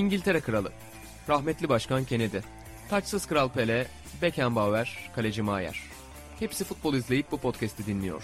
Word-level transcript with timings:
İngiltere 0.00 0.40
Kralı, 0.40 0.72
rahmetli 1.28 1.68
Başkan 1.68 2.04
Kennedy, 2.04 2.38
taçsız 2.90 3.26
Kral 3.26 3.48
Pele, 3.48 3.86
Beckenbauer, 4.22 5.10
Kaleci 5.14 5.42
Maier. 5.42 5.80
Hepsi 6.38 6.64
futbol 6.64 6.94
izleyip 6.94 7.32
bu 7.32 7.38
podcast'i 7.38 7.86
dinliyor. 7.86 8.22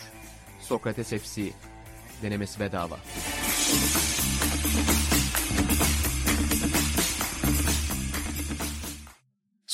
Sokrates 0.60 1.08
FC, 1.08 1.42
denemesi 2.22 2.60
bedava. 2.60 2.98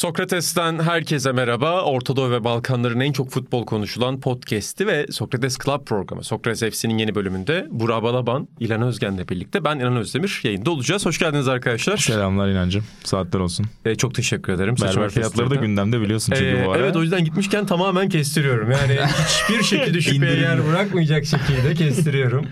Sokrates'ten 0.02 0.78
herkese 0.78 1.32
merhaba. 1.32 1.82
Orta 1.82 2.16
Doğu 2.16 2.30
ve 2.30 2.44
Balkanların 2.44 3.00
en 3.00 3.12
çok 3.12 3.30
futbol 3.30 3.66
konuşulan 3.66 4.20
podcast'i 4.20 4.86
ve 4.86 5.06
Sokrates 5.10 5.58
Club 5.58 5.84
programı. 5.84 6.24
Sokrates 6.24 6.74
FC'nin 6.74 6.98
yeni 6.98 7.14
bölümünde 7.14 7.66
Burak 7.70 8.02
Balaban, 8.02 8.48
İlhan 8.60 8.82
Özgen'le 8.82 9.28
birlikte 9.28 9.64
ben 9.64 9.78
İlhan 9.78 9.96
Özdemir 9.96 10.40
yayında 10.42 10.70
olacağız. 10.70 11.06
Hoş 11.06 11.18
geldiniz 11.18 11.48
arkadaşlar. 11.48 11.96
Selamlar 11.96 12.48
İnancım. 12.48 12.84
Saatler 13.04 13.40
olsun. 13.40 13.66
Ee, 13.84 13.94
çok 13.94 14.14
teşekkür 14.14 14.52
ederim. 14.52 14.74
Berber 14.82 15.10
fiyatları 15.10 15.50
da 15.50 15.54
gündemde 15.54 16.00
biliyorsun 16.00 16.32
çünkü 16.36 16.58
Ee, 16.58 16.66
bu 16.66 16.72
ara. 16.72 16.78
evet 16.78 16.96
o 16.96 17.02
yüzden 17.02 17.24
gitmişken 17.24 17.66
tamamen 17.66 18.08
kestiriyorum. 18.08 18.70
Yani 18.70 18.98
hiçbir 19.50 19.62
şekilde 19.62 20.00
şüpheye 20.00 20.36
yer 20.36 20.66
bırakmayacak 20.66 21.24
şekilde 21.24 21.74
kestiriyorum. 21.74 22.46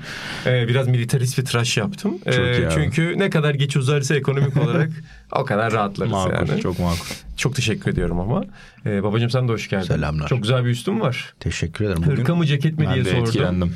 Ee, 0.47 0.69
biraz 0.69 0.89
militarist 0.89 1.39
bir 1.39 1.45
tıraş 1.45 1.77
yaptım. 1.77 2.19
Ee, 2.27 2.69
çünkü 2.75 3.19
ne 3.19 3.30
kadar 3.30 3.55
geç 3.55 3.77
uzarsa 3.77 4.15
ekonomik 4.15 4.57
olarak 4.57 4.91
o 5.33 5.45
kadar 5.45 5.73
rahatlarız 5.73 6.13
makul, 6.13 6.33
yani. 6.33 6.61
çok 6.61 6.79
makul. 6.79 7.15
Çok 7.41 7.55
teşekkür 7.57 7.91
ediyorum 7.91 8.21
ama. 8.21 8.45
Ee, 8.87 9.03
babacığım 9.03 9.30
sen 9.30 9.49
de 9.49 9.53
hoş 9.53 9.69
geldin. 9.69 9.87
Selamlar. 9.87 10.29
Çok 10.29 10.43
güzel 10.43 10.65
bir 10.65 10.71
üstün 10.71 11.01
var. 11.01 11.35
Teşekkür 11.41 11.85
ederim. 11.85 12.03
Bugün 12.07 12.16
Hırka 12.16 12.35
mı 12.35 12.47
ceket 12.47 12.79
mi 12.79 12.87
Ben 12.87 12.95
diye 12.95 13.05
de 13.05 13.11
sordum. 13.11 13.25
etkilendim. 13.25 13.75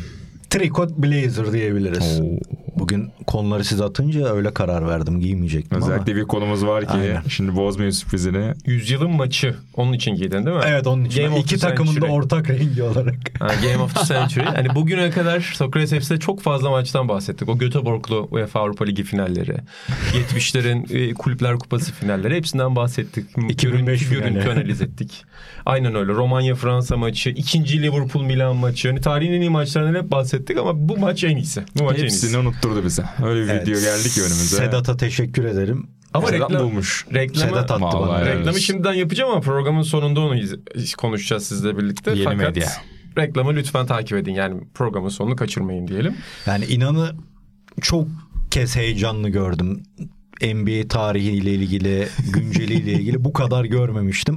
Trikot 0.59 0.91
blazer 0.99 1.53
diyebiliriz. 1.53 2.21
Bugün 2.79 3.11
konuları 3.27 3.65
siz 3.65 3.81
atınca 3.81 4.35
öyle 4.35 4.55
karar 4.55 4.89
verdim 4.89 5.21
giymeyecektim 5.21 5.77
ama. 5.77 5.87
Özellikle 5.87 6.17
bir 6.17 6.23
konumuz 6.23 6.67
var 6.67 6.85
ki 6.85 6.91
Aynen. 6.93 7.23
şimdi 7.29 7.57
bozmayın 7.57 7.91
sürprizini. 7.91 8.53
Yüzyılın 8.67 9.11
maçı. 9.11 9.55
Onun 9.77 9.93
için 9.93 10.15
giydin 10.15 10.47
değil 10.47 10.57
mi? 10.57 10.63
Evet 10.67 10.87
onun 10.87 11.05
için. 11.05 11.23
Game 11.23 11.39
iki 11.39 11.59
takımın 11.59 12.01
da 12.01 12.07
ortak 12.07 12.51
rengi 12.51 12.83
olarak. 12.83 13.15
Ha, 13.39 13.49
Game 13.63 13.83
of 13.83 13.95
the 13.95 14.15
Century. 14.15 14.45
Hani 14.45 14.75
bugüne 14.75 15.11
kadar 15.11 15.41
Sokrates 15.41 15.91
FC'de 15.91 16.19
çok 16.19 16.41
fazla 16.43 16.71
maçtan 16.71 17.09
bahsettik. 17.09 17.49
O 17.49 17.59
Göteborglu 17.59 18.29
UEFA 18.31 18.61
Avrupa 18.61 18.85
Ligi 18.85 19.03
finalleri. 19.03 19.57
70'lerin 20.33 20.97
e, 20.97 21.15
Kulüpler 21.15 21.59
Kupası 21.59 21.93
finalleri. 21.93 22.37
Hepsinden 22.37 22.77
bahsettik. 22.77 23.27
2005 23.49 24.09
görüntü, 24.09 24.31
görüntü 24.31 24.51
analiz 24.61 24.83
ettik. 24.83 25.25
Aynen 25.67 25.95
öyle. 25.95 26.13
Romanya-Fransa 26.13 26.97
maçı. 26.97 27.31
ikinci 27.31 27.83
Liverpool-Milan 27.83 28.57
maçı. 28.57 28.89
Hani 28.89 29.01
tarihin 29.01 29.33
en 29.33 29.41
iyi 29.41 29.51
maçlarından 29.51 30.03
hep 30.03 30.11
bahsettik 30.11 30.44
ama 30.57 30.89
bu 30.89 30.97
maç 30.99 31.25
en 31.25 31.37
iyisi. 31.37 31.63
Bu 31.79 31.85
maç 31.85 31.99
en 31.99 32.03
iyisi. 32.05 32.27
Hepsini 32.27 32.39
unutturdu 32.41 32.85
bize. 32.85 33.05
Öyle 33.25 33.45
bir 33.45 33.49
Evet. 33.51 33.69
video 33.69 33.81
geldi 33.81 34.09
ki 34.11 34.21
önümüze. 34.21 34.57
Sedat'a 34.57 34.97
teşekkür 34.97 35.45
ederim. 35.45 35.87
Ama 36.15 36.27
Sedat 36.27 36.51
reklam, 36.51 36.67
bulmuş. 36.67 37.07
reklamı, 37.15 37.49
Sedat 37.51 37.71
attı 37.71 37.83
Vallahi 37.83 38.09
bana. 38.23 38.35
reklamı 38.35 38.61
şimdiden 38.61 38.93
yapacağım 38.93 39.31
ama 39.31 39.41
programın 39.41 39.83
sonunda 39.83 40.21
onu 40.21 40.41
konuşacağız 40.99 41.47
sizle 41.47 41.79
birlikte. 41.79 42.11
Yeni 42.11 42.25
Fakat 42.25 42.39
medya. 42.39 42.69
reklamı 43.19 43.55
lütfen 43.55 43.87
takip 43.87 44.19
edin. 44.19 44.33
Yani 44.33 44.61
programın 44.75 45.09
sonunu 45.09 45.37
kaçırmayın 45.37 45.87
diyelim. 45.89 46.15
Yani 46.47 46.65
inanı 46.65 47.13
çok 47.83 48.09
kez 48.51 48.77
heyecanlı 48.77 49.29
gördüm. 49.29 49.83
NBA 50.43 50.89
tarihiyle 50.89 51.55
ilgili, 51.55 52.09
günceliyle 52.33 52.93
ilgili 52.93 53.25
bu 53.25 53.33
kadar 53.33 53.65
görmemiştim. 53.65 54.37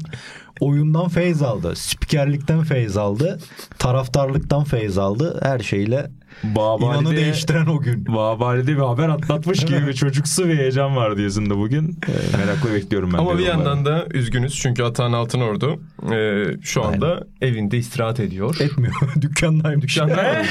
Oyundan 0.60 1.08
feyz 1.08 1.42
aldı. 1.42 1.76
Spikerlikten 1.76 2.64
feyz 2.64 2.98
aldı. 2.98 3.40
Taraftarlıktan 3.80 4.64
feyz 4.64 4.98
aldı. 4.98 5.40
Her 5.44 5.60
şeyle 5.60 6.10
Babali'de, 6.44 7.00
inanı 7.02 7.16
değiştiren 7.16 7.66
o 7.66 7.80
gün. 7.80 8.06
Babali'de 8.06 8.76
bir 8.76 8.82
haber 8.82 9.10
atlatmış 9.10 9.66
gibi 9.66 9.88
bir 9.88 9.94
çocuksu 9.94 10.48
bir 10.48 10.58
heyecan 10.58 10.96
vardı 10.96 11.22
yüzünde 11.22 11.58
bugün. 11.58 12.00
Ee, 12.08 12.38
merakla 12.38 12.74
bekliyorum 12.74 13.14
ben. 13.14 13.18
Ama 13.18 13.38
bir 13.38 13.46
yandan 13.46 13.86
da 13.86 14.06
üzgünüz 14.14 14.56
çünkü 14.56 14.84
Atan 14.84 15.14
Altınordu 15.14 15.80
e, 16.14 16.44
şu 16.62 16.84
anda 16.86 17.28
evinde 17.42 17.78
istirahat 17.78 18.20
ediyor. 18.20 18.56
Etmiyor. 18.60 18.94
Dükkandayım. 19.22 19.82
Dükkanda 19.82 20.18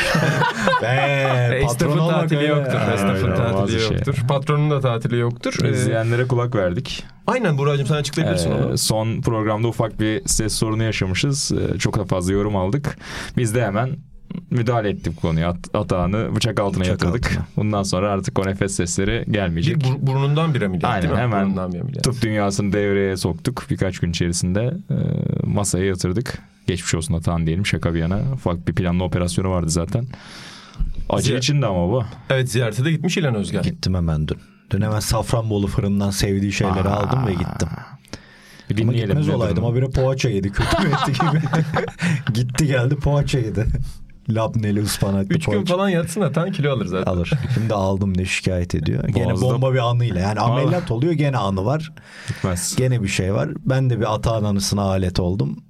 Be, 0.83 1.61
Esnafın 1.65 1.99
tatili 1.99 2.47
yoktur. 2.47 2.79
Esnafın 2.95 3.37
tatili 3.37 3.81
şey. 3.81 3.97
yoktur. 3.97 4.15
Patronun 4.29 4.71
da 4.71 4.81
tatili 4.81 5.17
yoktur. 5.17 5.65
İzleyenlere 5.65 6.27
kulak 6.27 6.55
verdik. 6.55 7.05
Aynen 7.27 7.59
Buracığım 7.59 7.87
sen 7.87 7.95
açıklayabilirsin 7.95 8.51
Ee, 8.51 8.55
onu. 8.55 8.79
son 8.79 9.21
programda 9.21 9.69
ufak 9.69 10.01
bir 10.01 10.23
ses 10.29 10.53
sorunu 10.55 10.83
yaşamışız. 10.83 11.53
Ee, 11.53 11.79
çok 11.79 11.99
da 11.99 12.05
fazla 12.05 12.33
yorum 12.33 12.57
aldık. 12.57 12.99
Biz 13.37 13.55
de 13.55 13.65
hemen 13.67 13.91
müdahale 14.51 14.89
ettik 14.89 15.21
konuya. 15.23 15.49
At, 15.49 15.57
atağını 15.75 16.37
bıçak 16.37 16.61
altına 16.61 16.81
Bıçak 16.81 16.93
yatırdık. 17.03 17.27
altına. 17.27 17.47
Bundan 17.57 17.83
sonra 17.83 18.11
artık 18.11 18.39
o 18.39 18.47
nefes 18.47 18.75
sesleri 18.75 19.25
gelmeyecek. 19.31 19.77
Bir 19.77 19.85
bur- 19.85 20.07
burnundan 20.07 20.55
bir 20.55 20.63
ameliyat 20.63 20.85
Aynen, 20.85 21.03
değil 21.03 21.15
mi? 21.15 21.21
hemen 21.21 21.45
Burnundan 21.47 21.73
bir 21.73 21.81
ameliyat. 21.81 22.05
Tıp 22.05 22.23
dünyasını 22.23 22.73
devreye 22.73 23.17
soktuk. 23.17 23.67
Birkaç 23.71 23.99
gün 23.99 24.11
içerisinde 24.11 24.75
e, 24.91 24.97
masaya 25.47 25.85
yatırdık. 25.85 26.39
Geçmiş 26.67 26.95
olsun 26.95 27.15
Atahan 27.15 27.47
diyelim 27.47 27.67
şaka 27.67 27.95
bir 27.95 27.99
yana. 27.99 28.21
Ufak 28.35 28.69
bir 28.69 28.75
planlı 28.75 29.05
operasyonu 29.05 29.51
vardı 29.51 29.71
zaten. 29.71 30.07
Acı 31.09 31.29
Ziya- 31.29 31.39
içinde 31.39 31.67
ama 31.67 31.93
bu. 31.93 32.05
Evet 32.31 32.51
ziyarete 32.51 32.85
de 32.85 32.91
gitmiş 32.93 33.17
İlhan 33.17 33.35
Özgen. 33.35 33.63
Gittim 33.63 33.95
hemen 33.95 34.29
dün. 34.29 34.37
Dün 34.71 34.81
hemen 34.83 35.01
Safranbolu 35.01 35.67
fırından 35.67 36.11
sevdiği 36.11 36.53
şeyleri 36.53 36.89
Aa. 36.89 36.97
aldım 36.97 37.27
ve 37.27 37.33
gittim. 37.33 37.69
Bir 38.71 38.83
Ama 38.83 38.93
gitmez 38.93 39.29
ne 39.29 39.35
olaydım. 39.35 39.65
Habire 39.65 39.87
poğaça 39.91 40.29
yedi. 40.29 40.53
Kötü 40.53 40.83
mü 40.83 40.89
etti 40.95 41.13
gibi. 41.13 41.43
Gitti 42.35 42.67
geldi 42.67 42.97
poğaça 42.97 43.39
yedi. 43.39 43.67
Labneli 44.31 44.83
ıspanaklı 44.83 45.35
Üç 45.35 45.47
gün 45.47 45.53
poğaça. 45.53 45.75
falan 45.75 45.89
yatsın 45.89 46.21
Atan 46.21 46.53
kilo 46.53 46.73
alır 46.73 46.87
zaten. 46.87 47.13
Alır. 47.13 47.31
Şimdi 47.55 47.75
aldım 47.75 48.15
diye 48.15 48.27
şikayet 48.27 48.75
ediyor. 48.75 49.09
Gene 49.09 49.33
Boğazda- 49.33 49.41
bomba 49.41 49.73
bir 49.75 49.79
anıyla. 49.91 50.21
Yani 50.21 50.41
ameliyat 50.41 50.91
oluyor 50.91 51.13
gene 51.13 51.37
anı 51.37 51.65
var. 51.65 51.93
Gitmez. 52.29 52.75
Gene 52.79 53.03
bir 53.03 53.09
şey 53.09 53.35
var. 53.35 53.49
Ben 53.65 53.91
de 53.91 54.01
bir 54.01 54.15
atağın 54.15 54.45
anısına 54.45 54.83
alet 54.83 55.21
oldum. 55.21 55.65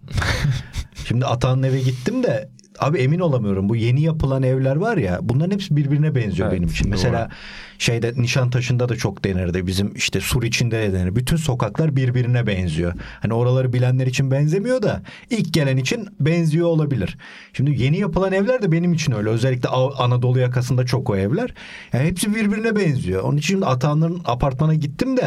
Şimdi 1.08 1.26
atağın 1.26 1.62
eve 1.62 1.80
gittim 1.80 2.22
de 2.22 2.48
abi 2.78 2.98
emin 2.98 3.18
olamıyorum. 3.20 3.68
Bu 3.68 3.76
yeni 3.76 4.02
yapılan 4.02 4.42
evler 4.42 4.76
var 4.76 4.96
ya 4.96 5.18
bunların 5.22 5.50
hepsi 5.50 5.76
birbirine 5.76 6.14
benziyor 6.14 6.48
Evet, 6.48 6.58
benim 6.58 6.68
için. 6.68 6.84
doğru. 6.84 6.90
Mesela 6.90 7.28
şeyde 7.78 8.12
Nişantaşı'nda 8.16 8.88
da 8.88 8.96
çok 8.96 9.24
denirdi. 9.24 9.66
Bizim 9.66 9.94
işte 9.94 10.20
Sur 10.20 10.42
içinde 10.42 10.82
de 10.82 10.92
denir. 10.92 11.16
Bütün 11.16 11.36
sokaklar 11.36 11.96
birbirine 11.96 12.46
benziyor. 12.46 12.92
Hani 13.20 13.34
oraları 13.34 13.72
bilenler 13.72 14.06
için 14.06 14.30
benzemiyor 14.30 14.82
da 14.82 15.02
ilk 15.30 15.54
gelen 15.54 15.76
için 15.76 16.08
benziyor 16.20 16.66
olabilir. 16.66 17.18
Şimdi 17.52 17.82
yeni 17.82 17.98
yapılan 17.98 18.32
evler 18.32 18.62
de 18.62 18.72
benim 18.72 18.92
için 18.92 19.12
öyle. 19.12 19.28
Özellikle 19.28 19.68
Anadolu 19.68 20.38
yakasında 20.38 20.86
çok 20.86 21.10
o 21.10 21.16
evler. 21.16 21.54
Yani 21.92 22.04
hepsi 22.06 22.34
birbirine 22.34 22.76
benziyor. 22.76 23.22
Onun 23.22 23.36
için 23.36 23.46
şimdi 23.46 23.66
Atahan'ların 23.66 24.22
apartmana 24.24 24.74
gittim 24.74 25.16
de 25.16 25.22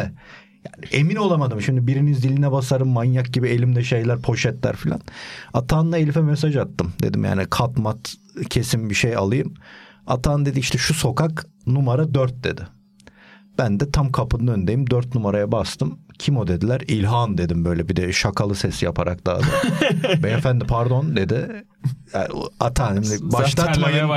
yani 0.66 0.86
emin 0.92 1.16
olamadım. 1.16 1.62
Şimdi 1.62 1.88
birinin 1.88 2.14
ziline 2.14 2.52
basarım 2.52 2.88
manyak 2.88 3.34
gibi 3.34 3.50
elimde 3.50 3.84
şeyler 3.84 4.20
poşetler 4.20 4.76
filan. 4.76 5.02
Atahan'la 5.54 5.98
Elif'e 5.98 6.22
mesaj 6.22 6.56
attım. 6.56 6.94
Dedim 7.04 7.24
yani 7.24 7.46
kat 7.50 7.78
mat 7.78 8.16
kesin 8.50 8.90
bir 8.90 8.96
şey 8.96 9.16
alayım. 9.16 9.54
Atahan 10.10 10.46
dedi 10.46 10.60
işte 10.60 10.78
şu 10.78 10.94
sokak 10.94 11.46
numara 11.68 12.14
4 12.14 12.44
dedi. 12.44 12.62
Ben 13.58 13.80
de 13.80 13.92
tam 13.92 14.12
kapının 14.12 14.48
önündeyim. 14.54 14.90
4 14.90 15.16
numaraya 15.16 15.52
bastım. 15.52 16.00
Kim 16.20 16.38
o 16.38 16.48
dediler? 16.48 16.82
İlhan 16.88 17.38
dedim 17.38 17.66
böyle 17.66 17.90
bir 17.90 17.96
de 17.96 18.14
şakalı 18.14 18.56
ses 18.56 18.84
yaparak 18.84 19.26
daha 19.26 19.40
da. 19.40 19.44
Beyefendi 20.24 20.66
pardon 20.66 21.16
dedi. 21.16 21.66
Yani, 22.14 22.28
Atahan 22.60 23.02
terlemeye 23.02 23.32
başlatmayın. 23.32 24.10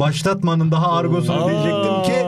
Başlatmanın 0.00 0.70
daha 0.70 0.92
argosunu 0.92 1.50
diyecektim 1.50 2.02
ki 2.02 2.20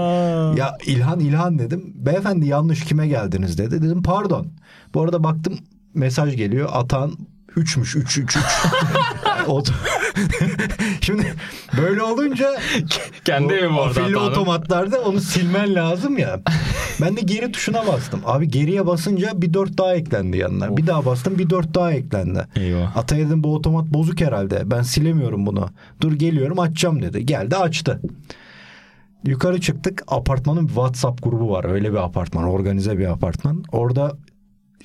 ya 0.60 0.77
İlhan 0.87 1.21
İlhan 1.21 1.59
dedim. 1.59 1.93
Beyefendi 1.94 2.47
yanlış 2.47 2.84
kime 2.84 3.09
geldiniz 3.09 3.59
dedi. 3.59 3.83
Dedim 3.83 4.03
pardon. 4.03 4.47
Bu 4.94 5.03
arada 5.03 5.25
baktım 5.25 5.59
mesaj 5.94 6.37
geliyor. 6.37 6.69
Atan 6.72 7.12
3'müş 7.56 7.99
3 7.99 8.19
3 8.19 8.19
3. 8.19 8.39
Şimdi 11.00 11.34
böyle 11.76 12.03
olunca 12.03 12.53
Kendi 13.25 13.53
evi 13.53 13.75
bu 13.75 13.82
arada 13.82 14.00
afilli 14.00 14.16
otomatlarda 14.16 15.00
onu 15.00 15.20
silmen 15.20 15.74
lazım 15.74 16.18
ya. 16.18 16.41
Ben 17.00 17.16
de 17.16 17.21
geri 17.21 17.53
tuşuna 17.53 17.86
bastım. 17.86 18.21
Abi 18.24 18.48
geriye 18.48 18.86
basınca 18.86 19.42
bir 19.42 19.54
4 19.54 19.78
daha 19.78 19.94
eklendi 19.94 20.39
yanına. 20.39 20.77
Bir 20.77 20.86
daha 20.86 21.06
bastım 21.06 21.39
bir 21.39 21.50
4 21.50 21.74
daha 21.74 21.92
eklendi. 21.92 22.47
Eyvah. 22.56 22.97
Atay 22.97 23.18
dedim 23.18 23.44
bu 23.44 23.54
otomat 23.54 23.86
bozuk 23.86 24.21
herhalde. 24.21 24.71
Ben 24.71 24.83
silemiyorum 24.83 25.47
bunu. 25.47 25.68
Dur 26.00 26.12
geliyorum 26.12 26.59
açacağım 26.59 27.03
dedi. 27.03 27.27
Geldi 27.27 27.56
açtı. 27.56 28.00
Yukarı 29.27 29.60
çıktık. 29.60 30.03
Apartmanın 30.09 30.66
WhatsApp 30.66 31.22
grubu 31.22 31.50
var. 31.50 31.65
Öyle 31.65 31.92
bir 31.92 32.04
apartman. 32.04 32.44
Organize 32.44 32.98
bir 32.98 33.06
apartman. 33.06 33.65
Orada 33.72 34.12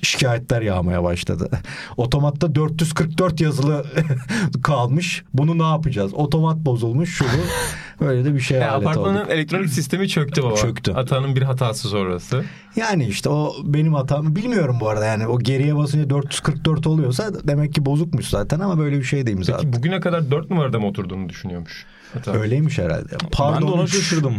şikayetler 0.02 0.62
yağmaya 0.62 1.02
başladı. 1.02 1.48
Otomatta 1.96 2.54
444 2.54 3.40
yazılı 3.40 3.86
kalmış. 4.62 5.24
Bunu 5.34 5.58
ne 5.58 5.62
yapacağız? 5.70 6.14
Otomat 6.14 6.56
bozulmuş 6.56 7.10
şu 7.16 7.24
bu. 7.24 8.04
Böyle 8.06 8.24
de 8.24 8.34
bir 8.34 8.40
şey 8.40 8.58
Ya, 8.58 8.72
alet 8.72 8.86
apartmanın 8.86 9.16
olduk. 9.20 9.30
elektronik 9.30 9.68
sistemi 9.70 10.08
çöktü 10.08 10.42
baba. 10.42 10.54
Çöktü. 10.56 10.92
Atanın 10.92 11.36
bir 11.36 11.42
hatası 11.42 11.88
sonrası. 11.88 12.44
Yani 12.76 13.06
işte 13.06 13.28
o 13.28 13.54
benim 13.64 13.94
hatam. 13.94 14.36
Bilmiyorum 14.36 14.76
bu 14.80 14.88
arada 14.88 15.04
yani 15.04 15.26
o 15.26 15.38
geriye 15.38 15.76
basınca 15.76 16.10
444 16.10 16.86
oluyorsa 16.86 17.30
demek 17.48 17.74
ki 17.74 17.86
bozukmuş 17.86 18.26
zaten 18.28 18.60
ama 18.60 18.78
böyle 18.78 18.98
bir 18.98 19.04
şey 19.04 19.26
de 19.26 19.30
imza 19.30 19.52
Peki 19.56 19.68
attı. 19.68 19.78
bugüne 19.78 20.00
kadar 20.00 20.30
4 20.30 20.50
numarada 20.50 20.78
mı 20.80 20.86
oturduğunu 20.86 21.28
düşünüyormuş? 21.28 21.86
Hatta. 22.14 22.32
Öyleymiş 22.32 22.78
herhalde. 22.78 23.16
Pardon. 23.32 23.62
ben 23.62 23.68
de 23.68 23.72
ona 23.72 23.86
şaşırdım. 23.86 24.34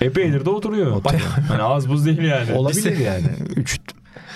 Epeydir 0.00 0.44
de 0.44 0.50
oturuyor. 0.50 1.02
hani 1.48 1.62
az 1.62 1.88
buz 1.88 2.06
değil 2.06 2.18
yani. 2.22 2.52
Olabilir 2.52 2.98
yani. 2.98 3.26
Üç 3.56 3.78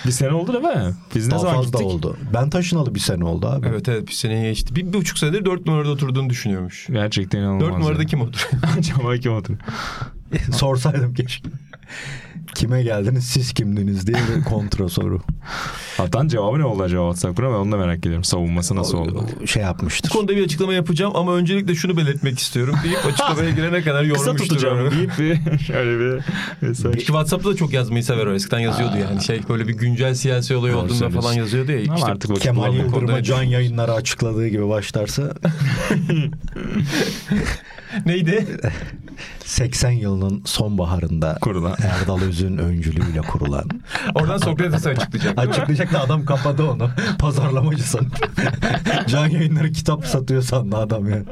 Bir 0.05 0.11
sene 0.11 0.33
oldu 0.33 0.53
değil 0.53 0.75
mi? 0.75 0.93
Biz 1.15 1.25
ne 1.27 1.31
daha 1.31 1.39
zaman 1.39 1.55
fazla 1.55 1.69
gittik? 1.69 1.85
oldu. 1.85 2.17
Ben 2.33 2.49
taşınalı 2.49 2.95
bir 2.95 2.99
sene 2.99 3.23
oldu 3.23 3.47
abi. 3.47 3.67
Evet 3.67 3.89
evet 3.89 4.07
bir 4.07 4.13
seneye 4.13 4.49
geçti. 4.49 4.75
Bir, 4.75 4.85
bir 4.85 4.93
buçuk 4.93 5.17
senedir 5.17 5.45
dört 5.45 5.65
numarada 5.65 5.89
oturduğunu 5.91 6.29
düşünüyormuş. 6.29 6.87
Gerçekten 6.91 7.39
inanılmaz. 7.39 7.61
Dört 7.61 7.77
numarada 7.77 8.01
ya. 8.01 8.07
kim 8.07 8.21
oturuyor? 8.21 8.63
Acaba 8.77 9.17
kim 9.17 9.33
oturuyor? 9.33 9.61
Sorsaydım 10.51 11.13
keşke. 11.13 11.49
Kime 12.55 12.83
geldiniz 12.83 13.23
siz 13.25 13.53
kimdiniz 13.53 14.07
diye 14.07 14.17
bir 14.17 14.43
kontra 14.49 14.89
soru. 14.89 15.21
Atan 15.99 16.27
cevabı 16.27 16.59
ne 16.59 16.65
oldu 16.65 16.83
acaba 16.83 17.01
WhatsApp'ına 17.13 17.47
ben 17.49 17.53
onu 17.53 17.71
da 17.71 17.77
merak 17.77 17.99
ediyorum. 17.99 18.23
Savunması 18.23 18.75
nasıl 18.75 18.97
oldu? 18.97 19.25
Şey 19.45 19.63
Bu 19.63 19.65
yapmıştır. 19.67 20.09
konuda 20.09 20.35
bir 20.35 20.45
açıklama 20.45 20.73
yapacağım 20.73 21.15
ama 21.15 21.35
öncelikle 21.35 21.75
şunu 21.75 21.97
belirtmek 21.97 22.39
istiyorum 22.39 22.75
deyip 22.83 23.05
açıklamaya 23.05 23.49
girene 23.49 23.81
kadar 23.81 24.09
Kısa 24.09 24.25
yormuştur. 24.25 24.49
tutacağım 24.49 24.79
onu. 24.79 24.91
deyip 24.91 25.11
bir 25.19 25.59
şöyle 25.65 25.99
bir 25.99 26.23
mesaj. 26.67 26.95
Ki 26.95 27.05
WhatsApp'ta 27.05 27.49
da 27.49 27.55
çok 27.55 27.73
yazmayı 27.73 28.03
sever 28.03 28.25
o. 28.25 28.33
Eskiden 28.33 28.59
yazıyordu 28.59 28.97
yani. 28.97 29.23
Şey 29.23 29.41
böyle 29.49 29.67
bir 29.67 29.73
güncel 29.73 30.13
siyasi 30.15 30.55
olay 30.55 30.75
olduğunda 30.75 30.93
söylüyorsun. 30.93 31.21
falan 31.21 31.33
yazıyordu 31.33 31.71
ya. 31.71 31.81
Ama 31.87 31.95
İşte 31.95 32.11
artık 32.11 32.41
Kemal 32.41 32.73
Yıldırım'a 32.75 33.23
can 33.23 33.43
yayınları 33.43 33.93
açıkladığı 33.93 34.47
gibi 34.47 34.69
başlarsa 34.69 35.33
neydi? 38.05 38.47
80 39.45 39.91
yılının 39.91 40.41
sonbaharında 40.45 41.37
Kurulan. 41.41 41.75
Erdal 41.83 42.21
Öz'ün 42.21 42.57
öncülüğüyle 42.57 43.21
kurulan. 43.21 43.69
Oradan 44.15 44.37
Sokrates'i 44.37 44.89
açıklayacak. 44.89 45.39
Açıklayacak 45.39 45.93
da 45.93 46.01
adam 46.01 46.25
kapadı 46.25 46.63
onu. 46.63 46.89
Pazarlamacı 47.19 47.83
sanıp. 47.83 48.29
Can 49.07 49.27
yayınları 49.27 49.71
kitap 49.71 50.05
satıyor 50.05 50.41
sandı 50.41 50.77
adam 50.77 51.09
ya. 51.09 51.23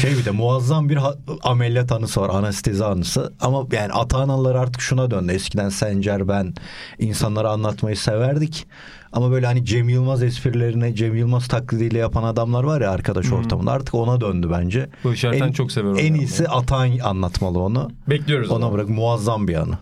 Şey 0.00 0.18
bir 0.18 0.24
de 0.24 0.30
muazzam 0.30 0.88
bir 0.88 0.98
ameliyat 1.42 1.92
anısı 1.92 2.20
var. 2.20 2.30
Anestezi 2.34 2.84
anısı. 2.84 3.32
Ama 3.40 3.66
yani 3.72 3.92
Atahanlılar 3.92 4.54
artık 4.54 4.80
şuna 4.80 5.10
döndü. 5.10 5.32
Eskiden 5.32 5.68
Sencer 5.68 6.28
ben 6.28 6.54
insanlara 6.98 7.50
anlatmayı 7.50 7.96
severdik. 7.96 8.66
Ama 9.12 9.30
böyle 9.30 9.46
hani 9.46 9.64
Cem 9.64 9.88
Yılmaz 9.88 10.22
esprilerini 10.22 10.94
Cem 10.94 11.16
Yılmaz 11.16 11.48
taklidiyle 11.48 11.98
yapan 11.98 12.22
adamlar 12.22 12.64
var 12.64 12.80
ya 12.80 12.90
arkadaş 12.90 13.32
ortamında. 13.32 13.72
Artık 13.72 13.94
ona 13.94 14.20
döndü 14.20 14.48
bence. 14.52 14.88
Bu 15.04 15.12
işaretten 15.12 15.52
çok 15.52 15.72
sever 15.72 15.90
onu 15.90 16.00
En 16.00 16.04
yani. 16.06 16.18
iyisi 16.18 16.48
Atahan 16.48 16.98
anlatmalı 16.98 17.60
onu. 17.60 17.90
Bekliyoruz 18.08 18.50
Ona 18.50 18.72
bırak 18.72 18.88
muazzam 18.88 19.48
bir 19.48 19.54
anı. 19.54 19.78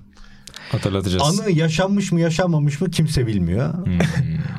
Hatırlatacağız. 0.73 1.41
Anı 1.41 1.51
yaşanmış 1.51 2.13
mı 2.13 2.21
yaşanmamış 2.21 2.81
mı 2.81 2.91
kimse 2.91 3.27
bilmiyor. 3.27 3.75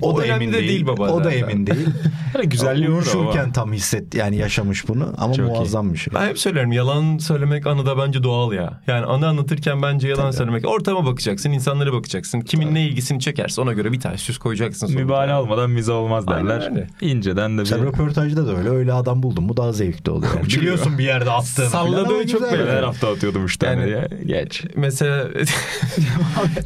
O 0.02 0.20
önemli 0.22 0.54
de 0.54 0.60
değil 0.60 0.88
baba 0.88 1.10
O 1.10 1.20
da 1.20 1.24
zaten. 1.24 1.38
emin 1.38 1.68
değil. 1.68 1.88
Hani 2.34 2.50
güzelliği 2.50 2.90
ama. 3.14 3.52
tam 3.54 3.74
hisset 3.74 4.16
yani 4.16 4.38
yaşamış 4.38 4.88
bunu 4.88 5.14
ama 5.18 5.34
Çok 5.34 5.46
iyi. 5.46 5.50
muazzam 5.50 5.94
bir 5.94 5.98
şey. 5.98 6.14
Ben 6.14 6.28
hep 6.30 6.40
söylerim 6.40 6.72
yalan 6.72 7.18
söylemek 7.18 7.68
anıda 7.68 7.98
bence 7.98 8.24
doğal 8.24 8.54
ya. 8.54 8.82
Yani 8.88 9.06
anı 9.06 9.28
anlatırken 9.28 9.82
bence 9.82 10.08
yalan 10.08 10.22
Tabii. 10.24 10.34
söylemek. 10.36 10.68
Ortama 10.68 11.06
bakacaksın, 11.06 11.52
insanlara 11.52 11.94
bakacaksın. 11.94 12.42
Kimin 12.42 12.76
ne 12.76 12.88
ilgisini 12.88 13.20
çekerse 13.20 13.62
ona 13.62 13.74
göre 13.74 13.92
bir 13.92 14.00
tane 14.00 14.18
süs 14.18 14.38
koyacaksın. 14.38 14.96
Mübalağa 14.96 15.42
olmadan 15.42 15.70
mize 15.70 15.92
olmaz 15.92 16.24
Aynen 16.28 16.48
derler. 16.50 16.72
öyle. 16.72 16.88
İnceden 17.02 17.58
de 17.58 17.66
Sen 17.66 17.82
bir 17.82 17.86
röportajda 17.88 18.48
da 18.48 18.58
öyle 18.58 18.70
öyle 18.70 18.94
adam 18.94 19.24
buldun 19.24 19.44
mu 19.44 19.58
daha 19.58 19.72
zevkli 19.72 20.12
oluyor. 20.12 20.34
Yani. 20.36 20.48
Biliyorsun 20.48 20.98
bir 20.98 21.04
yerde 21.04 21.32
attığını 21.32 21.70
Salladığı 21.70 22.28
çok 22.28 22.42
belli. 22.54 22.62
her 22.62 22.74
yani. 22.74 22.86
hafta 22.86 23.12
atıyordum 23.12 23.46
üç 23.46 23.58
tane 23.58 23.90
Yani- 23.90 24.10
diye. 24.26 24.42
Geç. 24.44 24.64
Mesela 24.76 25.28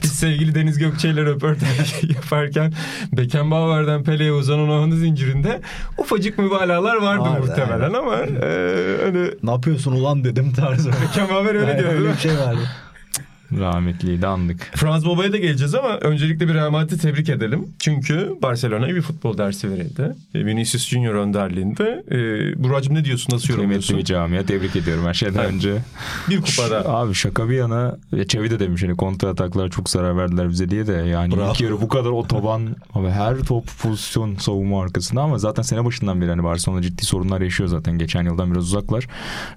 biz 0.04 0.12
sevgili 0.12 0.56
Deniz 0.56 0.78
Gökçe 0.78 1.10
ile 1.10 1.22
röportaj 1.26 2.04
yaparken 2.16 2.74
Beckenbauer'den 3.18 4.04
Pele'ye 4.04 4.32
uzanan 4.32 4.70
o 4.70 4.74
anı 4.82 4.96
zincirinde 4.96 5.62
ufacık 5.98 6.38
mübalağalar 6.38 6.96
vardı 6.96 7.22
Vardı, 7.22 7.40
muhtemelen 7.40 7.82
aynen. 7.82 7.94
ama 7.94 8.16
e, 8.16 8.98
hani 9.06 9.28
Ne 9.44 9.52
yapıyorsun 9.52 9.92
ulan 9.92 10.24
dedim 10.24 10.54
tarzı. 10.54 10.90
Beckenbauer 10.92 11.56
öyle 11.56 11.72
Yani 11.72 11.80
diyor. 11.80 11.94
öyle 11.94 12.10
bir 12.14 12.18
şey 12.18 12.32
vardı. 12.38 12.60
Rahmetliyi 13.60 14.22
de 14.22 14.28
andık. 14.28 14.72
Franz 14.76 15.06
Baba'ya 15.06 15.34
da 15.34 15.38
geleceğiz 15.38 15.76
ama 15.76 15.98
öncelikle 15.98 16.48
bir 16.48 16.54
Real 16.54 16.70
Madrid'i 16.72 16.98
tebrik 16.98 17.30
edelim. 17.30 17.68
Çünkü 17.80 18.36
Barcelona'ya 18.42 18.96
bir 18.96 19.02
futbol 19.02 19.38
dersi 19.38 19.72
verildi. 19.72 20.16
E, 20.36 20.46
Vinicius 20.46 20.88
Junior 20.88 21.14
önderliğinde. 21.16 22.04
E, 22.12 22.18
Buracığım 22.64 22.96
ne 22.96 23.06
diyorsun? 23.06 23.34
Nasıl 23.34 23.46
Kıymetli 23.48 23.62
yorumluyorsun? 23.62 23.98
bir 23.98 24.04
camia. 24.04 24.44
Tebrik 24.44 24.76
ediyorum 24.76 25.06
her 25.06 25.14
şeyden 25.14 25.40
Evet. 25.40 25.54
önce. 25.54 25.78
Bir 26.30 26.42
kupada. 26.42 26.90
Abi 26.90 27.14
şaka 27.14 27.50
bir 27.50 27.56
yana 27.56 27.98
ya 28.12 28.28
Çevi 28.28 28.52
de 28.52 28.60
demiş 28.60 28.84
hani 28.84 28.96
kontra 28.98 29.30
ataklar 29.30 29.70
çok 29.70 29.90
zarar 29.90 30.18
verdiler 30.18 30.50
bize 30.50 30.70
diye 30.70 30.88
de 30.88 30.94
yani 30.94 31.36
Bravo. 31.38 31.52
ilk 31.52 31.62
yarı 31.62 31.82
bu 31.82 31.88
kadar 31.88 32.10
otoban 32.10 32.76
abi 32.94 33.10
her 33.10 33.38
top 33.38 33.68
pozisyon 33.82 34.36
savunma 34.36 34.82
arkasında 34.84 35.22
ama 35.22 35.38
zaten 35.38 35.64
sene 35.64 35.86
başından 35.86 36.22
beri 36.22 36.30
hani 36.30 36.44
Barcelona 36.44 36.82
ciddi 36.82 37.06
sorunlar 37.06 37.42
yaşıyor 37.42 37.70
zaten 37.70 37.98
geçen 37.98 38.24
yıldan 38.24 38.52
biraz 38.52 38.64
uzaklar. 38.64 39.08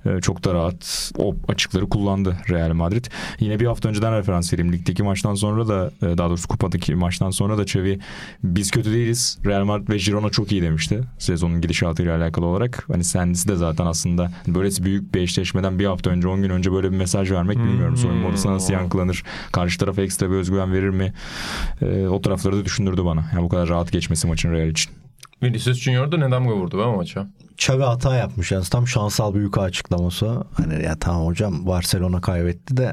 Ee, 0.07 0.21
çok 0.21 0.45
da 0.45 0.55
rahat 0.55 1.11
o 1.19 1.35
açıkları 1.49 1.89
kullandı 1.89 2.37
Real 2.51 2.73
Madrid. 2.73 3.05
Yine 3.41 3.61
bir 3.61 3.67
hafta 3.67 3.84
önceden 3.85 4.19
referans 4.19 4.53
vereyim. 4.53 4.73
Ligdeki 4.73 5.03
maçtan 5.03 5.35
sonra 5.35 5.69
da 5.69 5.91
e, 6.03 6.19
daha 6.19 6.29
doğrusu 6.29 6.49
kupadaki 6.49 6.95
maçtan 6.95 7.31
sonra 7.31 7.59
da 7.59 7.67
Çevi 7.67 7.99
biz 8.43 8.71
kötü 8.71 8.93
değiliz. 8.93 9.39
Real 9.47 9.65
Madrid 9.65 9.89
ve 9.89 9.97
Girona 9.97 10.31
çok 10.31 10.53
iyi 10.53 10.63
demişti. 10.63 11.01
Sezonun 11.19 11.61
gidişatıyla 11.61 12.17
alakalı 12.17 12.47
olarak. 12.47 12.85
Hani 12.93 13.03
kendisi 13.03 13.49
de 13.49 13.57
zaten 13.57 13.87
aslında 13.87 14.31
böylesi 14.47 14.85
büyük 14.85 15.15
bir 15.15 15.21
eşleşmeden 15.21 15.79
bir 15.79 15.87
hafta 15.87 16.11
önce 16.11 16.29
10 16.29 16.43
gün 16.43 16.51
önce 16.51 16.73
böyle 16.73 16.93
bir 16.93 16.97
mesaj 16.97 17.31
vermek 17.31 17.59
bilmiyorum. 17.59 17.97
Soyunma 17.97 18.29
odasına 18.29 18.53
nasıl 18.53 18.73
yankılanır? 18.73 19.23
Karşı 19.53 19.79
tarafa 19.79 20.03
ekstra 20.03 20.31
bir 20.31 20.37
özgüven 20.37 20.73
verir 20.73 20.91
mi? 20.91 21.13
E, 21.83 22.07
o 22.07 22.21
tarafları 22.21 22.57
da 22.57 22.65
düşündürdü 22.65 23.05
bana. 23.05 23.25
Yani 23.35 23.43
bu 23.43 23.49
kadar 23.49 23.69
rahat 23.69 23.93
geçmesi 23.93 24.27
maçın 24.27 24.53
Real 24.53 24.69
için. 24.69 24.93
Vinicius 25.43 25.79
Junior 25.79 26.13
da 26.13 26.17
neden 26.17 26.45
gol 26.45 26.57
vurdu 26.57 26.79
be 26.79 26.83
o 26.83 26.97
maça? 26.97 27.27
Xavi 27.59 27.83
hata 27.83 28.17
yapmış 28.17 28.53
yani 28.53 28.65
tam 28.65 28.89
şansal 28.89 29.35
bir 29.35 29.41
yuka 29.41 29.63
açıklaması. 29.63 30.45
Hani 30.55 30.83
ya 30.85 30.99
tamam 30.99 31.27
hocam 31.27 31.67
Barcelona 31.67 32.21
kaybetti 32.21 32.77
de 32.77 32.93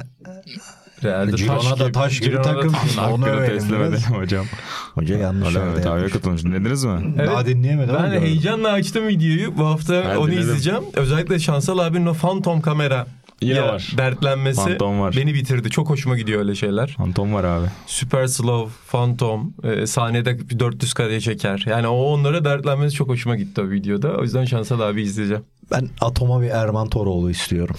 Real'de 1.03 1.31
Girona 1.31 1.80
da 1.80 1.92
taş 1.92 2.19
gibi 2.19 2.30
Girona'da 2.30 2.53
takım. 2.53 2.74
Onu 3.12 3.30
edelim 3.30 4.00
hocam. 4.15 4.45
hoca 4.94 5.18
yanlış 5.18 5.56
Öyle 5.56 5.81
Tabiye 5.81 5.95
yapmış. 5.95 6.13
katılmış. 6.13 6.44
Dinlediniz 6.44 6.83
mi? 6.86 7.13
Evet. 7.18 7.27
Daha 7.27 7.45
dinleyemedim 7.45 7.95
ama 7.95 8.12
Ben 8.12 8.21
heyecanla 8.21 8.71
açtım 8.71 9.07
videoyu. 9.07 9.57
Bu 9.57 9.65
hafta 9.65 10.03
Ben 10.09 10.15
onu 10.15 10.27
dinledim. 10.27 10.42
izleyeceğim. 10.44 10.83
Özellikle 10.94 11.39
Şansal 11.39 11.77
abinin 11.77 12.06
o 12.06 12.13
Phantom 12.13 12.62
kamera 12.62 13.07
Yine 13.42 13.53
ya 13.53 13.68
var. 13.68 13.92
dertlenmesi 13.98 14.62
Phantom 14.65 15.00
var. 15.01 15.13
beni 15.18 15.33
bitirdi. 15.33 15.69
Çok 15.69 15.89
hoşuma 15.89 16.18
gidiyor 16.18 16.39
öyle 16.39 16.56
şeyler. 16.56 16.95
Anton 17.00 17.33
var 17.33 17.44
abi. 17.44 17.68
Super 17.88 18.27
slow, 18.27 18.71
phantom, 18.92 19.53
e, 19.63 19.88
sahnede 19.88 20.50
bir 20.50 20.59
400 20.59 20.94
kareye 20.94 21.19
çeker. 21.19 21.63
Yani 21.69 21.88
o 21.88 21.95
onlara 21.95 22.45
dertlenmesi 22.45 22.95
çok 22.95 23.07
hoşuma 23.09 23.36
gitti 23.36 23.62
o 23.62 23.69
videoda. 23.69 24.09
O 24.12 24.21
yüzden 24.24 24.45
Şansal 24.45 24.80
abi 24.80 25.01
izleyeceğim. 25.01 25.44
Ben 25.71 25.89
Atom'a 26.01 26.41
bir 26.41 26.50
Erman 26.50 26.89
Toroğlu 26.89 27.31
istiyorum. 27.31 27.75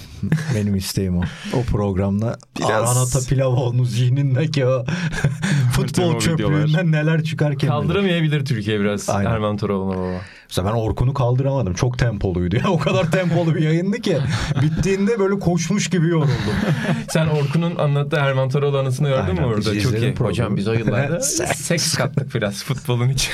Benim 0.54 0.76
isteğim 0.76 1.18
o. 1.18 1.22
O 1.54 1.62
programda 1.62 2.36
Biraz- 2.58 2.70
Aranata 2.96 3.20
Pilavoğlu'nun 3.28 3.84
zihnindeki 3.84 4.66
o 4.66 4.84
futbol 5.72 6.18
çöplüğünden 6.18 6.92
neler 6.92 7.22
çıkar 7.24 7.50
kim 7.50 7.58
bilir. 7.60 7.68
Kaldıramayabilir 7.68 8.44
Türkiye 8.44 8.80
biraz 8.80 9.08
Aynen. 9.10 9.30
Erman 9.30 9.56
Toroğlu'na 9.56 9.96
baba. 9.98 10.20
Mesela 10.48 10.68
ben 10.68 10.74
Orkun'u 10.76 11.14
kaldıramadım. 11.14 11.74
Çok 11.74 11.98
tempoluydu. 11.98 12.56
Ya. 12.56 12.62
O 12.72 12.78
kadar 12.78 13.10
tempolu 13.10 13.54
bir 13.54 13.60
yayındı 13.62 13.96
ki. 14.00 14.18
Bittiğinde 14.62 15.18
böyle 15.18 15.38
koşmuş 15.38 15.90
gibi 15.90 16.08
yoruldum. 16.08 16.30
Sen 17.08 17.26
Orkun'un 17.26 17.76
anlattığı 17.76 18.16
Erman 18.16 18.48
Toroğlu 18.48 18.78
anısını 18.78 19.08
gördün 19.08 19.22
Aynen, 19.22 19.34
mü 19.42 19.46
orada? 19.46 19.72
biz 19.74 19.82
Çok 19.82 19.92
iyi. 19.92 20.14
programı. 20.14 20.28
Hocam 20.30 20.56
biz 20.56 20.68
o 20.68 20.72
yıllarda 20.72 21.20
seks 21.20 21.94
kattık 21.94 22.34
biraz 22.34 22.64
futbolun 22.64 23.08
için. 23.08 23.32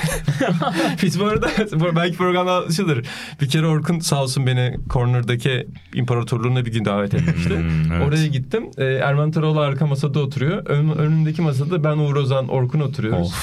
biz 1.03 1.21
bu 1.21 1.25
arada 1.25 1.49
belki 1.97 2.17
programda 2.17 2.53
alışılır. 2.53 3.07
Bir 3.41 3.49
kere 3.49 3.67
Orkun 3.67 3.99
sağ 4.01 4.23
olsun 4.23 4.47
beni 4.49 4.77
Corner'daki 4.91 5.67
imparatorluğuna 5.95 6.67
bir 6.67 6.73
gün 6.73 6.85
davet 6.85 7.15
etmişti. 7.15 7.57
Hmm, 7.57 7.93
evet. 7.93 8.09
Oraya 8.09 8.27
gittim. 8.27 8.65
Ee, 8.79 8.85
Erman 8.85 9.31
Toroğlu 9.31 9.61
arka 9.61 9.87
masada 9.87 10.21
oturuyor. 10.21 10.67
Ön, 10.67 10.89
önündeki 10.89 11.43
masada 11.43 11.85
ben 11.85 11.97
Uğur 11.99 12.17
Ozan, 12.17 12.49
Orkun 12.49 12.81
oturuyoruz. 12.81 13.35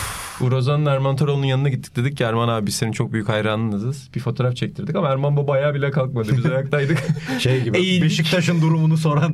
Uğur 0.42 0.88
Erman 0.88 1.16
Toroğlu'nun 1.16 1.46
yanına 1.46 1.70
gittik. 1.70 1.96
Dedik 1.96 2.18
ki 2.18 2.24
Erman 2.24 2.48
abi 2.48 2.68
biz 2.68 2.76
senin 2.76 2.92
çok 2.92 3.14
büyük 3.14 3.30
hayranınızız. 3.30 4.10
Bir 4.16 4.20
fotoğraf 4.20 4.56
çektirdik 4.56 4.96
ama 4.96 5.10
Erman 5.10 5.38
baba 5.38 5.54
ayağa 5.54 5.74
bile 5.74 5.92
kalkmadı. 5.92 6.38
Biz 6.38 6.46
ayaktaydık. 6.46 6.98
Şey 7.40 7.64
gibi. 7.64 7.78
Eğildik. 7.78 8.04
Beşiktaş'ın 8.04 8.62
durumunu 8.62 8.98
soran 8.98 9.34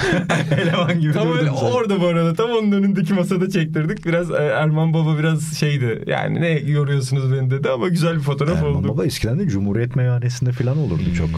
eleman 0.60 1.00
gibi 1.00 1.12
Tam 1.12 1.32
öyle 1.32 1.50
orada 1.50 2.00
bu 2.00 2.06
arada 2.06 2.34
tam 2.34 2.50
onun 2.50 2.72
önündeki 2.72 3.14
masada 3.14 3.50
çektirdik. 3.50 4.06
Biraz 4.06 4.30
e, 4.30 4.34
Erman 4.34 4.94
Baba 4.94 5.18
biraz 5.18 5.54
şeydi. 5.58 6.04
Yani 6.06 6.40
ne 6.40 6.48
yoruyorsunuz 6.48 7.32
beni 7.32 7.50
dedi 7.50 7.70
ama 7.70 7.88
güzel 7.88 8.16
bir 8.16 8.22
fotoğraf 8.22 8.58
Erman 8.58 8.74
oldu. 8.74 8.88
Baba 8.88 9.04
eskiden 9.04 9.38
de 9.38 9.48
Cumhuriyet 9.48 9.96
Meyhanesi'nde 9.96 10.52
falan 10.52 10.78
olurdu 10.78 11.14
çok. 11.18 11.28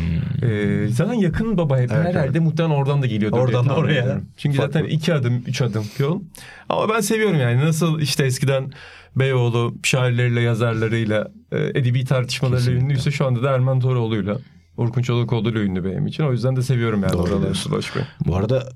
Ee, 0.43 0.89
zaten 0.89 1.15
yakın 1.15 1.59
baba 1.59 1.79
hep 1.79 1.93
Evet, 1.93 2.07
herhalde 2.07 2.41
muhtemelen 2.41 2.75
oradan 2.75 3.03
da 3.03 3.07
geliyordu. 3.07 3.37
Oradan 3.37 3.69
da 3.69 3.75
oraya. 3.77 4.21
Çünkü 4.37 4.57
Farklı. 4.57 4.73
zaten 4.73 4.89
iki 4.89 5.15
adım, 5.15 5.43
üç 5.47 5.63
adım 5.63 5.85
yol. 5.99 6.21
Ama 6.69 6.89
ben 6.95 7.01
seviyorum 7.01 7.41
yani. 7.41 7.65
Nasıl 7.65 8.01
işte 8.01 8.25
eskiden 8.25 8.73
Beyoğlu 9.17 9.75
şairleriyle, 9.83 10.41
yazarlarıyla, 10.41 11.29
e, 11.53 11.59
edebi 11.59 12.05
tartışmalarıyla 12.05 12.59
Kesinlikle. 12.65 12.85
ünlüyse 12.85 13.11
şu 13.11 13.27
anda 13.27 13.43
da 13.43 13.51
Erman 13.51 13.81
Toroğlu'yla. 13.81 14.39
Orkun 14.77 15.03
Çolakoğlu'yla 15.03 15.61
ünlü 15.61 15.85
benim 15.85 16.07
için. 16.07 16.25
O 16.25 16.33
yüzden 16.33 16.57
de 16.57 16.63
seviyorum 16.63 17.03
yani 17.03 17.13
Doğru 17.13 17.23
oraları 17.23 17.43
diyorsun. 17.43 17.73
Ulaş 17.73 17.97
Bey. 17.97 18.03
Bu 18.27 18.37
arada 18.37 18.69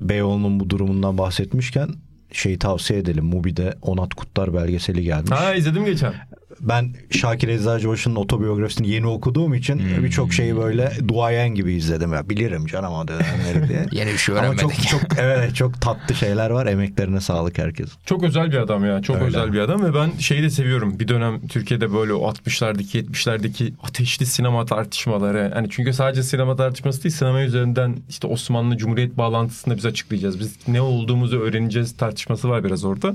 Beyoğlu'nun 0.00 0.60
bu 0.60 0.70
durumundan 0.70 1.18
bahsetmişken 1.18 1.88
şeyi 2.32 2.58
tavsiye 2.58 2.98
edelim. 3.00 3.24
Mubi'de 3.24 3.74
Onat 3.82 4.14
Kutlar 4.14 4.54
belgeseli 4.54 5.02
gelmiş. 5.02 5.30
Ha 5.30 5.54
izledim 5.54 5.84
geçen. 5.84 6.14
Ben 6.60 6.94
Şakir 7.10 7.48
Eczacıbaşı'nın 7.48 8.16
otobiyografisini 8.16 8.88
yeni 8.88 9.06
okuduğum 9.06 9.54
için 9.54 9.78
Hmm. 9.78 10.04
birçok 10.04 10.32
şeyi 10.32 10.56
böyle 10.56 10.92
duayen 11.08 11.48
gibi 11.54 11.72
izledim 11.72 12.12
ya. 12.12 12.28
Bilirim 12.28 12.66
canım 12.66 12.92
o 12.92 13.08
dönemleri 13.08 13.68
diye. 13.68 13.86
Yeni 13.92 14.12
bir 14.12 14.18
şey 14.18 14.34
Ama 14.38 14.46
öğrenmedik. 14.46 14.88
çok 14.88 15.00
çok 15.00 15.18
evet 15.18 15.54
çok 15.56 15.80
tatlı 15.80 16.14
şeyler 16.14 16.50
var. 16.50 16.66
Emeklerine 16.66 17.20
sağlık 17.20 17.58
herkesin. 17.58 17.92
Çok 18.06 18.22
özel 18.24 18.52
bir 18.52 18.56
adam 18.56 18.84
ya. 18.84 19.02
Çok 19.02 19.16
Öyle. 19.16 19.26
özel 19.26 19.52
bir 19.52 19.58
adam 19.58 19.84
ve 19.84 19.94
ben 19.94 20.10
şeyi 20.18 20.42
de 20.42 20.50
seviyorum. 20.50 20.98
Bir 21.00 21.08
dönem 21.08 21.48
Türkiye'de 21.48 21.92
böyle 21.94 22.12
o 22.12 22.30
60'lardaki 22.32 22.98
70'lerdeki 23.04 23.72
ateşli 23.82 24.26
sinema 24.26 24.64
tartışmaları. 24.66 25.50
Hani 25.54 25.66
çünkü 25.70 25.92
sadece 25.92 26.22
sinema 26.22 26.56
tartışması 26.56 27.04
değil 27.04 27.14
sinema 27.14 27.42
üzerinden 27.42 27.96
işte 28.08 28.26
Osmanlı 28.26 28.76
Cumhuriyet 28.76 29.18
bağlantısını 29.18 29.76
biz 29.76 29.86
açıklayacağız. 29.86 30.40
Biz 30.40 30.56
ne 30.68 30.80
olduğumuzu 30.80 31.40
öğreneceğiz 31.40 31.96
tartışması 31.96 32.48
var 32.48 32.64
biraz 32.64 32.84
orada. 32.84 33.14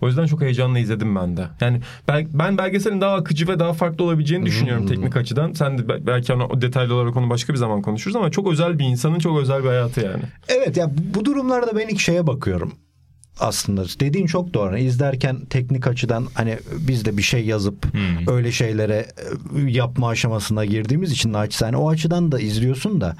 O 0.00 0.06
yüzden 0.06 0.26
çok 0.26 0.40
heyecanla 0.40 0.78
izledim 0.78 1.16
ben 1.16 1.36
de. 1.36 1.46
Yani 1.60 1.80
ben, 2.08 2.26
ben 2.32 2.58
belgeselin 2.84 3.00
daha 3.00 3.14
akıcı 3.14 3.48
ve 3.48 3.58
daha 3.58 3.72
farklı 3.72 4.04
olabileceğini 4.04 4.46
düşünüyorum 4.46 4.86
teknik 4.86 5.16
açıdan. 5.16 5.52
Sen 5.52 5.78
de 5.78 5.88
be- 5.88 6.06
belki 6.06 6.32
ona, 6.32 6.46
o 6.46 6.60
detaylı 6.60 6.94
olarak 6.94 7.16
onu 7.16 7.30
başka 7.30 7.52
bir 7.52 7.58
zaman 7.58 7.82
konuşuruz 7.82 8.16
ama 8.16 8.30
çok 8.30 8.52
özel 8.52 8.78
bir 8.78 8.84
insanın 8.84 9.18
çok 9.18 9.38
özel 9.40 9.62
bir 9.62 9.68
hayatı 9.68 10.00
yani. 10.00 10.22
Evet 10.48 10.76
ya 10.76 10.90
bu- 10.90 11.18
bu 11.20 11.24
durumlarda 11.24 11.76
ben 11.76 11.88
ilk 11.88 12.00
şeye 12.00 12.26
bakıyorum. 12.26 12.72
Aslında 13.40 13.84
dediğin 14.00 14.26
çok 14.26 14.54
doğru. 14.54 14.78
İzlerken 14.78 15.40
teknik 15.50 15.86
açıdan 15.86 16.26
hani 16.34 16.58
biz 16.78 17.04
de 17.04 17.16
bir 17.16 17.22
şey 17.22 17.44
yazıp 17.46 17.86
öyle 18.26 18.52
şeylere 18.52 19.06
e, 19.56 19.60
yapma 19.70 20.08
aşamasına 20.08 20.64
girdiğimiz 20.64 21.12
için 21.12 21.32
naçizane 21.32 21.76
o 21.76 21.90
açıdan 21.90 22.32
da 22.32 22.40
izliyorsun 22.40 23.00
da 23.00 23.16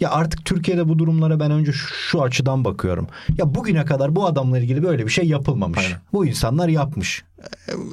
ya 0.00 0.10
artık 0.10 0.44
Türkiye'de 0.44 0.88
bu 0.88 0.98
durumlara 0.98 1.40
ben 1.40 1.50
önce 1.50 1.72
şu, 1.72 2.22
açıdan 2.22 2.64
bakıyorum. 2.64 3.08
Ya 3.38 3.54
bugüne 3.54 3.84
kadar 3.84 4.16
bu 4.16 4.26
adamla 4.26 4.58
ilgili 4.58 4.82
böyle 4.82 5.06
bir 5.06 5.10
şey 5.10 5.24
yapılmamış. 5.24 5.78
Aynen. 5.78 5.98
Bu 6.12 6.26
insanlar 6.26 6.68
yapmış. 6.68 7.24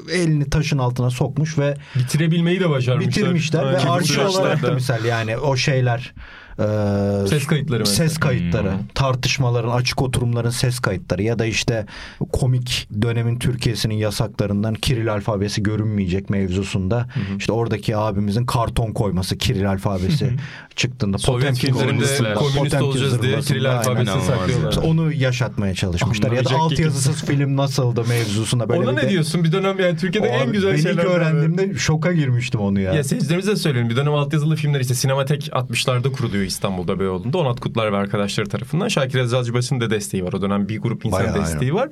E, 0.10 0.16
Elini 0.16 0.50
taşın 0.50 0.78
altına 0.78 1.10
sokmuş 1.10 1.58
ve 1.58 1.78
Bitirebilmeyi 1.96 2.60
de 2.60 2.70
başarmışlar. 2.70 3.10
bitirmişler 3.12 3.66
ve 3.74 3.78
Aynen. 3.78 3.90
arşiv 3.90 4.14
Süreçlerde. 4.14 4.38
olarak 4.38 4.64
da 4.64 4.72
misal 4.74 5.06
yani 5.06 5.38
o 5.38 5.56
şeyler 5.56 6.14
e, 6.60 7.28
Ses 7.28 7.48
kayıtları 7.48 7.80
mesela. 7.80 8.10
ses 8.10 8.18
kayıtları 8.18 8.72
Hmm. 8.72 8.88
tartışmaların 8.96 9.70
açık 9.72 10.02
oturumların 10.02 10.50
ses 10.50 10.80
kayıtları 10.80 11.24
ya 11.24 11.40
da 11.40 11.46
işte 11.46 11.86
komik 12.34 12.88
dönemin 13.02 13.40
Türkiye'sinin 13.40 13.96
yasaklarından 13.96 14.74
Kiril 14.74 15.14
alfabesi 15.14 15.64
görünmeyecek 15.64 16.30
mevzusunda 16.30 17.08
işte 17.38 17.52
oradaki 17.52 17.98
abimizin 17.98 18.46
karton 18.46 18.92
koyması 18.92 19.38
Kiril 19.38 19.70
alfabesi 19.70 20.34
çıktığında 20.76 21.18
Sovyet 21.18 21.50
Potemkin 21.50 21.74
filmlerinde 21.80 22.34
komünist 22.34 22.58
Potemkin 22.58 22.86
olacağız 22.86 23.22
diye 23.22 23.40
Kiril 23.40 23.72
alfabesini 23.78 24.22
saklıyorlar. 24.22 24.70
İşte 24.70 24.82
onu 24.82 25.14
yaşatmaya 25.14 25.74
çalışmışlar 25.76 26.32
ya 26.32 26.46
da 26.46 26.50
Anlayacak 26.50 26.60
altyazısız 26.62 27.24
film 27.26 27.58
nasıldı 27.58 28.04
mevzusunda 28.10 28.70
böyle 28.70 28.82
Ona 28.84 28.92
ne 28.92 29.02
de- 29.02 29.10
diyorsun? 29.10 29.44
Bir 29.44 29.52
dönem 29.52 29.80
yani 29.80 29.98
Türkiye'de 29.98 30.28
en 30.28 30.52
güzel 30.52 30.72
ben 30.74 30.78
şeyler. 30.78 31.04
ilk 31.04 31.10
öğrendiğimde 31.10 31.74
şoka 31.74 32.14
girmiştim 32.14 32.60
onu 32.60 32.80
ya. 32.80 32.94
Ya 32.94 33.04
seyircilerimize 33.04 33.52
de 33.52 33.56
söyleyelim. 33.56 33.90
Bir 33.90 33.96
dönem 33.96 34.14
altyazılı 34.14 34.56
filmler 34.56 34.80
işte 34.80 34.96
Sinematek 34.96 35.48
60'larda 35.54 36.12
kuruluyor 36.12 36.44
İstanbul'da 36.50 37.00
Beyoğlu'nda. 37.00 37.38
Onat 37.38 37.60
Kutlar 37.60 37.94
ve 37.94 37.98
arkadaşları 37.98 38.50
tarafından. 38.50 38.88
Şakir 38.88 39.20
Eczacıbaşı'nın 39.20 39.82
da 39.82 39.90
desteği 39.90 40.26
var. 40.26 40.34
O 40.34 40.42
dönem 40.42 40.70
bir 40.70 40.80
grup 40.80 41.06
insan 41.06 41.20
Bayağı, 41.20 41.36
desteği 41.36 41.74
var. 41.74 41.90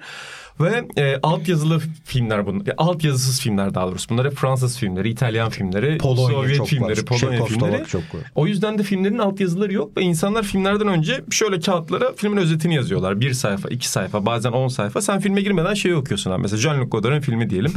Ve 0.59 0.87
e, 0.97 1.19
altyazılı 1.23 1.81
filmler 2.05 2.45
bunlar. 2.45 2.67
E, 2.67 2.73
altyazısız 2.77 3.41
filmler 3.41 3.73
daha 3.73 3.87
doğrusu. 3.87 4.09
Bunlar 4.09 4.25
hep 4.25 4.33
Fransız 4.33 4.77
filmleri, 4.77 5.09
İtalyan 5.09 5.49
filmleri, 5.49 5.97
Polonya 5.97 6.37
Sovyet 6.37 6.57
çok 6.57 6.67
filmleri, 6.67 6.97
var. 6.97 7.05
Polonya 7.05 7.45
filmleri. 7.45 7.85
çok 7.85 8.01
var. 8.01 8.21
O 8.35 8.47
yüzden 8.47 8.77
de 8.77 8.83
filmlerin 8.83 9.17
altyazıları 9.17 9.73
yok 9.73 9.97
ve 9.97 10.01
insanlar 10.01 10.43
filmlerden 10.43 10.87
önce 10.87 11.21
şöyle 11.31 11.59
kağıtlara 11.59 12.13
filmin 12.15 12.37
özetini 12.37 12.75
yazıyorlar. 12.75 13.19
Bir 13.19 13.33
sayfa, 13.33 13.69
iki 13.69 13.89
sayfa, 13.89 14.25
bazen 14.25 14.51
on 14.51 14.67
sayfa. 14.67 15.01
Sen 15.01 15.19
filme 15.19 15.41
girmeden 15.41 15.73
şeyi 15.73 15.95
okuyorsun 15.95 16.31
abi. 16.31 16.41
Mesela 16.41 16.61
Jean-Luc 16.61 16.89
Godard'ın 16.89 17.21
filmi 17.21 17.49
diyelim. 17.49 17.73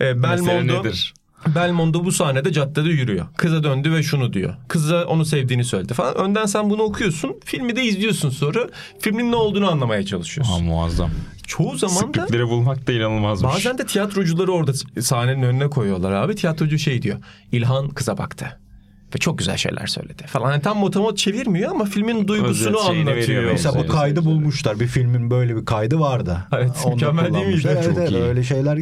E, 0.00 0.22
Belmondo, 0.22 0.84
nedir? 1.46 1.54
Belmondo 1.54 2.04
bu 2.04 2.12
sahnede 2.12 2.52
caddede 2.52 2.88
yürüyor. 2.88 3.26
Kıza 3.36 3.62
döndü 3.62 3.92
ve 3.92 4.02
şunu 4.02 4.32
diyor. 4.32 4.54
Kıza 4.68 5.04
onu 5.04 5.24
sevdiğini 5.24 5.64
söyledi 5.64 5.94
falan. 5.94 6.14
Önden 6.14 6.46
sen 6.46 6.70
bunu 6.70 6.82
okuyorsun. 6.82 7.36
Filmi 7.44 7.76
de 7.76 7.84
izliyorsun 7.84 8.30
sonra. 8.30 8.68
Filmin 8.98 9.32
ne 9.32 9.36
olduğunu 9.36 9.70
anlamaya 9.70 10.06
çalışıyorsun. 10.06 10.52
Ha, 10.52 10.58
muazzam. 10.58 11.10
Çoğu 11.46 11.76
zaman 11.78 11.96
da 11.96 12.06
Sıklıkları 12.06 12.48
bulmak 12.48 12.86
da 12.86 12.92
inanılmazmış. 12.92 13.54
bazen 13.54 13.78
de 13.78 13.86
tiyatrocuları 13.86 14.52
orada 14.52 14.72
sahnenin 15.00 15.42
önüne 15.42 15.70
koyuyorlar 15.70 16.12
abi. 16.12 16.34
Tiyatrocu 16.34 16.78
şey 16.78 17.02
diyor. 17.02 17.18
İlhan 17.52 17.88
kıza 17.88 18.18
baktı. 18.18 18.59
Ve 19.14 19.18
çok 19.18 19.38
güzel 19.38 19.56
şeyler 19.56 19.86
söyledi 19.86 20.22
falan. 20.26 20.50
Yani 20.52 20.62
tam 20.62 20.78
motamot 20.78 21.18
çevirmiyor 21.18 21.70
ama 21.70 21.84
filmin 21.84 22.28
duygusunu 22.28 22.76
Özet 22.76 22.86
şeyini 22.86 23.06
veriyor 23.10 23.42
anlatıyor. 23.42 23.52
Mesela 23.52 23.74
bu 23.78 23.86
kaydı 23.92 24.24
bulmuşlar. 24.24 24.80
Bir 24.80 24.86
filmin 24.86 25.30
böyle 25.30 25.56
bir 25.56 25.64
kaydı 25.64 26.00
vardı. 26.00 26.38
Evet, 26.52 26.70
Onu 26.84 26.94
mükemmel 26.94 27.34
değil 27.34 27.46
miydi? 27.46 27.62
kullanmışlar. 27.62 27.72
Evet, 27.72 27.84
Çok 27.84 27.98
evet, 27.98 28.10
iyi. 28.10 28.22
öyle 28.22 28.42
şeyler 28.42 28.78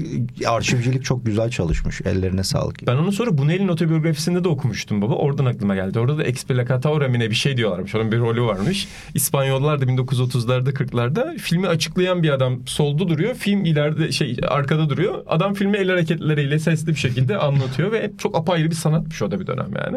arşivcilik 0.46 1.04
çok 1.04 1.26
güzel 1.26 1.50
çalışmış. 1.50 2.00
Ellerine 2.04 2.44
sağlık. 2.44 2.86
Ben 2.86 2.96
onu 2.96 3.12
sonra 3.12 3.38
Bunel'in 3.38 3.68
otobiyografisinde 3.68 4.44
de 4.44 4.48
okumuştum 4.48 5.02
baba. 5.02 5.14
Oradan 5.14 5.44
aklıma 5.44 5.74
geldi. 5.74 5.98
Orada 5.98 6.18
da 6.18 6.22
Explicatore 6.22 7.08
mi 7.08 7.18
ne 7.18 7.30
bir 7.30 7.34
şey 7.34 7.56
diyorlarmış. 7.56 7.94
Onun 7.94 8.12
bir 8.12 8.18
rolü 8.18 8.42
varmış. 8.42 8.88
İspanyollar 9.14 9.80
da 9.80 9.84
1930'larda 9.84 10.72
40'larda 10.72 11.38
filmi 11.38 11.68
açıklayan 11.68 12.22
bir 12.22 12.30
adam 12.30 12.58
solda 12.66 13.08
duruyor. 13.08 13.34
Film 13.34 13.64
ileride 13.64 14.12
şey 14.12 14.36
arkada 14.48 14.90
duruyor. 14.90 15.14
Adam 15.26 15.54
filmi 15.54 15.76
el 15.76 15.88
hareketleriyle 15.88 16.58
sesli 16.58 16.88
bir 16.88 16.94
şekilde 16.94 17.36
anlatıyor 17.38 17.92
ve 17.92 18.10
çok 18.18 18.36
apayrı 18.36 18.70
bir 18.70 18.74
sanatmış 18.74 19.22
o 19.22 19.30
da 19.30 19.40
bir 19.40 19.46
dönem 19.46 19.68
yani. 19.86 19.96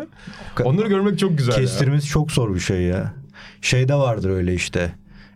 Onları 0.64 0.88
görmek 0.88 1.20
çok 1.20 1.38
güzel 1.38 1.54
ya. 1.54 1.60
Kestirmesi 1.60 2.08
çok 2.08 2.32
zor 2.32 2.56
bir 2.56 2.60
şey 2.60 2.82
ya. 2.82 3.14
Şeyde 3.62 3.96
vardır 3.96 4.30
öyle 4.30 4.54
işte. 4.54 4.92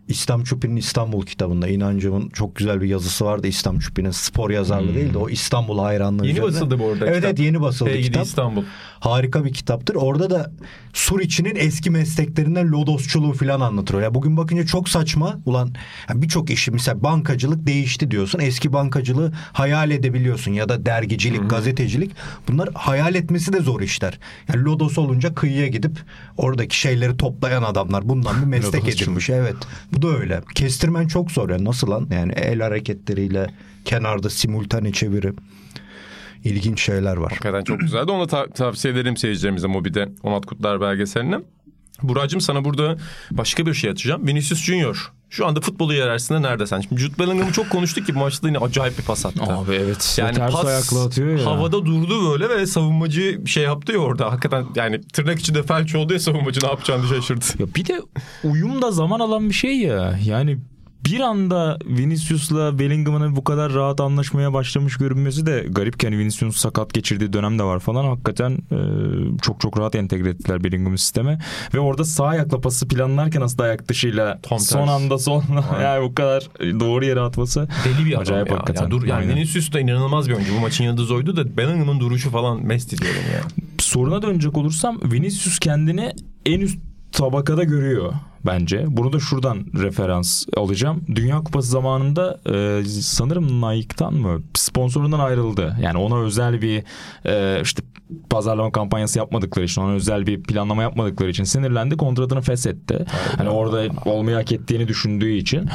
İslam 0.08 0.44
Çupi'nin 0.44 0.76
İstanbul 0.76 1.26
kitabında 1.26 1.68
inancımın 1.68 2.28
çok 2.28 2.56
güzel 2.56 2.80
bir 2.80 2.88
yazısı 2.88 3.24
vardı. 3.24 3.46
İslam 3.46 3.78
Çupi'nin 3.78 4.10
spor 4.10 4.50
yazarlığı 4.50 4.94
değil 4.94 5.14
de 5.14 5.18
o 5.18 5.28
İstanbul 5.28 5.78
hayranlığı 5.78 6.18
Hmm. 6.22 6.28
Yeni 6.28 6.38
üzerine. 6.38 6.52
basıldı 6.54 6.78
bu 6.78 6.84
arada 6.84 7.06
Evet 7.06 7.14
kitap. 7.16 7.24
evet 7.30 7.38
yeni 7.38 7.60
basıldı 7.60 7.90
Hey 7.90 7.96
gidi 7.98 8.06
kitap. 8.06 8.26
İstanbul. 8.26 8.62
Harika 9.00 9.44
bir 9.44 9.52
kitaptır. 9.52 9.94
Orada 9.94 10.30
da 10.30 10.52
Suriçi'nin 10.92 11.56
eski 11.56 11.90
mesleklerinden 11.90 12.68
lodosçuluğu 12.72 13.32
falan 13.32 13.60
anlatıyor. 13.60 14.02
Ya 14.02 14.14
bugün 14.14 14.36
bakınca 14.36 14.66
çok 14.66 14.88
saçma. 14.88 15.38
Ulan 15.46 15.74
birçok 16.14 16.50
işi 16.50 16.70
mesela 16.70 17.02
bankacılık 17.02 17.66
değişti 17.66 18.10
diyorsun. 18.10 18.38
Eski 18.40 18.72
bankacılığı 18.72 19.32
hayal 19.52 19.90
edebiliyorsun 19.90 20.52
ya 20.52 20.68
da 20.68 20.86
dergicilik, 20.86 21.50
gazetecilik. 21.50 22.12
Bunlar 22.48 22.68
hayal 22.74 23.14
etmesi 23.14 23.52
de 23.52 23.60
zor 23.60 23.80
işler. 23.80 24.18
Yani 24.48 24.64
lodos 24.64 24.98
olunca 24.98 25.34
kıyıya 25.34 25.66
gidip 25.66 25.98
oradaki 26.36 26.78
şeyleri 26.80 27.16
toplayan 27.16 27.62
adamlar 27.62 28.08
bundan 28.08 28.40
bir 28.42 28.46
meslek 28.46 28.88
edinmiş. 28.88 29.30
Evet. 29.30 29.56
Bu 29.96 30.02
da 30.02 30.08
öyle. 30.08 30.40
Kestirmen 30.54 31.06
çok 31.06 31.30
zor 31.32 31.50
ya. 31.50 31.64
Nasıl 31.64 31.90
lan? 31.90 32.08
Yani 32.12 32.32
el 32.32 32.60
hareketleriyle 32.60 33.46
kenarda 33.84 34.30
simultane 34.30 34.92
çeviri. 34.92 35.32
İlginç 36.44 36.80
şeyler 36.82 37.16
var. 37.16 37.30
Hakikaten 37.30 37.64
çok 37.64 37.80
güzeldi. 37.80 38.10
Onu 38.10 38.26
ta- 38.26 38.46
tavsiye 38.50 38.94
ederim 38.94 39.16
seyircilerimize 39.16 39.66
Mobi'de 39.66 40.08
Onat 40.22 40.46
Kutlar 40.46 40.80
belgeselini. 40.80 41.36
Buracığım 42.02 42.40
sana 42.40 42.64
burada 42.64 42.96
başka 43.30 43.66
bir 43.66 43.74
şey 43.74 43.90
atacağım. 43.90 44.26
Vinicius 44.26 44.62
Junior. 44.64 45.12
Şu 45.30 45.46
anda 45.46 45.60
futbolu 45.60 45.92
hiyerarşisinde 45.92 46.42
nerede 46.42 46.66
sen? 46.66 46.80
Şimdi 46.80 47.00
Jude 47.00 47.18
Bellingham'ı 47.18 47.52
çok 47.52 47.70
konuştuk 47.70 48.06
ki 48.06 48.14
bu 48.14 48.18
maçta 48.18 48.48
yine 48.48 48.58
acayip 48.58 48.98
bir 48.98 49.02
pas 49.04 49.26
attı. 49.26 49.42
Abi 49.42 49.74
evet. 49.74 50.16
Yani 50.18 50.36
ters 50.36 50.52
pas 50.52 50.64
ayakla 50.64 51.04
atıyor 51.04 51.38
ya. 51.38 51.46
havada 51.46 51.86
durdu 51.86 52.30
böyle 52.32 52.48
ve 52.48 52.66
savunmacı 52.66 53.40
şey 53.46 53.62
yaptı 53.62 53.92
ya 53.92 53.98
orada. 53.98 54.32
Hakikaten 54.32 54.66
yani 54.74 55.00
tırnak 55.00 55.38
içinde 55.38 55.62
felç 55.62 55.94
oldu 55.94 56.12
ya 56.12 56.18
savunmacı 56.20 56.60
ne 56.62 56.66
yapacağını 56.68 57.06
şaşırdı. 57.06 57.44
Ya 57.58 57.66
bir 57.74 57.86
de 57.86 58.00
uyum 58.44 58.82
da 58.82 58.90
zaman 58.90 59.20
alan 59.20 59.48
bir 59.48 59.54
şey 59.54 59.78
ya. 59.78 60.18
Yani 60.24 60.58
bir 61.06 61.20
anda 61.20 61.78
Vinicius'la 61.86 62.78
Bellingham'ın 62.78 63.36
bu 63.36 63.44
kadar 63.44 63.72
rahat 63.74 64.00
anlaşmaya 64.00 64.52
başlamış 64.52 64.96
görünmesi 64.96 65.46
de 65.46 65.66
garip. 65.70 66.04
Yani 66.04 66.18
Vinicius 66.18 66.56
sakat 66.56 66.94
geçirdiği 66.94 67.32
dönem 67.32 67.58
de 67.58 67.62
var 67.62 67.78
falan. 67.80 68.04
Hakikaten 68.04 68.50
e, 68.52 68.78
çok 69.42 69.60
çok 69.60 69.78
rahat 69.78 69.94
entegre 69.94 70.28
ettiler 70.28 70.64
Bellingham'ı 70.64 70.98
sisteme. 70.98 71.38
Ve 71.74 71.80
orada 71.80 72.04
sağ 72.04 72.26
ayakla 72.26 72.60
pası 72.60 72.88
planlarken 72.88 73.40
aslında 73.40 73.62
ayak 73.62 73.88
dışıyla 73.88 74.38
Tam 74.42 74.58
son 74.58 74.78
tersi. 74.78 74.90
anda 74.92 75.18
son 75.18 75.44
yani 75.82 76.04
bu 76.04 76.14
kadar 76.14 76.48
doğru 76.60 77.04
yere 77.04 77.20
atması. 77.20 77.68
Deli 77.84 78.06
bir 78.06 78.12
adam 78.12 78.22
Acayip 78.22 78.50
ya. 78.50 78.56
hakikaten. 78.58 78.84
Ya 78.84 78.90
dur, 78.90 79.04
yani 79.04 79.18
Aynen. 79.20 79.36
Vinicius 79.36 79.72
da 79.72 79.80
inanılmaz 79.80 80.28
bir 80.28 80.34
oyuncu. 80.34 80.54
Bu 80.56 80.60
maçın 80.60 80.84
yıldızı 80.84 81.14
oydu 81.14 81.36
da 81.36 81.56
Bellingham'ın 81.56 82.00
duruşu 82.00 82.30
falan 82.30 82.62
mest 82.66 83.00
diyorum 83.02 83.20
ya. 83.34 83.40
soruna 83.78 84.22
dönecek 84.22 84.56
olursam 84.56 85.00
Vinicius 85.12 85.58
kendini 85.58 86.12
en 86.46 86.60
üst 86.60 86.78
tabakada 87.12 87.64
görüyor 87.64 88.12
bence. 88.46 88.84
Bunu 88.88 89.12
da 89.12 89.20
şuradan 89.20 89.66
referans 89.74 90.46
alacağım. 90.56 91.04
Dünya 91.14 91.38
Kupası 91.38 91.68
zamanında 91.68 92.40
e, 92.52 92.84
sanırım 92.88 93.62
Nike'tan 93.62 94.14
mı 94.14 94.42
sponsorundan 94.54 95.20
ayrıldı. 95.20 95.76
Yani 95.82 95.98
ona 95.98 96.18
özel 96.18 96.62
bir 96.62 96.84
e, 97.26 97.62
işte 97.62 97.82
pazarlama 98.30 98.72
kampanyası 98.72 99.18
yapmadıkları 99.18 99.64
için 99.64 99.82
ona 99.82 99.92
özel 99.92 100.26
bir 100.26 100.42
planlama 100.42 100.82
yapmadıkları 100.82 101.30
için 101.30 101.44
sinirlendi 101.44 101.96
kontratını 101.96 102.40
feshetti. 102.40 103.04
Hani 103.36 103.48
orada 103.48 103.84
olmayı 104.04 104.36
hak 104.36 104.52
ettiğini 104.52 104.88
düşündüğü 104.88 105.32
için 105.32 105.68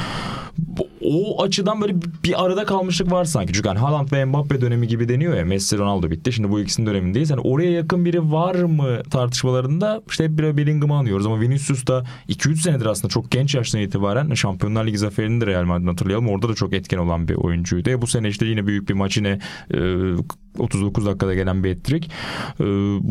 o 1.04 1.42
açıdan 1.42 1.80
böyle 1.80 1.94
bir 2.24 2.44
arada 2.44 2.64
kalmışlık 2.64 3.12
var 3.12 3.24
sanki. 3.24 3.52
Çünkü 3.52 3.68
hani 3.68 3.78
Haaland 3.78 4.12
ve 4.12 4.24
Mbappe 4.24 4.60
dönemi 4.60 4.88
gibi 4.88 5.08
deniyor 5.08 5.36
ya. 5.36 5.44
Messi 5.44 5.78
Ronaldo 5.78 6.10
bitti. 6.10 6.32
Şimdi 6.32 6.50
bu 6.50 6.60
ikisinin 6.60 6.86
dönemindeyiz. 6.86 7.30
Hani 7.30 7.40
oraya 7.40 7.70
yakın 7.70 8.04
biri 8.04 8.32
var 8.32 8.54
mı 8.54 9.02
tartışmalarında 9.10 10.02
işte 10.08 10.24
hep 10.24 10.38
bir 10.38 10.56
Bellingham'ı 10.56 10.96
anıyoruz. 10.96 11.26
Ama 11.26 11.40
Vinicius 11.40 11.86
da 11.86 12.04
2-3 12.28 12.61
senedir 12.62 12.86
aslında 12.86 13.08
çok 13.08 13.30
genç 13.30 13.54
yaştan 13.54 13.80
itibaren 13.80 14.34
Şampiyonlar 14.34 14.86
Ligi 14.86 14.98
zaferini 14.98 15.40
de 15.40 15.46
Real 15.46 15.64
Madrid 15.64 15.86
hatırlayalım. 15.86 16.28
Orada 16.28 16.48
da 16.48 16.54
çok 16.54 16.72
etken 16.72 16.98
olan 16.98 17.28
bir 17.28 17.34
oyuncuydu. 17.34 17.90
E 17.90 18.02
bu 18.02 18.06
sene 18.06 18.28
işte 18.28 18.46
yine 18.46 18.66
büyük 18.66 18.88
bir 18.88 18.94
maç 18.94 19.16
yine 19.16 19.38
e, 19.74 19.78
39 20.58 21.06
dakikada 21.06 21.34
gelen 21.34 21.64
bir 21.64 21.70
ettirik. 21.70 22.10
E, 22.60 22.64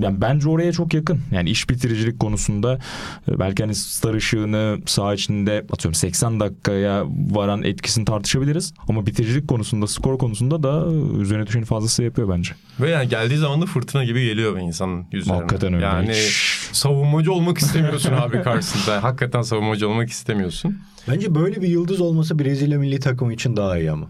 yani 0.05 0.22
bence 0.22 0.50
oraya 0.50 0.72
çok 0.72 0.93
yakın. 0.93 1.20
Yani 1.31 1.50
iş 1.50 1.70
bitiricilik 1.70 2.20
konusunda 2.20 2.79
e, 3.27 3.39
belki 3.39 3.63
hani 3.63 3.75
star 3.75 4.13
ışığını 4.13 4.77
saha 4.86 5.13
içinde 5.13 5.65
atıyorum 5.74 5.96
80 5.96 6.39
dakikaya 6.39 7.05
varan 7.31 7.63
etkisini 7.63 8.05
tartışabiliriz. 8.05 8.74
Ama 8.89 9.05
bitiricilik 9.05 9.48
konusunda, 9.48 9.88
skor 9.88 10.17
konusunda 10.17 10.63
da 10.63 10.86
üzerine 11.22 11.48
düşeni 11.48 11.65
fazlası 11.65 12.03
yapıyor 12.03 12.29
bence. 12.29 12.51
Ve 12.79 12.89
yani 12.89 13.10
geldiği 13.10 13.38
zaman 13.38 13.62
da 13.62 13.65
fırtına 13.65 14.03
gibi 14.03 14.25
geliyor 14.25 14.58
insanın 14.58 15.05
yüzlerine. 15.12 15.39
Hakikaten 15.41 15.74
öyle. 15.74 15.86
Yani 15.86 16.10
Hiç- 16.10 16.70
savunmacı 16.72 17.34
olmak 17.34 17.58
istemiyorsun 17.58 18.13
abi 18.13 18.41
karşısında. 18.41 19.03
Hakikaten 19.03 19.30
savunmacı 19.41 19.89
olmak 19.89 20.09
istemiyorsun. 20.09 20.77
Bence 21.07 21.35
böyle 21.35 21.61
bir 21.61 21.67
yıldız 21.67 22.01
olması 22.01 22.39
Brezilya 22.39 22.79
milli 22.79 23.00
takımı 23.00 23.33
için 23.33 23.57
daha 23.57 23.77
iyi 23.77 23.91
ama. 23.91 24.07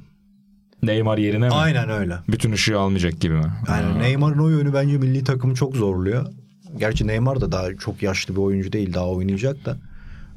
Neymar 0.84 1.18
yerine 1.18 1.48
mi? 1.48 1.54
Aynen 1.54 1.90
öyle. 1.90 2.16
Bütün 2.30 2.52
ışığı 2.52 2.80
almayacak 2.80 3.22
gibi 3.22 3.34
mi? 3.34 3.52
Yani 3.68 4.00
Neymar'ın 4.00 4.40
o 4.40 4.50
yönü 4.50 4.74
bence 4.74 4.98
milli 4.98 5.24
takımı 5.24 5.56
çok 5.56 5.76
zorluyor. 5.76 6.26
Gerçi 6.78 7.08
Neymar 7.08 7.42
da 7.42 7.52
daha 7.52 7.76
çok 7.76 8.04
yaşlı 8.04 8.36
bir 8.36 8.40
oyuncu 8.42 8.72
değil 8.72 8.94
daha 8.94 9.10
oynayacak 9.10 9.66
da. 9.66 9.78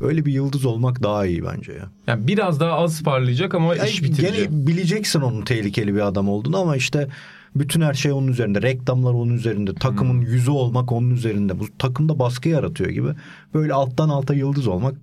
Öyle 0.00 0.26
bir 0.26 0.32
yıldız 0.32 0.64
olmak 0.64 1.02
daha 1.02 1.26
iyi 1.26 1.44
bence 1.44 1.72
ya. 1.72 1.88
Yani 2.06 2.26
biraz 2.26 2.60
daha 2.60 2.72
az 2.72 3.02
parlayacak 3.02 3.54
ama 3.54 3.76
Yani 3.76 3.88
iş 3.88 4.02
bitirici. 4.02 4.32
gene 4.36 4.66
bileceksin 4.66 5.20
onun 5.20 5.42
tehlikeli 5.42 5.94
bir 5.94 6.00
adam 6.06 6.28
olduğunu 6.28 6.58
ama 6.58 6.76
işte 6.76 7.08
bütün 7.56 7.80
her 7.80 7.94
şey 7.94 8.12
onun 8.12 8.28
üzerinde. 8.28 8.62
Reklamlar 8.62 9.12
onun 9.12 9.34
üzerinde. 9.34 9.74
Takımın 9.74 10.20
yüzü 10.20 10.50
olmak 10.50 10.92
onun 10.92 11.10
üzerinde. 11.10 11.60
Bu 11.60 11.64
takımda 11.78 12.18
baskı 12.18 12.48
yaratıyor 12.48 12.90
gibi. 12.90 13.08
Böyle 13.54 13.74
alttan 13.74 14.08
alta 14.08 14.34
yıldız 14.34 14.66
olmak 14.66 14.94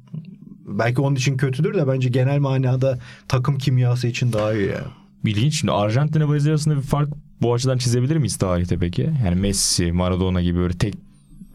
belki 0.65 1.01
onun 1.01 1.15
için 1.15 1.37
kötüdür 1.37 1.73
de 1.73 1.87
bence 1.87 2.09
genel 2.09 2.39
manada 2.39 2.99
takım 3.27 3.57
kimyası 3.57 4.07
için 4.07 4.33
daha 4.33 4.53
iyi 4.53 4.67
ya. 4.67 4.81
İlginç. 5.25 5.59
Şimdi 5.59 5.71
Arjantin'e 5.71 6.29
Brezilya 6.29 6.53
arasında 6.53 6.75
bir 6.75 6.81
fark 6.81 7.09
bu 7.41 7.53
açıdan 7.53 7.77
çizebilir 7.77 8.17
miyiz 8.17 8.37
tarihte 8.37 8.77
peki? 8.77 9.09
Yani 9.25 9.35
Messi, 9.35 9.91
Maradona 9.91 10.41
gibi 10.41 10.59
böyle 10.59 10.77
tek 10.77 10.93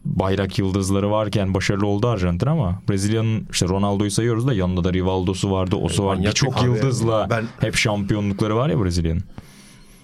bayrak 0.05 0.59
yıldızları 0.59 1.11
varken 1.11 1.53
başarılı 1.53 1.87
oldu 1.87 2.07
Arjantin 2.07 2.47
ama 2.47 2.81
Brezilya'nın 2.89 3.47
işte 3.51 3.67
Ronaldo'yu 3.67 4.11
sayıyoruz 4.11 4.47
da 4.47 4.53
yanında 4.53 4.83
da 4.83 4.93
Rivaldo'su 4.93 5.51
vardı, 5.51 5.75
osu 5.75 6.05
var. 6.05 6.19
Birçok 6.23 6.63
yıldızla 6.63 7.27
ben- 7.29 7.45
hep 7.59 7.75
şampiyonlukları 7.75 8.55
var 8.55 8.69
ya 8.69 8.83
Brezilya'nın. 8.83 9.23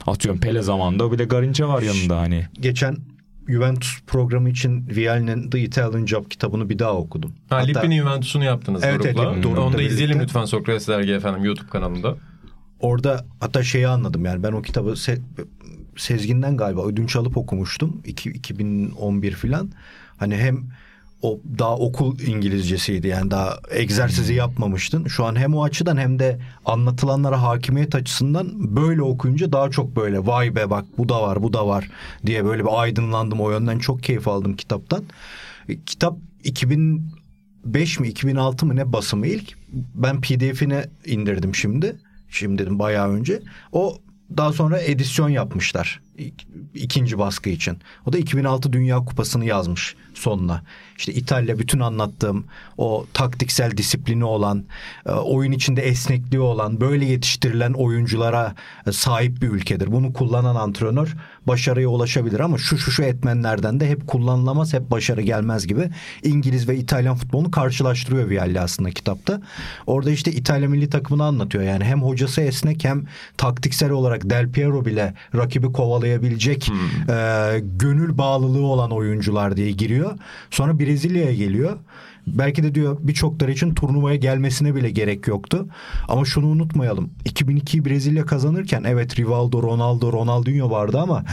Atıyorum 0.07 0.41
Pele 0.41 0.62
zamanında 0.62 1.12
bir 1.12 1.17
de 1.17 1.24
Garinca 1.25 1.67
var 1.67 1.81
yanında 1.81 2.19
hani. 2.19 2.48
Geçen 2.60 2.98
Juventus 3.48 4.01
programı 4.07 4.50
için 4.50 4.88
Vial'in 4.95 5.50
The 5.50 5.60
Italian 5.60 6.05
Job 6.05 6.29
kitabını 6.29 6.69
bir 6.69 6.79
daha 6.79 6.93
okudum. 6.93 7.31
Ha, 7.50 7.55
Hatta- 7.57 7.67
Lippi'nin 7.67 8.01
Juventus'unu 8.01 8.43
yaptınız 8.43 8.83
Evet, 8.83 9.01
evet, 9.05 9.17
Doruk'la. 9.17 9.62
Onu 9.62 9.74
da 9.74 9.77
birlikte. 9.77 9.93
izleyelim 9.93 10.19
lütfen 10.19 10.45
Sokrates 10.45 10.88
Dergi 10.88 11.12
efendim 11.12 11.43
YouTube 11.45 11.69
kanalında. 11.69 12.15
Orada 12.79 13.25
hatta 13.39 13.63
şeyi 13.63 13.88
anladım 13.88 14.25
yani 14.25 14.43
ben 14.43 14.51
o 14.51 14.62
kitabı 14.62 14.89
Se- 14.89 15.22
Sezgin'den 15.98 16.57
galiba 16.57 16.86
ödünç 16.86 17.15
alıp 17.15 17.38
okumuştum. 17.38 18.01
İki- 18.05 18.29
2011 18.29 19.31
filan. 19.31 19.72
Hani 20.17 20.36
hem 20.38 20.63
o 21.23 21.39
daha 21.59 21.75
okul 21.77 22.19
İngilizcesiydi 22.19 23.07
yani 23.07 23.31
daha 23.31 23.57
egzersizi 23.71 24.33
yapmamıştın. 24.33 25.05
Şu 25.07 25.25
an 25.25 25.35
hem 25.35 25.55
o 25.55 25.63
açıdan 25.63 25.97
hem 25.97 26.19
de 26.19 26.39
anlatılanlara 26.65 27.41
hakimiyet 27.41 27.95
açısından 27.95 28.75
böyle 28.75 29.01
okuyunca 29.01 29.51
daha 29.51 29.69
çok 29.69 29.95
böyle 29.95 30.25
vay 30.27 30.55
be 30.55 30.69
bak 30.69 30.85
bu 30.97 31.09
da 31.09 31.21
var 31.21 31.43
bu 31.43 31.53
da 31.53 31.67
var 31.67 31.89
diye 32.25 32.45
böyle 32.45 32.63
bir 32.63 32.81
aydınlandım 32.81 33.41
o 33.41 33.51
yönden 33.51 33.79
çok 33.79 34.03
keyif 34.03 34.27
aldım 34.27 34.55
kitaptan. 34.55 35.03
E, 35.69 35.79
Kitap 35.79 36.17
2005 36.43 37.99
mi 37.99 38.07
2006 38.07 38.65
mı 38.65 38.75
ne 38.75 38.93
basımı 38.93 39.27
ilk. 39.27 39.57
Ben 39.95 40.21
pdf'ini 40.21 40.83
indirdim 41.05 41.55
şimdi. 41.55 41.95
Şimdi 42.29 42.61
dedim 42.61 42.79
bayağı 42.79 43.09
önce. 43.09 43.41
O 43.71 43.97
daha 44.37 44.53
sonra 44.53 44.81
edisyon 44.81 45.29
yapmışlar. 45.29 46.01
İk- 46.17 46.47
ikinci 46.75 47.17
baskı 47.17 47.49
için. 47.49 47.77
O 48.05 48.13
da 48.13 48.17
2006 48.17 48.73
Dünya 48.73 48.97
Kupası'nı 48.97 49.45
yazmış 49.45 49.95
sonuna. 50.17 50.63
İşte 50.98 51.13
İtalya 51.13 51.60
bütün 51.60 51.79
anlattığım 51.79 52.46
o 52.77 53.05
taktiksel 53.13 53.77
disiplini 53.77 54.25
olan, 54.25 54.63
e, 55.05 55.12
oyun 55.12 55.51
içinde 55.51 55.82
esnekliği 55.82 56.41
olan, 56.41 56.82
böyle 56.82 57.05
yetiştirilen 57.05 57.74
oyunculara 57.74 58.56
e, 58.88 58.91
sahip 58.91 59.41
bir 59.41 59.49
ülkedir. 59.49 59.91
Bunu 59.91 60.13
kullanan 60.13 60.56
antrenör 60.56 61.15
başarıya 61.47 61.88
ulaşabilir 61.88 62.39
ama 62.39 62.58
şu 62.58 62.78
şu 62.78 62.91
şu 62.91 63.04
etmenlerden 63.04 63.80
de 63.80 63.89
hep 63.89 64.08
kullanılamaz, 64.08 64.73
hep 64.73 64.91
başarı 64.91 65.21
gelmez 65.21 65.67
gibi 65.67 65.89
İngiliz 66.23 66.69
ve 66.69 66.78
İtalyan 66.78 67.15
futbolunu 67.15 67.52
karşılaştırıyor 67.52 68.30
Vialli 68.30 68.60
aslında 68.60 68.89
kitapta. 68.91 69.41
Orada 69.88 70.12
işte 70.12 70.32
İtalya 70.32 70.69
milli 70.69 70.89
takımını 70.89 71.23
anlatıyor. 71.23 71.63
Yani 71.63 71.84
hem 71.84 72.02
hocası 72.04 72.41
esnek 72.41 72.84
hem 72.84 73.04
taktiksel 73.38 73.91
olarak 73.91 74.30
Del 74.30 74.52
Piero 74.52 74.86
bile 74.86 75.13
rakibi 75.36 75.71
kovalayabilecek 75.71 76.69
e, 77.10 77.60
gönül 77.60 78.17
bağlılığı 78.17 78.65
olan 78.65 78.91
oyuncular 78.91 79.58
diye 79.58 79.71
giriyor. 79.71 80.02
Sonra 80.51 80.79
Brezilya'ya 80.79 81.33
geliyor. 81.33 81.77
Belki 82.27 82.63
de 82.63 82.75
diyor 82.75 82.97
birçokları 83.01 83.51
için 83.51 83.73
turnuvaya 83.73 84.15
gelmesine 84.15 84.75
bile 84.75 84.89
gerek 84.89 85.27
yoktu. 85.27 85.67
Ama 86.07 86.25
şunu 86.25 86.47
unutmayalım. 86.47 87.09
2002'yi 87.25 87.85
Brezilya 87.85 88.25
kazanırken 88.25 88.83
evet 88.83 89.19
Rivaldo, 89.19 89.63
Ronaldo, 89.63 90.13
Ronaldinho 90.13 90.69
vardı 90.69 90.99
ama 90.99 91.23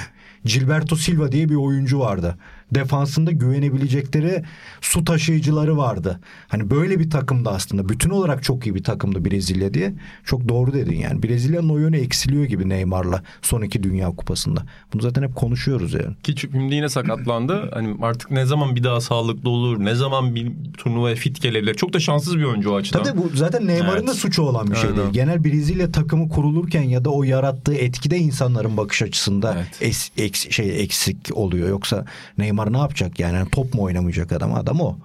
Gilberto 0.44 0.96
Silva 0.96 1.33
diye 1.33 1.48
bir 1.48 1.54
oyuncu 1.54 2.00
vardı. 2.00 2.38
Defansında 2.74 3.30
güvenebilecekleri 3.33 4.42
su 4.80 5.04
taşıyıcıları 5.04 5.76
vardı. 5.76 6.20
Hani 6.48 6.70
böyle 6.70 6.98
bir 7.00 7.11
takımdı 7.11 7.48
aslında. 7.50 7.88
Bütün 7.88 8.11
olarak 8.11 8.42
çok 8.42 8.66
iyi 8.66 8.74
bir 8.74 8.85
takımdı 8.85 9.24
Brezilya 9.24 9.74
diye. 9.74 9.92
Çok 10.24 10.48
doğru 10.48 10.72
dedin 10.72 10.96
yani. 10.96 11.22
Brezilya'nın 11.22 11.68
o 11.68 11.78
yönü 11.78 11.96
eksiliyor 11.96 12.44
gibi 12.44 12.68
Neymar'la 12.68 13.22
son 13.42 13.62
iki 13.62 13.83
Dünya 13.83 14.06
Kupası'nda. 14.09 14.62
Bunu 14.94 15.02
zaten 15.02 15.22
hep 15.22 15.37
konuşuyoruz 15.37 15.92
yani. 15.94 16.14
Ki 16.22 16.35
şimdi 16.37 16.74
yine 16.74 16.88
sakatlandı. 16.88 17.70
Hani 17.80 17.96
artık 18.02 18.30
ne 18.30 18.46
zaman 18.46 18.76
bir 18.76 18.85
daha 18.85 19.00
sağlıklı 19.00 19.50
olur, 19.50 19.85
ne 19.85 19.94
zaman 19.94 20.35
bir 20.35 20.52
turnuvaya 20.78 21.16
fit 21.16 21.42
gelebilir. 21.42 21.74
Çok 21.74 21.92
da 21.92 22.00
şanssız 22.00 22.38
bir 22.38 22.44
oyuncu 22.44 22.70
o 22.70 22.76
açıdan. 22.76 23.02
Tabii 23.02 23.18
bu 23.18 23.30
zaten 23.35 23.66
Neymar'ın 23.66 23.98
Evet. 23.98 24.09
da 24.09 24.14
suçu 24.14 24.42
olan 24.42 24.70
bir 24.70 24.76
şey 24.76 24.85
Aynen. 24.90 24.96
değil. 25.02 25.11
Genel 25.12 25.44
Brezilya 25.44 25.92
takımı 25.92 26.28
kurulurken 26.28 26.83
ya 26.83 27.04
da 27.04 27.11
o 27.11 27.22
yarattığı 27.22 27.74
etkide 27.74 28.18
insanların 28.18 28.76
bakış 28.76 29.02
açısında 29.02 29.54
Evet. 29.56 29.92
es- 29.94 30.11
eks- 30.28 30.50
şey 30.52 30.83
eksik 30.83 31.16
oluyor. 31.33 31.68
Yoksa 31.68 32.04
Neymar 32.38 32.60
ne 32.66 32.79
yapacak 32.79 33.20
yani? 33.20 33.35
Yani 33.37 33.51
top 33.51 33.75
mu 33.75 33.83
oynamayacak 33.83 34.33
adam? 34.33 34.55
Adam 34.55 34.81
o. 34.81 34.96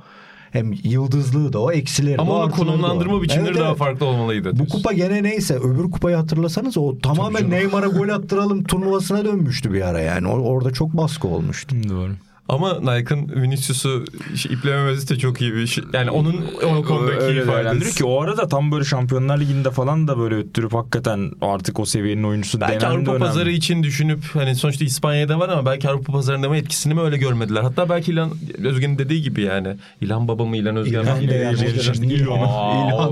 Hem 0.51 0.73
yıldızlığı 0.83 1.53
da 1.53 1.59
o, 1.59 1.71
eksileri 1.71 2.17
de 2.17 2.21
Ama 2.21 2.33
onun 2.33 2.49
konumlandırma 2.51 3.21
biçimleri 3.21 3.47
Evet, 3.49 3.59
daha 3.59 3.67
evet. 3.69 3.77
farklı 3.77 4.05
olmalıydı. 4.05 4.51
Bu 4.51 4.55
diyorsun. 4.55 4.75
kupa 4.77 4.93
gene 4.93 5.23
neyse 5.23 5.55
öbür 5.55 5.91
kupayı 5.91 6.15
hatırlasanız 6.15 6.77
o 6.77 6.99
tamamen. 6.99 7.49
Neymar'a 7.49 7.87
gol 7.87 8.09
attıralım 8.09 8.63
turnuvasına 8.63 9.25
dönmüştü 9.25 9.73
bir 9.73 9.81
ara 9.81 9.99
yani. 10.01 10.27
O- 10.27 10.39
Orada 10.39 10.71
çok 10.73 10.93
baskı 10.97 11.27
olmuştu. 11.27 11.75
Doğru. 11.89 12.11
Ama 12.49 12.79
Nike'ın 12.79 13.41
Vinicius'u 13.41 14.05
şey, 14.35 14.53
iplememesi 14.53 15.09
de 15.09 15.17
çok 15.17 15.41
iyi 15.41 15.53
bir 15.53 15.67
şey. 15.67 15.83
Yani 15.93 16.11
onun 16.11 16.45
o 16.63 16.83
konudaki 16.83 17.17
Öyle 17.23 17.41
ifadesi. 17.43 17.97
ki 17.97 18.03
o 18.05 18.21
arada 18.21 18.47
tam 18.47 18.71
böyle 18.71 18.85
Şampiyonlar 18.85 19.39
Ligi'nde 19.39 19.71
falan 19.71 20.07
da 20.07 20.17
böyle 20.19 20.35
öttürüp 20.35 20.73
hakikaten 20.73 21.31
artık 21.41 21.79
o 21.79 21.85
seviyenin 21.85 22.23
oyuncusu 22.23 22.61
Belki 22.61 22.79
denen 22.81 22.91
Avrupa 22.91 23.11
dönem. 23.11 23.19
pazarı 23.27 23.51
için 23.51 23.83
düşünüp 23.83 24.19
hani 24.33 24.55
sonuçta 24.55 24.85
İspanya'da 24.85 25.39
var 25.39 25.49
ama 25.49 25.65
belki 25.65 25.89
Avrupa 25.89 26.13
pazarında 26.13 26.49
mı 26.49 26.57
etkisini 26.57 26.93
mi 26.93 27.01
öyle 27.01 27.17
görmediler. 27.17 27.61
Hatta 27.61 27.89
belki 27.89 28.11
İlhan 28.11 28.31
Özgen'in 28.63 28.97
dediği 28.97 29.21
gibi 29.21 29.41
yani. 29.41 29.67
İlhan 30.01 30.27
Baba 30.27 30.45
mı 30.45 30.57
İlhan 30.57 30.75
Özgen 30.75 31.01
mi? 31.01 31.05
İlhan 31.07 31.21
Yine 31.21 31.35
İlhan. 31.35 31.55
İlhan. 31.55 31.65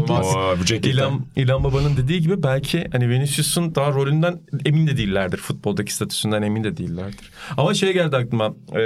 İlhan. 0.03 0.83
İlhan, 0.83 1.21
İlhan 1.35 1.63
Baba'nın 1.63 1.97
dediği 1.97 2.21
gibi 2.21 2.43
belki 2.43 2.87
hani 2.91 3.09
Vinicius'un 3.09 3.75
daha 3.75 3.91
rolünden 3.91 4.39
emin 4.65 4.87
de 4.87 4.97
değillerdir. 4.97 5.37
Futboldaki 5.37 5.93
statüsünden 5.93 6.41
emin 6.41 6.63
de 6.63 6.77
değillerdir. 6.77 7.31
Ama 7.57 7.73
şey 7.73 7.93
geldi 7.93 8.15
aklıma. 8.17 8.53
E, 8.75 8.79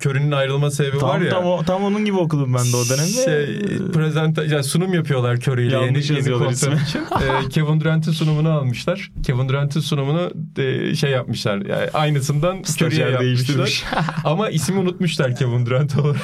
Körünün 0.00 0.32
ayrılma 0.32 0.70
sebebi 0.70 0.98
Tam, 0.98 1.08
var 1.08 1.20
ya. 1.20 1.30
tam, 1.30 1.44
o- 1.44 1.62
tam 1.64 1.84
onun 1.84 2.04
gibi 2.04 2.16
okudum 2.16 2.54
ben 2.54 2.72
de 2.72 2.76
o 2.76 2.88
dönemde. 2.88 3.24
Şey, 3.24 3.78
prezenta, 3.92 4.44
yani 4.44 4.64
sunum 4.64 4.94
yapıyorlar 4.94 5.40
yeni, 5.62 5.72
Yanlış 5.72 6.10
yeni 6.10 6.18
yazıyorlar 6.18 6.48
kontrat 6.48 6.74
ismi. 6.74 6.88
için. 6.88 6.98
Ee, 7.18 7.48
Kevin 7.48 7.80
Durant'ın 7.80 8.12
sunumunu 8.12 8.50
almışlar. 8.50 9.10
Kevin 9.26 9.48
Durant'ın 9.48 9.80
sunumunu 9.80 10.30
e, 10.58 10.94
şey 10.94 11.10
yapmışlar. 11.10 11.56
Yani 11.56 11.90
aynısından 11.94 12.62
Stajyer 12.62 12.98
yapmışlar. 13.06 13.20
değiştirmiş. 13.20 13.84
Ama 14.24 14.50
ismi 14.50 14.78
unutmuşlar 14.78 15.36
Kevin 15.36 15.66
Durant 15.66 15.98
olarak. 15.98 16.18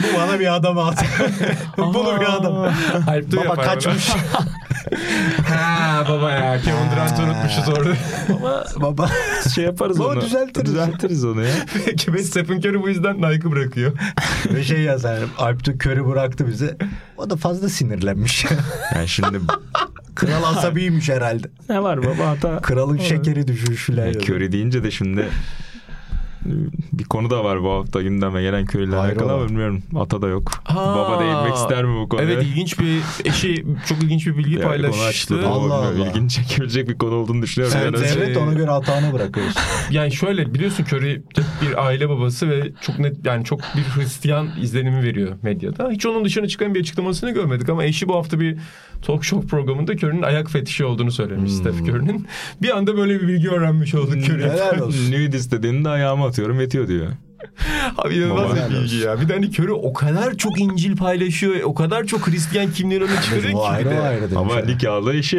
Bu 0.00 0.18
bana 0.18 0.40
bir 0.40 0.54
adam 0.56 0.78
at. 0.78 1.04
Bunu 1.78 2.20
bir 2.20 2.36
adam. 2.36 2.72
Baba 3.36 3.54
kaçmış. 3.62 4.08
Ha 5.48 6.04
baba 6.08 6.30
ya 6.30 6.60
Kevin 6.60 6.90
Durant'ı 6.92 7.22
unutmuşuz 7.22 7.68
orada. 7.68 7.94
Ama 8.36 8.64
Baba. 8.76 9.08
şey 9.54 9.64
yaparız 9.64 9.98
Baba 9.98 10.08
onu. 10.08 10.20
düzeltiriz. 10.20 10.70
Düzeltiriz 10.70 11.24
onu 11.24 11.42
ya. 11.42 11.52
Peki 11.86 12.12
ve 12.12 12.22
Stephen 12.22 12.58
Curry 12.58 12.82
bu 12.82 12.88
yüzden 12.88 13.16
Nike'ı 13.16 13.50
bırakıyor. 13.52 13.92
Ve 14.54 14.64
şey 14.64 14.80
yazar. 14.80 15.18
Alp 15.38 15.66
de 15.66 15.76
körü 15.78 16.06
bıraktı 16.06 16.46
bize. 16.48 16.76
O 17.16 17.30
da 17.30 17.36
fazla 17.36 17.68
sinirlenmiş. 17.68 18.46
Yani 18.94 19.08
şimdi 19.08 19.38
Kral 20.14 20.42
asabiymiş 20.44 21.08
herhalde. 21.08 21.48
Ne 21.68 21.82
var 21.82 22.04
baba 22.04 22.28
hata? 22.28 22.60
Kralın 22.60 22.98
şekeri 22.98 23.48
düşmüş 23.48 23.84
filan. 23.84 24.06
Ya, 24.06 24.12
Curry 24.12 24.52
deyince 24.52 24.82
de 24.84 24.90
şimdi 24.90 25.28
bir 26.92 27.04
konu 27.04 27.30
da 27.30 27.44
var 27.44 27.62
bu 27.62 27.70
hafta 27.70 28.02
gündeme 28.02 28.42
gelen 28.42 28.66
Hayır 28.66 28.88
alakalı 28.88 29.32
ama 29.32 29.48
bilmiyorum. 29.48 29.82
Ata 29.96 30.22
da 30.22 30.28
yok. 30.28 30.50
Ha. 30.64 30.96
Baba 30.96 31.20
değinmek 31.20 31.54
ister 31.54 31.84
mi 31.84 32.00
bu 32.00 32.08
konuya? 32.08 32.28
Evet 32.28 32.42
ilginç 32.42 32.80
bir 32.80 33.00
eşi 33.24 33.64
çok 33.86 34.02
ilginç 34.02 34.26
bir 34.26 34.36
bilgi 34.38 34.52
Yani 34.54 34.64
paylaştı. 34.64 35.48
Allah 35.48 35.74
Allah. 35.74 36.06
İlginç 36.08 36.30
çekebilecek 36.32 36.88
bir 36.88 36.98
konu 36.98 37.14
olduğunu 37.14 37.42
düşünüyorum. 37.42 37.78
Sen 37.78 37.84
Yani 37.84 37.96
devlet 37.96 38.36
ona 38.36 38.52
göre 38.52 38.70
hatanı 38.70 39.12
bırakıyorsun. 39.12 39.62
Yani 39.90 40.12
şöyle 40.12 40.54
biliyorsun 40.54 40.84
Curry 40.84 41.22
bir 41.62 41.86
aile 41.86 42.08
babası 42.08 42.48
ve 42.50 42.72
çok 42.80 42.98
net 42.98 43.26
yani 43.26 43.44
çok 43.44 43.60
bir 43.60 43.82
Hristiyan 43.82 44.48
izlenimi 44.60 45.02
veriyor 45.02 45.36
medyada. 45.42 45.90
Hiç 45.90 46.06
onun 46.06 46.24
dışına 46.24 46.48
çıkan 46.48 46.74
bir 46.74 46.80
açıklamasını 46.80 47.30
görmedik 47.30 47.68
ama 47.68 47.84
eşi 47.84 48.08
bu 48.08 48.14
hafta 48.14 48.40
bir 48.40 48.58
talk 49.02 49.24
show 49.24 49.48
programında 49.48 49.92
Curry'nin 49.92 50.22
ayak 50.22 50.50
fetişi 50.50 50.84
olduğunu 50.84 51.10
söylemiş 51.10 51.50
Hmm. 51.52 51.58
Steph 51.58 51.80
Curry'nin. 51.88 52.26
Bir 52.62 52.76
anda 52.76 52.96
böyle 52.96 53.20
bir 53.22 53.28
bilgi 53.28 53.50
öğrenmiş 53.50 53.94
olduk 53.94 54.16
Curry. 54.16 54.42
Helal 54.50 54.78
olsun. 54.80 55.12
Nude 55.12 55.36
istediğinde 55.36 55.88
ayağıma 55.88 56.26
atıyorum 56.26 56.60
yetiyor 56.60 56.88
diyor. 56.88 57.06
Abi 57.98 58.14
inanılmaz 58.14 58.50
bir 58.70 58.74
bilgi 58.76 58.96
ya. 58.96 59.20
Bir 59.20 59.28
de 59.28 59.32
hani 59.32 59.46
Curry 59.46 59.72
o 59.72 59.92
kadar 59.92 60.34
çok 60.34 60.60
İncil 60.60 60.96
paylaşıyor. 60.96 61.54
O 61.64 61.74
kadar 61.74 62.04
çok 62.04 62.28
Hristiyan 62.28 62.70
kimliğini 62.72 63.04
öne 63.04 63.22
çıkarıyor 63.22 63.50
ki. 63.50 63.56
o 63.56 63.64
ayrı 63.64 63.90
de. 63.90 64.00
o 64.00 64.02
ayrı. 64.02 64.24
Ama 64.36 64.54
yani. 64.54 64.72
nikahlı 64.74 65.14
işi. 65.14 65.38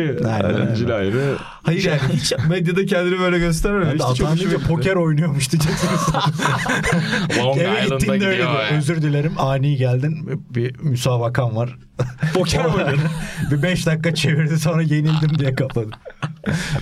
Öncül 0.70 0.96
ayrı. 0.96 1.36
Hayır 1.68 1.84
yani 1.84 2.00
hiç 2.14 2.34
medyada 2.50 2.86
kendini 2.86 3.20
böyle 3.20 3.36
Ben 3.36 3.42
göstermemiş. 3.42 3.94
de 3.94 3.98
Çok 3.98 4.06
Atan 4.06 4.12
hoşuma 4.14 4.36
deyince 4.38 4.56
gitti. 4.56 4.68
poker 4.68 4.96
oynuyormuş 4.96 5.52
diyeceksiniz. 5.52 6.02
Long 7.38 7.58
Eve 7.58 7.84
Island'a 7.86 8.16
gidiyor. 8.16 8.20
diyor. 8.20 8.54
ya. 8.54 8.78
Özür 8.78 9.02
dilerim 9.02 9.34
ani 9.38 9.76
geldin. 9.78 10.42
Bir 10.56 10.80
müsabakan 10.80 11.56
var. 11.56 11.76
Poker 12.34 12.66
oynadın. 12.66 13.00
bir 13.52 13.64
beş 13.64 13.86
dakika 13.86 14.16
çevirdi 14.16 14.60
sonra 14.60 14.82
yenildim 14.82 15.40
diye 15.40 15.56
kapadı. 15.56 15.90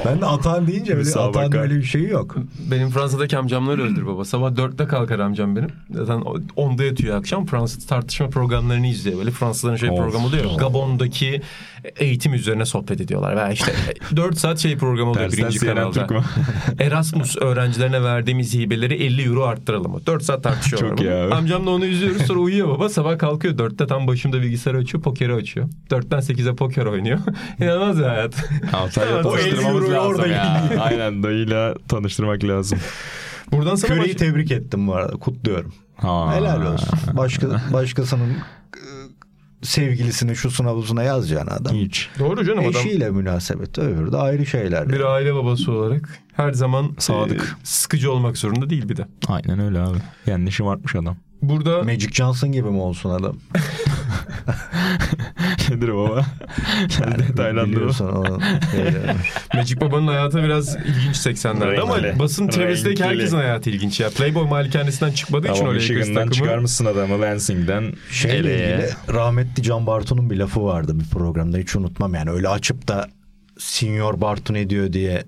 Ben 0.06 0.22
de 0.22 0.26
Atan 0.26 0.68
deyince 0.68 0.92
öyle 0.94 1.04
Müsabaka. 1.04 1.40
Atan 1.40 1.60
öyle 1.60 1.76
bir 1.76 1.84
şey 1.84 2.04
yok. 2.08 2.36
Benim 2.72 2.90
Fransa'daki 2.90 3.38
amcamlar 3.38 3.78
öldür 3.80 4.06
baba. 4.08 4.26
Sabah 4.26 4.56
dörtte 4.56 4.86
kalkar 4.86 5.20
amcam 5.20 5.56
benim. 5.56 5.70
Zaten 5.92 6.24
onda 6.56 6.84
yatıyor 6.84 7.18
akşam. 7.18 7.46
Fransız 7.46 7.88
tartışma 7.88 8.30
programlarını 8.30 8.88
izliyor. 8.88 9.18
Böyle 9.20 9.32
Fransızların 9.32 9.76
şey 9.76 9.90
programı 9.90 10.26
oluyor. 10.26 10.46
Gabon'daki 10.60 11.42
eğitim 11.96 12.34
üzerine 12.34 12.66
sohbet 12.66 13.02
ediyorlar. 13.02 13.36
Veya 13.36 13.52
işte 13.52 13.74
4 14.16 14.38
saat 14.38 14.60
şey 14.60 14.75
programı 14.78 15.10
oluyor 15.12 15.26
Tersten 15.30 15.46
birinci 15.50 15.60
kanalda. 15.66 15.92
Türk 15.92 16.12
mü? 16.12 16.22
Erasmus 16.80 17.38
öğrencilerine 17.38 18.04
verdiğimiz 18.04 18.54
hibeleri 18.54 18.94
50 18.94 19.22
euro 19.22 19.44
arttıralım 19.44 19.92
mı? 19.92 20.00
4 20.06 20.24
saat 20.24 20.44
tartışıyorlar. 20.44 20.90
Çok 20.98 21.00
abi. 21.08 21.36
Amcamla 21.36 21.70
onu 21.72 21.86
izliyoruz 21.86 22.22
sonra 22.22 22.40
uyuyor 22.46 22.68
baba. 22.68 22.90
Sabah 22.90 23.18
kalkıyor 23.18 23.58
4'te 23.58 23.88
tam 23.88 24.08
başımda 24.08 24.42
bilgisayarı 24.42 24.78
açıyor. 24.78 25.04
Pokeri 25.04 25.34
açıyor. 25.34 25.70
4'ten 25.90 26.20
8'e 26.20 26.56
poker 26.56 26.86
oynuyor. 26.86 27.20
İnanılmaz 27.60 28.00
bir 28.00 28.04
hayat. 28.04 28.34
50 28.98 29.24
tanıştırmamız 29.24 29.92
lazım 29.92 30.32
ya. 30.32 30.70
Aynen 30.80 31.24
dayıyla 31.24 31.76
tanıştırmak 31.88 32.44
lazım. 32.44 32.80
Buradan 33.52 33.76
sana 33.76 33.94
Curry'i 33.96 34.14
baş- 34.14 34.20
tebrik 34.20 34.52
ettim 34.52 34.88
bu 34.88 34.96
arada. 34.96 35.12
Kutluyorum. 35.18 35.74
Ha. 35.96 36.36
Helal 36.36 36.74
olsun. 36.74 36.90
Başka 37.14 37.48
başkasının 37.74 38.38
sevgilisini 39.66 40.36
şusuna 40.36 40.76
buzuna 40.76 41.04
yazacağın 41.04 41.48
adam. 41.48 41.76
Hiç. 41.76 42.10
Doğru 42.20 42.46
canım 42.46 42.60
adam. 42.60 42.82
Eşiyle 42.82 43.10
münasebet 43.10 43.80
öbürü 43.80 44.12
de 44.12 44.18
ayrı 44.18 44.46
şeyler. 44.46 44.90
Bir 44.90 45.00
aile 45.00 45.36
babası 45.36 45.72
olarak 45.72 46.20
her 46.34 46.52
zaman 46.54 46.92
Sadık. 47.00 47.42
e, 47.42 47.66
sıkıcı 47.66 48.12
olmak 48.12 48.38
zorunda 48.38 48.70
değil 48.70 48.90
bir 48.90 48.98
de. 48.98 49.08
Aynen 49.28 49.60
öyle 49.60 49.80
abi. 49.80 49.98
Kendi 50.26 50.52
şımartmış 50.52 50.96
adam. 50.96 51.18
Burada 51.50 51.84
Magic 51.84 52.10
Johnson 52.14 52.52
gibi 52.52 52.70
mi 52.70 52.78
olsun 52.78 53.10
adam? 53.10 53.36
Nedir 55.70 55.88
o 55.90 56.10
baba? 56.10 56.26
Detaylandırma. 57.18 57.76
Biliyorsun 57.76 58.06
o. 58.06 58.40
Magic 59.58 59.82
Baba'nın 59.82 60.08
hayatı 60.08 60.44
biraz 60.44 60.76
ilginç 60.76 61.16
80'lerde 61.16 61.82
ama 61.82 62.20
basın 62.20 62.48
çevresindeki 62.48 63.04
herkesin 63.04 63.38
hayatı 63.38 63.70
ilginç 63.70 64.00
ya. 64.00 64.10
Playboy 64.10 64.48
malikanesinden 64.48 65.12
çıkmadığı 65.12 65.48
için 65.48 65.56
Tamam 65.56 65.70
o 65.72 65.76
Lakers 65.76 65.90
Michigan'dan 65.90 66.14
takımı. 66.16 66.34
çıkarmışsın 66.34 66.86
adamı 66.86 67.22
Lansing'den. 67.22 67.94
Şeyle 68.12 68.38
ilgili 68.38 68.90
rahmetli 69.14 69.64
Can 69.64 69.88
Bartu'nun 69.88 70.30
bir 70.30 70.38
lafı 70.38 70.64
vardı 70.64 71.00
bir 71.00 71.06
programda 71.06 71.58
hiç 71.58 71.76
unutmam 71.76 72.14
yani 72.14 72.30
öyle 72.30 72.50
açıp 72.50 72.88
da 72.88 73.10
Senior 73.60 74.22
Bartu 74.22 74.54
ne 74.54 74.70
diyor 74.70 74.94
diye 74.94 75.24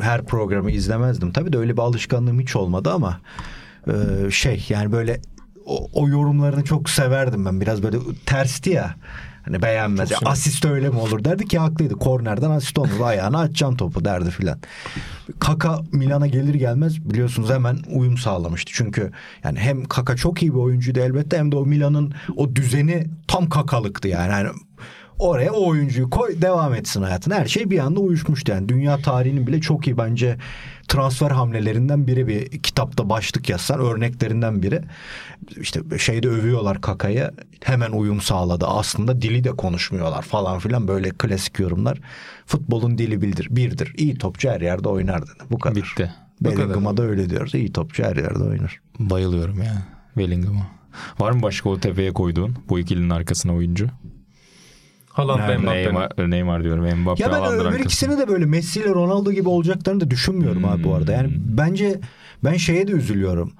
her 0.00 0.24
programı 0.26 0.70
izlemezdim. 0.70 1.32
Tabii 1.32 1.52
de 1.52 1.58
öyle 1.58 1.72
bir 1.72 1.82
alışkanlığım 1.82 2.40
hiç 2.40 2.56
olmadı 2.56 2.90
ama 2.90 3.20
e, 3.86 3.92
şey 4.30 4.66
yani 4.68 4.92
böyle 4.92 5.20
o, 5.66 5.88
o 5.92 6.08
yorumlarını 6.08 6.64
çok 6.64 6.90
severdim 6.90 7.44
ben 7.44 7.60
biraz 7.60 7.82
böyle 7.82 7.98
tersti 8.26 8.70
ya. 8.70 8.94
Hani 9.46 9.62
beğenmez. 9.62 10.10
Ya, 10.10 10.18
asist 10.24 10.64
öyle 10.64 10.88
mi 10.88 10.98
olur 10.98 11.24
derdi 11.24 11.48
ki 11.48 11.58
haklıydı. 11.58 11.94
Kornerden 11.94 12.50
asist 12.50 12.78
olmaz. 12.78 13.00
Ayağına 13.00 13.40
atacaksın 13.40 13.76
topu 13.76 14.04
derdi 14.04 14.30
filan. 14.30 14.58
Kaka 15.38 15.80
Milan'a 15.92 16.26
gelir 16.26 16.54
gelmez 16.54 17.10
biliyorsunuz 17.10 17.50
hemen 17.50 17.78
uyum 17.92 18.18
sağlamıştı. 18.18 18.72
Çünkü 18.74 19.12
yani 19.44 19.58
hem 19.58 19.84
Kaka 19.84 20.16
çok 20.16 20.42
iyi 20.42 20.54
bir 20.54 20.58
oyuncuydu 20.58 21.00
elbette 21.00 21.38
hem 21.38 21.52
de 21.52 21.56
o 21.56 21.66
Milan'ın 21.66 22.14
o 22.36 22.56
düzeni 22.56 23.06
tam 23.28 23.48
kakalıktı 23.48 24.08
yani. 24.08 24.32
yani 24.32 24.48
oraya 25.18 25.52
o 25.52 25.68
oyuncuyu 25.68 26.10
koy 26.10 26.42
devam 26.42 26.74
etsin 26.74 27.02
hayatın. 27.02 27.30
Her 27.30 27.46
şey 27.46 27.70
bir 27.70 27.78
anda 27.78 28.00
uyuşmuştu 28.00 28.52
yani. 28.52 28.68
Dünya 28.68 28.98
tarihinin 28.98 29.46
bile 29.46 29.60
çok 29.60 29.86
iyi 29.86 29.98
bence 29.98 30.36
transfer 30.88 31.30
hamlelerinden 31.30 32.06
biri 32.06 32.28
bir 32.28 32.62
kitapta 32.62 33.10
başlık 33.10 33.48
yazsan 33.48 33.80
örneklerinden 33.80 34.62
biri. 34.62 34.82
İşte 35.56 35.80
şeyde 35.98 36.28
övüyorlar 36.28 36.80
Kaka'yı 36.80 37.30
hemen 37.64 37.90
uyum 37.90 38.20
sağladı. 38.20 38.66
Aslında 38.66 39.22
dili 39.22 39.44
de 39.44 39.50
konuşmuyorlar 39.50 40.22
falan 40.22 40.58
filan 40.58 40.88
böyle 40.88 41.10
klasik 41.10 41.58
yorumlar. 41.58 41.98
Futbolun 42.46 42.98
dili 42.98 43.22
bildir, 43.22 43.48
birdir. 43.50 43.94
İyi 43.96 44.18
topçu 44.18 44.50
her 44.50 44.60
yerde 44.60 44.88
oynar 44.88 45.22
dedi. 45.22 45.44
Bu 45.50 45.58
kadar. 45.58 45.76
Bitti. 45.76 46.14
Bellingham'a 46.40 46.96
da 46.96 47.02
öyle 47.02 47.30
diyoruz. 47.30 47.54
İyi 47.54 47.72
topçu 47.72 48.04
her 48.04 48.16
yerde 48.16 48.44
oynar. 48.44 48.80
Bayılıyorum 48.98 49.62
ya 49.62 49.82
Bellingham'a. 50.16 50.66
Var 51.18 51.30
mı 51.30 51.42
başka 51.42 51.68
o 51.68 51.80
tepeye 51.80 52.12
koyduğun 52.12 52.56
bu 52.68 52.78
ikilinin 52.78 53.10
arkasına 53.10 53.54
oyuncu? 53.54 53.88
Haaland 55.16 55.48
ve. 55.48 55.66
Neymar, 55.66 56.30
Neymar 56.30 56.64
diyorum. 56.64 57.00
Mbappe 57.00 57.22
Ya 57.22 57.30
ben 57.30 57.40
Haaland'ın 57.40 57.66
öbür 57.66 57.80
ikisini 57.80 58.18
de 58.18 58.28
böyle 58.28 58.46
Messi 58.46 58.80
ile 58.80 58.88
Ronaldo 58.88 59.32
gibi 59.32 59.48
olacaklarını 59.48 60.00
da 60.00 60.10
düşünmüyorum 60.10 60.64
abi 60.64 60.84
bu 60.84 60.94
arada. 60.94 61.12
Yani 61.12 61.30
bence 61.34 62.00
ben 62.44 62.56
şeye 62.56 62.88
de 62.88 62.92
üzülüyorum. 62.92 63.52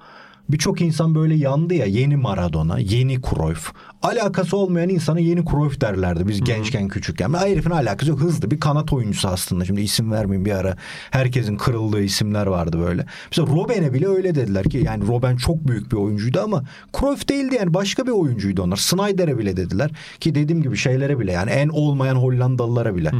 Birçok 0.49 0.81
insan 0.81 1.15
böyle 1.15 1.35
yandı 1.35 1.73
ya 1.73 1.85
yeni 1.85 2.15
Maradona, 2.15 2.79
yeni 2.79 3.21
Cruyff. 3.21 3.71
Alakası 4.01 4.57
olmayan 4.57 4.89
insana 4.89 5.19
yeni 5.19 5.45
Cruyff 5.45 5.81
derlerdi 5.81 6.27
biz 6.27 6.43
gençken 6.43 6.87
küçükken. 6.87 7.33
Ben 7.33 7.39
herifin 7.39 7.69
alakası 7.69 8.11
yok. 8.11 8.19
Hızlı 8.19 8.51
bir 8.51 8.59
kanat 8.59 8.93
oyuncusu 8.93 9.27
aslında. 9.27 9.65
Şimdi 9.65 9.81
isim 9.81 10.11
vermeyeyim 10.11 10.45
bir 10.45 10.51
ara. 10.51 10.77
Herkesin 11.11 11.57
kırıldığı 11.57 12.01
isimler 12.01 12.47
vardı 12.47 12.79
böyle. 12.79 13.05
Mesela 13.31 13.47
Robben'e 13.47 13.93
bile 13.93 14.07
öyle 14.07 14.35
dediler 14.35 14.63
ki 14.63 14.81
yani 14.85 15.07
Robben 15.07 15.35
çok 15.35 15.67
büyük 15.67 15.91
bir 15.91 15.97
oyuncuydu 15.97 16.41
ama 16.41 16.63
Cruyff 16.99 17.29
değildi 17.29 17.55
yani 17.55 17.73
başka 17.73 18.05
bir 18.05 18.11
oyuncuydu 18.11 18.61
onlar. 18.61 18.77
Snyder'e 18.77 19.37
bile 19.37 19.57
dediler 19.57 19.91
ki 20.19 20.35
dediğim 20.35 20.61
gibi 20.61 20.77
şeylere 20.77 21.19
bile 21.19 21.31
yani 21.31 21.51
en 21.51 21.67
olmayan 21.69 22.15
Hollandalılara 22.15 22.95
bile. 22.95 23.11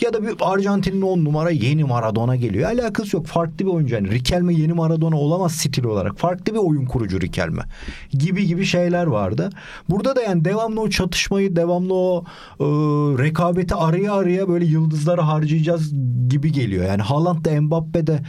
Ya 0.00 0.12
da 0.12 0.22
bir 0.22 0.34
Arjantin'in 0.40 1.02
on 1.02 1.24
numara 1.24 1.50
yeni 1.50 1.84
Maradona 1.84 2.36
geliyor. 2.36 2.70
Alakası 2.70 3.16
yok. 3.16 3.26
Farklı 3.26 3.58
bir 3.58 3.70
oyuncu. 3.70 3.94
Yani 3.94 4.10
Riquelme 4.10 4.54
yeni 4.54 4.72
Maradona 4.72 5.16
olamaz 5.16 5.52
stil 5.52 5.84
olarak. 5.84 6.18
Farklı 6.18 6.54
bir 6.54 6.58
oyun 6.58 6.86
kurucu 6.86 7.20
Riquelme. 7.20 7.62
Gibi 8.10 8.46
gibi 8.46 8.64
şeyler 8.64 9.06
vardı. 9.06 9.50
Burada 9.88 10.16
da 10.16 10.23
yani 10.24 10.44
devamlı 10.44 10.80
o 10.80 10.90
çatışmayı, 10.90 11.56
devamlı 11.56 11.94
o 11.94 12.24
e, 12.60 12.64
rekabeti 13.22 13.74
araya 13.74 14.12
araya 14.12 14.48
böyle 14.48 14.64
yıldızları 14.64 15.20
harcayacağız 15.20 15.92
gibi 16.28 16.52
geliyor. 16.52 16.84
Yani 16.84 17.02
Haaland 17.02 17.44
da 17.44 17.60
Mbappe 17.60 18.06
de 18.06 18.20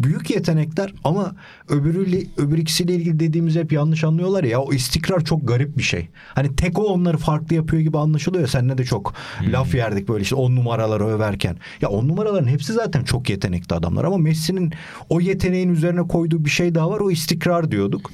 büyük 0.00 0.30
yetenekler 0.30 0.94
ama 1.04 1.36
öbürüyle, 1.68 2.22
öbür 2.36 2.58
ikisiyle 2.58 2.94
ilgili 2.94 3.20
dediğimiz 3.20 3.56
hep 3.56 3.72
yanlış 3.72 4.04
anlıyorlar 4.04 4.44
ya. 4.44 4.60
O 4.60 4.72
istikrar 4.72 5.24
çok 5.24 5.48
garip 5.48 5.78
bir 5.78 5.82
şey. 5.82 6.08
Hani 6.34 6.56
tek 6.56 6.78
o 6.78 6.82
onları 6.82 7.16
farklı 7.16 7.56
yapıyor 7.56 7.82
gibi 7.82 7.98
anlaşılıyor. 7.98 8.42
ya. 8.42 8.48
Seninle 8.48 8.78
de 8.78 8.84
çok 8.84 9.14
laf 9.52 9.74
yerdik 9.74 10.08
böyle 10.08 10.22
işte 10.22 10.34
on 10.34 10.56
numaraları 10.56 11.06
överken. 11.06 11.56
Ya 11.80 11.88
on 11.88 12.08
numaraların 12.08 12.48
hepsi 12.48 12.72
zaten 12.72 13.04
çok 13.04 13.30
yetenekli 13.30 13.74
adamlar 13.74 14.04
ama 14.04 14.18
Messi'nin 14.18 14.72
o 15.08 15.20
yeteneğin 15.20 15.68
üzerine 15.68 16.02
koyduğu 16.02 16.44
bir 16.44 16.50
şey 16.50 16.74
daha 16.74 16.90
var. 16.90 17.00
O 17.00 17.10
istikrar 17.10 17.70
diyorduk. 17.70 18.10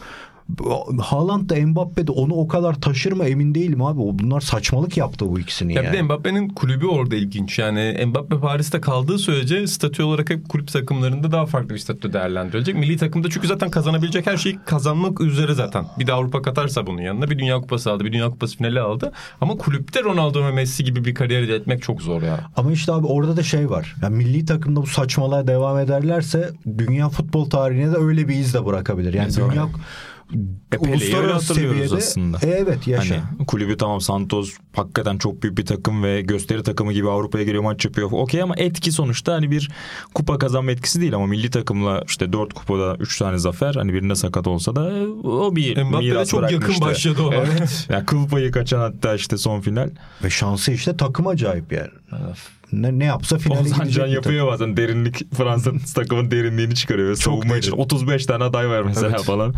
Haaland 1.00 1.50
da 1.50 1.66
Mbappe 1.66 2.06
de 2.06 2.12
onu 2.12 2.34
o 2.34 2.48
kadar 2.48 2.74
taşır 2.80 3.12
mı 3.12 3.24
emin 3.24 3.54
değilim 3.54 3.82
abi. 3.82 3.98
Bunlar 3.98 4.40
saçmalık 4.40 4.96
yaptı 4.96 5.28
bu 5.28 5.38
ikisini 5.40 5.74
Ya 5.74 5.82
yani. 5.82 5.92
bir 5.92 5.98
de 5.98 6.02
Mbappe'nin 6.02 6.48
kulübü 6.48 6.86
orada 6.86 7.16
ilginç. 7.16 7.58
Yani 7.58 8.04
Mbappe 8.06 8.40
Paris'te 8.40 8.80
kaldığı 8.80 9.18
sürece 9.18 9.66
statü 9.66 10.02
olarak 10.02 10.30
hep 10.30 10.48
kulüp 10.48 10.68
takımlarında 10.72 11.32
daha 11.32 11.46
farklı 11.46 11.74
bir 11.74 11.78
statü 11.78 12.12
değerlendirilecek. 12.12 12.74
Milli 12.74 12.96
takımda 12.96 13.30
çünkü 13.30 13.46
zaten 13.46 13.70
kazanabilecek 13.70 14.26
her 14.26 14.36
şeyi 14.36 14.58
kazanmak 14.66 15.20
üzere 15.20 15.54
zaten. 15.54 15.86
Bir 15.98 16.06
de 16.06 16.12
Avrupa 16.12 16.42
katarsa 16.42 16.86
bunun 16.86 17.00
yanına 17.02 17.30
bir 17.30 17.38
Dünya 17.38 17.60
Kupası 17.60 17.90
aldı. 17.92 18.04
Bir 18.04 18.12
Dünya 18.12 18.30
Kupası 18.30 18.56
finali 18.56 18.80
aldı. 18.80 19.12
Ama 19.40 19.56
kulüpte 19.56 20.02
Ronaldo 20.02 20.44
ve 20.44 20.52
Messi 20.52 20.84
gibi 20.84 21.04
bir 21.04 21.14
kariyer 21.14 21.42
elde 21.42 21.54
etmek 21.54 21.82
çok 21.82 22.02
zor 22.02 22.22
ya. 22.22 22.40
Ama 22.56 22.72
işte 22.72 22.92
abi 22.92 23.06
orada 23.06 23.36
da 23.36 23.42
şey 23.42 23.70
var. 23.70 23.94
Yani 24.02 24.16
milli 24.16 24.44
takımda 24.44 24.82
bu 24.82 24.86
saçmalığa 24.86 25.46
devam 25.46 25.78
ederlerse 25.78 26.50
dünya 26.78 27.08
futbol 27.08 27.50
tarihine 27.50 27.92
de 27.92 27.96
öyle 27.96 28.28
bir 28.28 28.34
iz 28.34 28.54
de 28.54 28.66
bırakabilir. 28.66 29.14
Yani 29.14 29.24
Mesela. 29.24 29.50
dünya 29.50 29.68
E, 30.72 31.16
öyle 31.16 31.32
hatırlıyoruz 31.32 31.92
aslında. 31.92 32.38
E, 32.42 32.50
evet 32.50 32.86
yaşa. 32.86 33.14
Hani 33.14 33.46
kulübü 33.46 33.76
tamam 33.76 34.00
Santos 34.00 34.52
hakikaten 34.76 35.18
çok 35.18 35.42
büyük 35.42 35.58
bir 35.58 35.66
takım 35.66 36.02
ve 36.02 36.20
gösteri 36.20 36.62
takımı 36.62 36.92
gibi 36.92 37.10
Avrupa'ya 37.10 37.44
geliyor 37.44 37.62
maç 37.62 37.84
yapıyor. 37.84 38.08
Okey 38.12 38.42
ama 38.42 38.54
etki 38.56 38.92
sonuçta 38.92 39.32
hani 39.32 39.50
bir 39.50 39.70
kupa 40.14 40.38
kazanma 40.38 40.70
etkisi 40.70 41.00
değil 41.00 41.14
ama 41.14 41.26
milli 41.26 41.50
takımla 41.50 42.04
işte 42.06 42.32
dört 42.32 42.52
kupada 42.54 42.96
üç 43.00 43.18
tane 43.18 43.38
zafer 43.38 43.74
hani 43.74 43.94
birinde 43.94 44.14
sakat 44.14 44.46
olsa 44.46 44.76
da 44.76 44.80
o 45.28 45.56
bir 45.56 45.82
Mbappe'de 45.82 46.10
miras 46.10 46.28
çok 46.28 46.52
yakın 46.52 46.80
başladı 46.80 47.22
ona. 47.22 47.34
Evet. 47.34 47.86
yani 47.88 48.06
kıl 48.06 48.28
payı 48.28 48.50
kaçan 48.50 48.80
hatta 48.80 49.14
işte 49.14 49.38
son 49.38 49.60
final. 49.60 49.90
Ve 50.24 50.30
şansı 50.30 50.72
işte 50.72 50.96
takım 50.96 51.26
acayip 51.26 51.72
yani. 51.72 51.90
Ne, 52.72 52.98
ne 52.98 53.04
yapsa 53.04 53.38
finale 53.38 53.60
Ozan 53.60 53.78
gidecek. 53.78 53.94
Can 53.94 54.06
yapıyor 54.06 54.46
bazen 54.46 54.76
derinlik 54.76 55.34
Fransa 55.34 55.70
takımın 55.94 56.30
derinliğini 56.30 56.74
çıkarıyor. 56.74 57.08
Ve 57.10 57.16
savunma 57.16 57.56
için 57.56 57.72
derin. 57.72 57.82
35 57.82 58.26
tane 58.26 58.44
aday 58.44 58.68
var 58.68 58.82
mesela 58.82 59.08
Evet. 59.08 59.22
falan. 59.22 59.54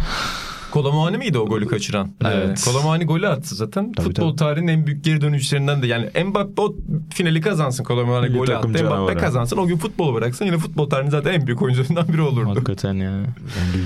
Kolomuani 0.70 1.18
miydi 1.18 1.38
o 1.38 1.46
golü 1.48 1.66
kaçıran? 1.66 2.10
Evet. 2.24 2.64
Kolomuani 2.64 3.04
golü 3.04 3.28
attı 3.28 3.54
zaten. 3.54 3.92
Tabii, 3.92 4.06
Futbol 4.06 4.28
tabii. 4.28 4.36
tarihinin 4.38 4.68
en 4.72 4.86
büyük 4.86 5.04
geri 5.04 5.20
dönüşlerinden 5.20 5.82
de. 5.82 5.86
Yani 5.86 6.10
Mbappe 6.24 6.62
o 6.62 6.74
finali 7.14 7.40
kazansın 7.40 7.84
Kolomuani 7.84 8.26
Milli 8.28 8.38
golü 8.38 8.56
attı. 8.56 8.68
Mbappe 8.68 9.14
kazansın 9.14 9.56
o 9.56 9.66
gün 9.66 9.76
futbolu 9.76 10.14
bıraksın. 10.14 10.44
Yine 10.44 10.58
futbol 10.58 10.90
tarihinin 10.90 11.10
zaten 11.10 11.32
en 11.32 11.46
büyük 11.46 11.62
oyuncularından 11.62 12.08
biri 12.08 12.20
olurdu. 12.22 12.48
Hakikaten 12.50 12.94
ya. 12.94 13.10
Yani 13.10 13.24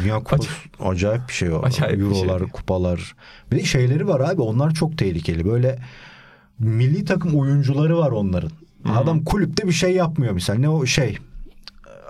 Dünya 0.02 0.18
Kupası 0.18 0.48
acayip 0.84 1.28
bir 1.28 1.32
şey 1.34 1.50
o. 1.52 1.62
Acayip 1.62 1.98
bir 1.98 2.04
Eurolar, 2.04 2.38
şey. 2.38 2.48
kupalar. 2.48 3.14
Bir 3.52 3.56
de 3.56 3.64
şeyleri 3.64 4.08
var 4.08 4.20
abi 4.20 4.40
onlar 4.42 4.74
çok 4.74 4.98
tehlikeli. 4.98 5.44
Böyle 5.44 5.78
milli 6.58 7.04
takım 7.04 7.34
oyuncuları 7.34 7.98
var 7.98 8.10
onların. 8.10 8.50
Adam 8.96 9.24
kulüpte 9.24 9.66
bir 9.66 9.72
şey 9.72 9.92
yapmıyor 9.94 10.32
misal. 10.32 10.54
Ne 10.54 10.68
o 10.68 10.86
şey? 10.86 11.18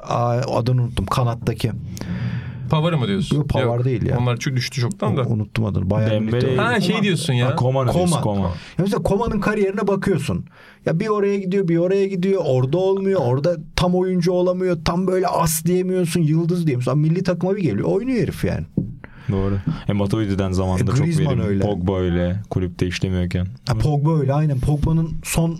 Aa, 0.09 0.41
adını 0.57 0.83
unuttum. 0.83 1.07
Kanattaki. 1.07 1.73
Pavara 2.71 2.97
mı 2.97 3.07
diyorsun? 3.09 3.37
Yok, 3.37 3.49
Pavar 3.49 3.85
değil 3.85 4.03
ya. 4.07 4.19
Onlar 4.19 4.37
çok 4.37 4.57
düştü 4.57 4.81
çoktan 4.81 5.17
da. 5.17 5.23
Unuttum 5.23 5.65
adını. 5.65 5.91
Bayern 5.91 6.11
Dembele-. 6.11 6.57
Ha 6.57 6.81
şey 6.81 7.03
diyorsun 7.03 7.33
ya. 7.33 7.47
Ha, 7.49 7.57
Koman 7.57 7.87
Koman. 7.87 7.95
diyorsun, 8.07 8.23
Koman. 8.23 8.49
Ya 8.49 8.55
mesela 8.79 9.03
Koman'ın 9.03 9.41
kariyerine 9.41 9.87
bakıyorsun. 9.89 10.45
Ya 10.87 11.01
bir 11.01 11.09
oraya 11.09 11.39
gidiyor, 11.39 11.69
bir 11.69 11.77
oraya 11.77 12.07
gidiyor. 12.07 12.43
Orada 12.47 12.79
olmuyor. 12.79 13.21
Orada 13.25 13.57
tam 13.77 13.95
oyuncu 13.95 14.33
olamıyor. 14.33 14.79
Tam 14.85 15.07
böyle 15.07 15.27
as 15.27 15.65
diyemiyorsun, 15.65 16.21
yıldız 16.21 16.67
diyemiyorsun. 16.67 16.93
Ama 16.93 17.01
milli 17.01 17.23
takıma 17.23 17.57
bir 17.57 17.63
geliyor. 17.63 17.89
Oynuyor 17.89 18.23
herif 18.23 18.45
yani. 18.45 18.65
Doğru. 19.31 19.59
E 19.89 19.93
Matuidi'den 19.93 20.53
zamanında 20.53 20.93
E, 20.93 20.97
çok 20.97 21.07
verimli. 21.07 21.43
öyle. 21.43 21.65
Pogba 21.65 21.99
öyle. 21.99 22.41
Kulüpte 22.51 22.87
işlemiyorken. 22.87 23.47
Ha, 23.69 23.75
Pogba 23.79 24.19
öyle 24.21 24.35
aynen. 24.35 24.61
Pogba'nın 24.61 25.11
son 25.25 25.59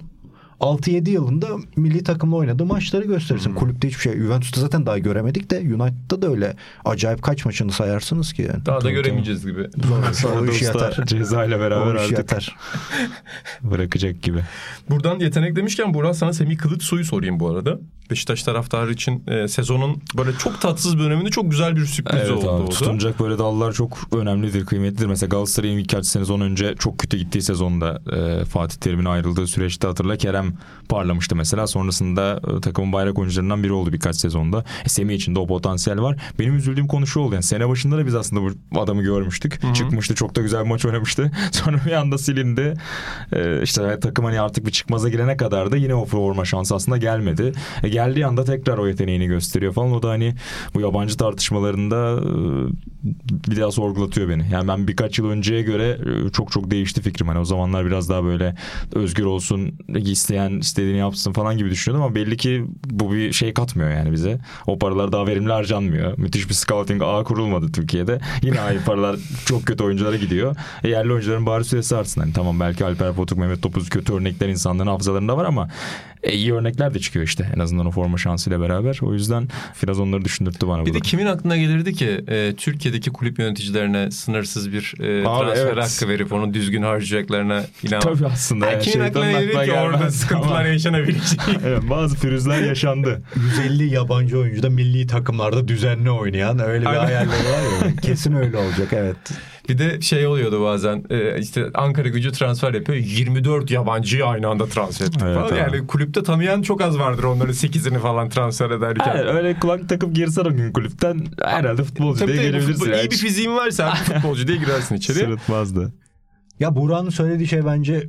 6-7 0.61 1.11
yılında 1.11 1.47
milli 1.77 2.05
takımla 2.05 2.37
oynadığı 2.37 2.65
maçları 2.67 3.05
gösterirsin. 3.05 3.55
Kulüpte 3.55 3.89
hiçbir 3.89 4.01
şey. 4.01 4.17
Juventus'ta 4.17 4.61
zaten 4.61 4.87
daha 4.87 4.99
göremedik 4.99 5.51
de 5.51 5.59
United'da 5.59 6.23
da 6.23 6.31
öyle 6.31 6.57
acayip 6.85 7.23
kaç 7.23 7.45
maçını 7.45 7.73
sayarsınız 7.73 8.33
ki 8.33 8.43
yani. 8.43 8.67
Daha 8.67 8.81
da 8.81 8.91
göremeyeceğiz 8.91 9.47
gibi. 9.47 9.67
Sonra 10.13 10.35
o 10.35 10.39
Orada 10.39 10.53
iş 10.53 10.63
yatar. 10.63 11.01
Ceza 11.07 11.45
ile 11.45 11.61
beraber 11.61 11.95
O 11.95 12.01
artık 12.01 12.19
yatar. 12.19 12.57
bırakacak 13.63 14.23
gibi. 14.23 14.41
Buradan 14.91 15.19
yetenek 15.19 15.57
demişken 15.57 15.95
Burak 15.95 16.17
sana 16.17 16.33
Semih 16.33 16.59
Kılıçsoy'u 16.59 17.05
sorayım 17.05 17.41
bu 17.41 17.49
arada. 17.51 17.79
Beşiktaş 18.11 18.43
taraftarı 18.43 18.93
için 18.93 19.23
e, 19.27 19.49
sezonun 19.49 20.03
böyle 20.17 20.33
çok 20.39 20.61
tatsız 20.61 20.99
bir 20.99 21.03
döneminde 21.05 21.31
çok 21.31 21.51
güzel 21.51 21.77
bir 21.77 21.87
sürpriz 21.87 22.21
Evet 22.21 22.31
oldu. 22.31 22.51
abi 22.51 22.71
tutunacak 22.71 23.21
böyle 23.21 23.39
dallar 23.39 23.73
çok 23.73 23.99
önemlidir, 24.17 24.67
kıymetlidir. 24.67 25.07
Mesela 25.07 25.29
Galatasaray'ın 25.29 25.79
birkaç 25.79 26.07
sezon 26.07 26.41
önce 26.41 26.75
çok 26.79 26.99
kötü 26.99 27.17
gittiği 27.17 27.43
sezonda 27.43 28.03
e, 28.17 28.45
Fatih 28.45 28.77
Terim'in 28.77 29.05
ayrıldığı 29.05 29.47
süreçte 29.47 29.87
hatırla 29.89 30.17
Kerem 30.17 30.53
parlamıştı 30.89 31.37
mesela. 31.37 31.67
Sonrasında 31.67 32.41
e, 32.57 32.61
takımın 32.61 32.93
bayrak 32.93 33.19
oyuncularından 33.19 33.63
biri 33.63 33.73
oldu 33.73 33.93
birkaç 33.93 34.17
sezonda. 34.17 34.65
E, 34.85 34.89
Semih 34.89 35.15
için 35.15 35.35
de 35.35 35.39
o 35.39 35.47
potansiyel 35.47 36.01
var. 36.01 36.17
Benim 36.39 36.57
üzüldüğüm 36.57 36.87
konu 36.87 37.07
şu 37.07 37.21
oldu. 37.21 37.35
Yani 37.35 37.43
sene 37.43 37.69
başında 37.69 37.99
da 37.99 38.07
biz 38.07 38.15
aslında 38.15 38.55
bu 38.73 38.81
adamı 38.81 39.03
görmüştük. 39.03 39.61
Çıkmıştı 39.75 40.15
çok 40.15 40.37
da 40.37 40.41
güzel 40.41 40.65
bir 40.65 40.69
maç 40.69 40.87
oynamıştı. 40.87 41.31
Sonra 41.53 41.81
bir 41.87 41.93
anda 41.93 42.19
silindi. 42.19 42.75
E, 43.33 43.63
işte 43.63 44.01
takım 44.01 44.25
hani 44.25 44.41
artık 44.41 44.67
bir 44.67 44.71
çıkmaza 44.71 45.09
girene 45.09 45.37
kadar 45.37 45.73
da 45.73 45.77
yine 45.77 45.95
o 45.95 46.05
forma 46.05 46.45
şansı 46.45 46.75
aslında 46.75 46.97
gelmedi. 46.97 47.53
E, 47.83 47.89
geldiği 47.99 48.27
anda 48.27 48.45
tekrar 48.45 48.79
o 48.79 48.89
yeteneğini 48.89 49.27
gösteriyor 49.27 49.73
falan. 49.73 49.93
O 49.93 50.03
da 50.03 50.09
hani 50.09 50.35
bu 50.75 50.81
yabancı 50.81 51.17
tartışmalarında 51.17 52.21
e, 52.23 52.31
bir 53.51 53.61
daha 53.61 53.71
sorgulatıyor 53.71 54.29
beni. 54.29 54.47
Yani 54.53 54.69
ben 54.69 54.89
birkaç 54.89 55.19
yıl 55.19 55.31
önceye 55.31 55.63
göre 55.63 55.99
e, 56.27 56.31
çok 56.31 56.53
çok 56.53 56.71
değişti 56.71 57.03
fikrim. 57.03 57.29
Hani 57.29 57.39
o 57.39 57.45
zamanlar 57.45 57.87
biraz 57.87 58.09
daha 58.09 58.25
böyle 58.25 58.55
özgür 58.93 59.25
olsun, 59.25 59.73
isteyen 59.97 60.51
istediğini 60.51 60.99
yapsın 60.99 61.33
falan 61.33 61.59
gibi 61.59 61.71
düşünüyordum 61.71 62.07
ama 62.07 62.15
belli 62.15 62.37
ki 62.37 62.65
bu 62.85 63.13
bir 63.13 63.33
şey 63.33 63.55
katmıyor 63.55 63.91
yani 63.91 64.13
bize. 64.13 64.39
O 64.67 64.79
paralar 64.79 65.13
daha 65.13 65.27
verimli 65.27 65.53
harcanmıyor. 65.53 66.19
Müthiş 66.19 66.49
bir 66.49 66.55
scouting 66.55 67.03
ağı 67.03 67.25
kurulmadı 67.25 67.73
Türkiye'de. 67.73 68.21
Yine 68.43 68.61
aynı 68.61 68.81
paralar 68.85 69.17
çok 69.47 69.67
kötü 69.67 69.85
oyunculara 69.85 70.17
gidiyor. 70.17 70.57
E, 70.85 70.89
yerli 70.89 71.13
oyuncuların 71.13 71.47
bari 71.47 71.65
süresi 71.65 71.97
artsın. 71.97 72.21
Hani 72.21 72.33
tamam 72.33 72.61
belki 72.61 72.85
Alper 72.85 73.13
Potuk, 73.15 73.39
Mehmet 73.39 73.63
Topuz 73.63 73.89
kötü 73.89 74.13
örnekler 74.13 74.49
insanların 74.49 74.89
hafızalarında 74.89 75.37
var 75.37 75.45
ama 75.45 75.69
e, 76.23 76.33
iyi 76.33 76.55
örnekler 76.55 76.95
de 76.95 76.99
çıkıyor 76.99 77.25
işte 77.25 77.53
en 77.57 77.59
azından 77.59 77.87
o 77.87 77.91
forma 77.91 78.19
şansıyla 78.19 78.61
beraber. 78.61 78.99
O 79.03 79.15
yüzden 79.15 79.49
biraz 79.83 80.01
onları 80.01 80.25
düşündürttü 80.25 80.69
bana. 80.69 80.87
Bir 80.87 80.91
bu 80.91 80.95
de 80.95 81.01
kimin 81.01 81.27
aklına 81.27 81.57
gelirdi 81.57 81.95
ki 81.95 82.25
e, 82.29 82.55
Türkiye'deki 82.57 83.11
kulüp 83.11 83.39
yöneticilerine 83.39 84.11
sınırsız 84.11 84.73
bir 84.73 84.95
e, 85.01 85.29
Abi, 85.29 85.45
transfer 85.45 85.73
evet. 85.73 85.85
hakkı 85.85 86.09
verip 86.09 86.33
onu 86.33 86.55
düzgün 86.55 86.83
harcayacaklarına 86.83 87.65
inan. 87.83 88.01
Tabii 88.01 88.27
aslında. 88.27 88.71
Yani 88.71 88.83
kimin 88.83 89.05
şeytanın 89.05 89.27
aklına 89.27 89.41
gelirdi 89.41 89.65
ki 89.65 89.73
orada 89.73 90.11
sıkıntılar 90.11 90.61
ama- 90.61 90.69
yaşanabilecek? 90.69 91.41
Evet, 91.65 91.83
bazı 91.91 92.17
pürüzler 92.17 92.63
yaşandı. 92.63 93.23
150 93.37 93.95
yabancı 93.95 94.39
oyuncu 94.39 94.63
da 94.63 94.71
milli 94.71 95.07
takımlarda 95.07 95.69
düzenli 95.69 96.11
oynayan 96.11 96.59
öyle 96.59 96.81
bir 96.81 96.97
hayalleri 96.97 97.29
var 97.29 97.87
ya. 97.87 97.97
Kesin 98.03 98.33
öyle 98.33 98.57
olacak 98.57 98.89
evet. 98.93 99.17
Bir 99.69 99.79
de 99.79 100.01
şey 100.01 100.27
oluyordu 100.27 100.63
bazen 100.65 101.05
e, 101.11 101.41
işte 101.41 101.67
Ankara 101.75 102.09
gücü 102.09 102.33
transfer 102.33 102.75
yapıyor 102.75 102.99
24 102.99 103.71
yabancıyı 103.71 104.27
aynı 104.27 104.49
anda 104.49 104.67
transfer 104.67 105.07
etti 105.07 105.19
Evet, 105.23 105.35
falan. 105.37 105.57
Yani 105.57 105.87
kulüpte 105.87 106.23
tanıyan 106.23 106.63
çok 106.63 106.81
az 106.81 106.99
vardır 106.99 107.25
onların 107.25 107.53
8'ini 107.55 107.99
falan 107.99 108.29
transfer 108.29 108.71
ederken. 108.71 109.13
Evet, 109.17 109.35
öyle 109.35 109.59
kulak 109.61 109.89
takıp 109.89 110.15
girsen 110.15 110.45
o 110.45 110.57
gün 110.57 110.73
kulüpten 110.73 111.27
herhalde 111.45 111.85
futbolcu 111.85 112.19
Tabii 112.19 112.33
diye 112.33 112.43
tabii, 112.43 112.51
gelebilirsin. 112.53 112.85
futbol- 112.85 113.03
iyi 113.05 113.11
bir 113.11 113.17
fiziğin 113.17 113.57
varsa 113.57 113.95
futbolcu 113.95 114.49
diye 114.49 114.57
girersin 114.59 114.95
içeriye. 114.95 115.25
Sırıtmazdı. 115.25 115.93
Ya 116.61 116.77
Burak'ın 116.77 117.11
söylediği 117.11 117.49
şey 117.49 117.67
bence 117.67 118.09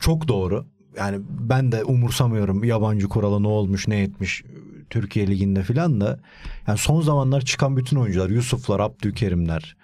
çok 0.00 0.28
doğru. 0.28 0.66
Yani 0.96 1.18
ben 1.28 1.72
de 1.72 1.84
umursamıyorum 1.84 2.64
yabancı 2.64 3.08
kurala 3.08 3.40
ne 3.40 3.48
olmuş 3.48 3.88
ne 3.88 4.02
etmiş 4.02 4.42
Türkiye 4.90 5.26
Ligi'nde 5.26 5.62
filan 5.62 6.00
da. 6.00 6.20
Yani 6.66 6.78
son 6.78 7.00
zamanlar 7.00 7.40
çıkan 7.40 7.76
bütün 7.76 7.96
oyuncular 7.96 8.30
Yusuflar, 8.30 8.80
Abdülkerimler 8.80 9.76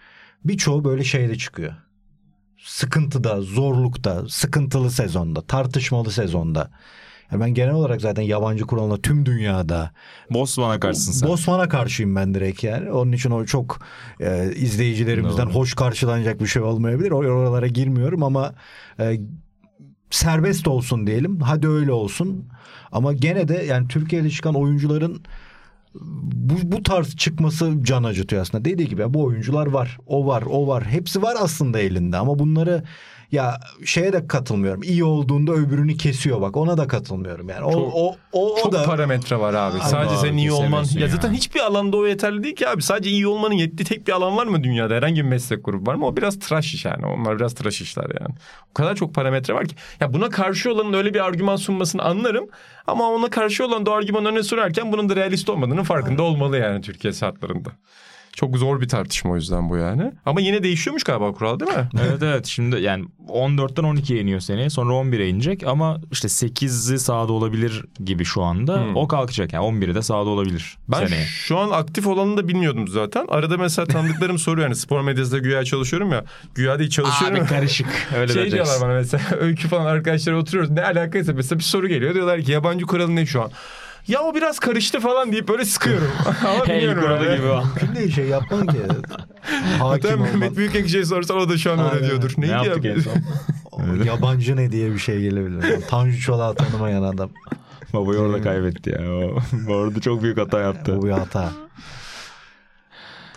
birçoğu 0.44 0.85
böyle 0.85 1.04
şeyde 1.04 1.37
çıkıyor. 1.37 1.74
Sıkıntıda, 2.59 3.40
zorlukta, 3.40 4.28
sıkıntılı 4.28 4.90
sezonda, 4.90 5.40
tartışmalı 5.40 6.11
sezonda. 6.11 6.70
Yani 7.33 7.40
ben 7.40 7.54
genel 7.54 7.74
olarak 7.74 8.00
zaten 8.00 8.22
yabancı 8.22 8.64
kuralına 8.66 8.96
tüm 8.96 9.26
dünyada 9.26 9.90
Bosman'a 10.30 10.80
karşısın 10.80 11.12
sen. 11.12 11.28
Bosman'a 11.28 11.68
karşıyım 11.68 12.16
ben 12.16 12.35
direkt 12.35 12.64
yani. 12.64 12.90
Onun 12.90 13.12
için 13.12 13.30
o 13.30 13.44
çok 13.44 13.78
e, 14.20 14.52
izleyicilerimizden 14.54 15.46
Doğru. 15.46 15.54
hoş 15.54 15.74
karşılanacak 15.74 16.40
bir 16.40 16.46
şey 16.46 16.62
olmayabilir. 16.62 17.11
O- 17.11 17.16
Oralara 17.16 17.66
girmiyorum 17.66 18.22
ama 18.22 18.54
e, 19.00 19.20
serbest 20.11 20.68
olsun 20.68 21.07
diyelim. 21.07 21.40
Hadi 21.40 21.68
öyle 21.68 21.92
olsun. 21.92 22.48
Ama 22.92 23.12
gene 23.12 23.48
de 23.48 23.54
yani 23.54 23.88
Türkiye'de 23.88 24.30
çıkan 24.30 24.54
oyuncuların 24.54 25.22
bu, 25.94 26.54
bu 26.62 26.83
tarz 26.83 27.16
çıkması 27.16 27.74
can 27.83 28.04
acıtıyor 28.04 28.42
aslında. 28.42 28.64
Dediği 28.64 28.88
gibi 28.88 29.14
bu 29.14 29.24
oyuncular 29.24 29.66
var. 29.66 29.98
O 30.07 30.26
var, 30.26 30.42
o 30.42 30.66
var. 30.66 30.85
Hepsi 30.85 31.22
var 31.22 31.37
aslında 31.40 31.78
elinde 31.78 32.16
ama 32.16 32.38
bunları 32.38 32.83
ya 33.33 33.61
şeye 33.85 34.13
de 34.13 34.27
katılmıyorum. 34.27 34.83
İyi 34.83 35.05
olduğunda 35.05 35.53
öbürünü 35.53 35.97
kesiyor 35.97 36.41
bak. 36.41 36.57
Ona 36.57 36.77
da 36.77 36.89
katılmıyorum 36.89 37.49
yani. 37.49 37.65
O 37.65 37.73
Çok- 37.73 37.95
o 37.95 38.17
o, 38.33 38.55
o 38.55 38.63
Çok 38.63 38.73
da 38.73 38.85
parametre 38.85 39.39
var 39.39 39.55
abi. 39.55 39.79
Sadece 39.79 40.15
abi, 40.15 40.21
senin 40.21 40.37
iyi 40.37 40.53
olman. 40.53 40.85
Ya 40.95 41.01
ya. 41.01 41.09
zaten 41.09 41.33
hiçbir 41.33 41.61
alanda 41.61 41.97
o 41.97 42.07
yeterli 42.07 42.43
değil 42.43 42.57
ki 42.57 42.69
abi. 42.69 42.83
Sadece 42.83 43.11
iyi 43.11 43.27
olmanın 43.27 43.55
yettiği 43.55 43.87
tek 43.87 44.07
bir 44.07 44.13
alan 44.13 44.37
var 44.37 44.47
mı 44.47 44.65
dünyada? 44.65 44.95
Herhangi 44.95 45.17
bir 45.25 45.29
meslek 45.29 45.65
grubu 45.65 45.91
var 45.91 45.95
mı? 45.95 46.07
O 46.07 46.17
biraz 46.17 46.39
tıraş 46.39 46.75
iş 46.75 46.85
yani. 46.85 47.07
Onlar 47.07 47.37
biraz 47.37 47.55
tıraş 47.55 47.81
işler 47.81 48.07
yani. 48.21 48.35
O 48.71 48.75
kadar 48.75 48.95
çok 48.95 49.15
parametre 49.15 49.55
var 49.55 49.67
ki. 49.67 49.75
Ya 50.01 50.15
buna 50.15 50.29
karşı 50.31 50.73
olanın 50.73 50.93
öyle 50.93 51.15
bir 51.15 51.25
argüman 51.25 51.57
sunmasını 51.57 52.03
anlarım. 52.03 52.49
Ama 52.87 53.11
ona 53.11 53.31
karşı 53.31 53.65
olan 53.67 53.87
da 53.87 53.93
argümanı 53.93 54.29
öne 54.29 54.43
sürerken 54.43 54.93
bunun 54.93 55.09
da 55.09 55.17
realist 55.17 55.49
olmadığının 55.49 55.83
farkında 55.83 56.23
olmalı 56.23 56.59
yani 56.59 56.81
Türkiye 56.81 57.13
şartlarında. 57.13 57.71
Çok 58.37 58.57
zor 58.59 58.81
bir 58.81 58.88
tartışma 58.88 59.31
o 59.31 59.37
yüzden 59.37 59.70
bu 59.70 59.77
yani. 59.77 60.12
Ama 60.27 60.40
yine 60.40 60.62
değişiyormuş 60.62 61.03
galiba 61.03 61.33
kural 61.33 61.61
değil 61.61 61.70
mi? 61.73 61.88
evet 62.09 62.23
evet 62.23 62.47
şimdi 62.47 62.81
yani 62.81 63.05
14'ten 63.29 63.85
12'ye 63.85 64.20
iniyor 64.20 64.40
seneye 64.40 64.70
sonra 64.70 64.92
11'e 64.92 65.29
inecek 65.29 65.66
ama 65.66 66.01
işte 66.12 66.29
8'i 66.29 66.99
sahada 66.99 67.33
olabilir 67.33 67.85
gibi 68.05 68.25
şu 68.25 68.42
anda. 68.42 68.81
Hmm. 68.85 68.97
O 68.97 69.09
kalkacak 69.09 69.53
yani 69.53 69.64
11'i 69.64 69.94
de 69.94 70.03
sahada 70.03 70.29
olabilir 70.31 70.77
Ben 70.88 71.07
seneye. 71.07 71.25
şu 71.25 71.59
an 71.59 71.70
aktif 71.70 72.07
olanını 72.07 72.37
da 72.37 72.49
bilmiyordum 72.49 72.88
zaten. 72.88 73.27
Arada 73.29 73.57
mesela 73.59 73.87
tanıdıklarım 73.87 74.38
soruyor 74.44 74.66
yani 74.66 74.77
spor 74.77 75.01
medyasında 75.01 75.38
güya 75.38 75.64
çalışıyorum 75.64 76.12
ya. 76.12 76.25
Güya 76.55 76.79
değil 76.79 76.90
çalışıyorum. 76.90 77.38
Abi 77.40 77.47
karışık 77.47 77.87
öyle 78.16 78.33
şey 78.33 78.42
diyeceksin. 78.42 78.53
diyorlar 78.73 78.88
bana 78.88 78.94
mesela 78.99 79.23
öykü 79.40 79.68
falan 79.68 79.87
arkadaşlar 79.87 80.33
oturuyoruz. 80.33 80.70
Ne 80.70 80.83
alakaysa 80.85 81.33
mesela 81.33 81.59
bir 81.59 81.64
soru 81.64 81.88
geliyor. 81.88 82.14
Diyorlar 82.14 82.42
ki 82.42 82.53
yabancı 82.53 82.87
kuralı 82.87 83.16
ne 83.16 83.27
şu 83.27 83.42
an? 83.42 83.51
Ya 84.09 84.21
o 84.23 84.35
biraz 84.35 84.59
karıştı 84.59 85.01
falan 85.01 85.33
deyip 85.33 85.49
böyle 85.49 85.64
sıkıyorum. 85.64 86.11
Ama 86.45 86.67
Hey 86.67 86.77
bilmiyorum 86.79 87.03
kuralı 87.03 87.25
öyle. 87.25 87.37
gibi 87.37 87.47
o. 87.47 87.64
Mümkün 87.64 87.95
değil 87.95 88.14
şey 88.14 88.27
yapman 88.27 88.67
ki. 88.67 88.79
Hakim 89.79 90.09
Hatta 90.11 90.17
Mehmet. 90.17 90.57
Büyükekşi'ye 90.57 91.05
sorsan 91.05 91.38
o 91.38 91.49
da 91.49 91.59
şu 91.59 91.73
an 91.73 91.79
öyle 91.79 91.90
Aynen. 91.90 92.09
diyordur. 92.09 92.33
Ne 92.37 92.43
Neydi 92.47 92.53
yaptık 92.67 92.85
ya? 92.85 92.93
en 92.93 93.01
son? 93.01 93.12
O 93.73 94.05
Yabancı 94.05 94.57
ne 94.57 94.73
diye 94.73 94.93
bir 94.93 94.99
şey 94.99 95.21
gelebilir. 95.21 95.81
Tanju 95.88 96.21
Çolak'ı 96.21 96.64
tanımayan 96.64 97.03
adam. 97.03 97.31
Babayı 97.93 98.19
orada 98.19 98.43
kaybetti 98.43 98.90
ya. 98.90 98.99
O, 99.12 99.38
orada 99.73 100.01
çok 100.01 100.23
büyük 100.23 100.38
hata 100.38 100.61
yaptı. 100.61 100.97
Bu 101.03 101.07
bir 101.07 101.11
hata. 101.11 101.53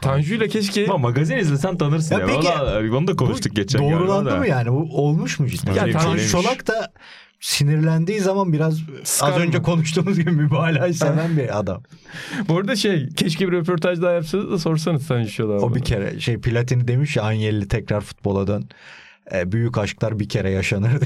Tanju 0.02 0.34
ile 0.36 0.48
keşke... 0.48 0.86
Ama 0.86 0.98
magazin 0.98 1.38
izlesen 1.38 1.78
tanırsın 1.78 2.16
Ya 2.16 2.22
ya. 2.22 2.28
peki, 2.28 2.48
Valla 2.48 2.98
onu 2.98 3.08
da 3.08 3.16
konuştuk 3.16 3.56
geçen 3.56 3.82
galiba 3.82 4.00
Doğrulandı 4.00 4.38
mı 4.38 4.48
yani? 4.48 4.72
Bu 4.72 5.02
olmuş 5.02 5.40
mu 5.40 5.48
cidden? 5.48 5.74
Ya 5.74 5.78
Yani 5.82 5.92
Tanju 5.94 6.06
Tanju 6.08 6.30
Çolak 6.30 6.68
da 6.68 6.92
sinirlendiği 7.40 8.20
zaman 8.20 8.54
biraz 8.54 8.80
Sıkar 9.04 9.32
az 9.32 9.38
önce 9.38 9.58
mı? 9.58 9.64
konuştuğumuz 9.64 10.20
gibi 10.20 10.32
mübalağayı 10.32 10.94
seven 10.94 11.38
bir 11.38 11.60
adam. 11.60 11.84
Bu 12.48 12.58
arada 12.58 12.76
şey 12.76 13.10
keşke 13.10 13.48
bir 13.48 13.52
röportaj 13.52 14.02
daha 14.02 14.12
yapsanız 14.12 14.52
da 14.52 14.60
sorsanız 14.60 15.32
Çolak'a. 15.32 15.66
O 15.66 15.76
bir 15.76 15.82
kere 15.82 16.20
şey 16.20 16.38
Platini 16.42 16.88
demiş 16.88 17.18
ya 17.18 17.24
Anyeli 17.24 17.68
tekrar 17.68 18.02
futbola 18.02 18.48
dön. 18.48 18.70
E, 19.34 19.52
büyük 19.52 19.78
aşklar 19.78 20.20
bir 20.20 20.30
kere 20.30 20.50
yaşanır 20.50 20.92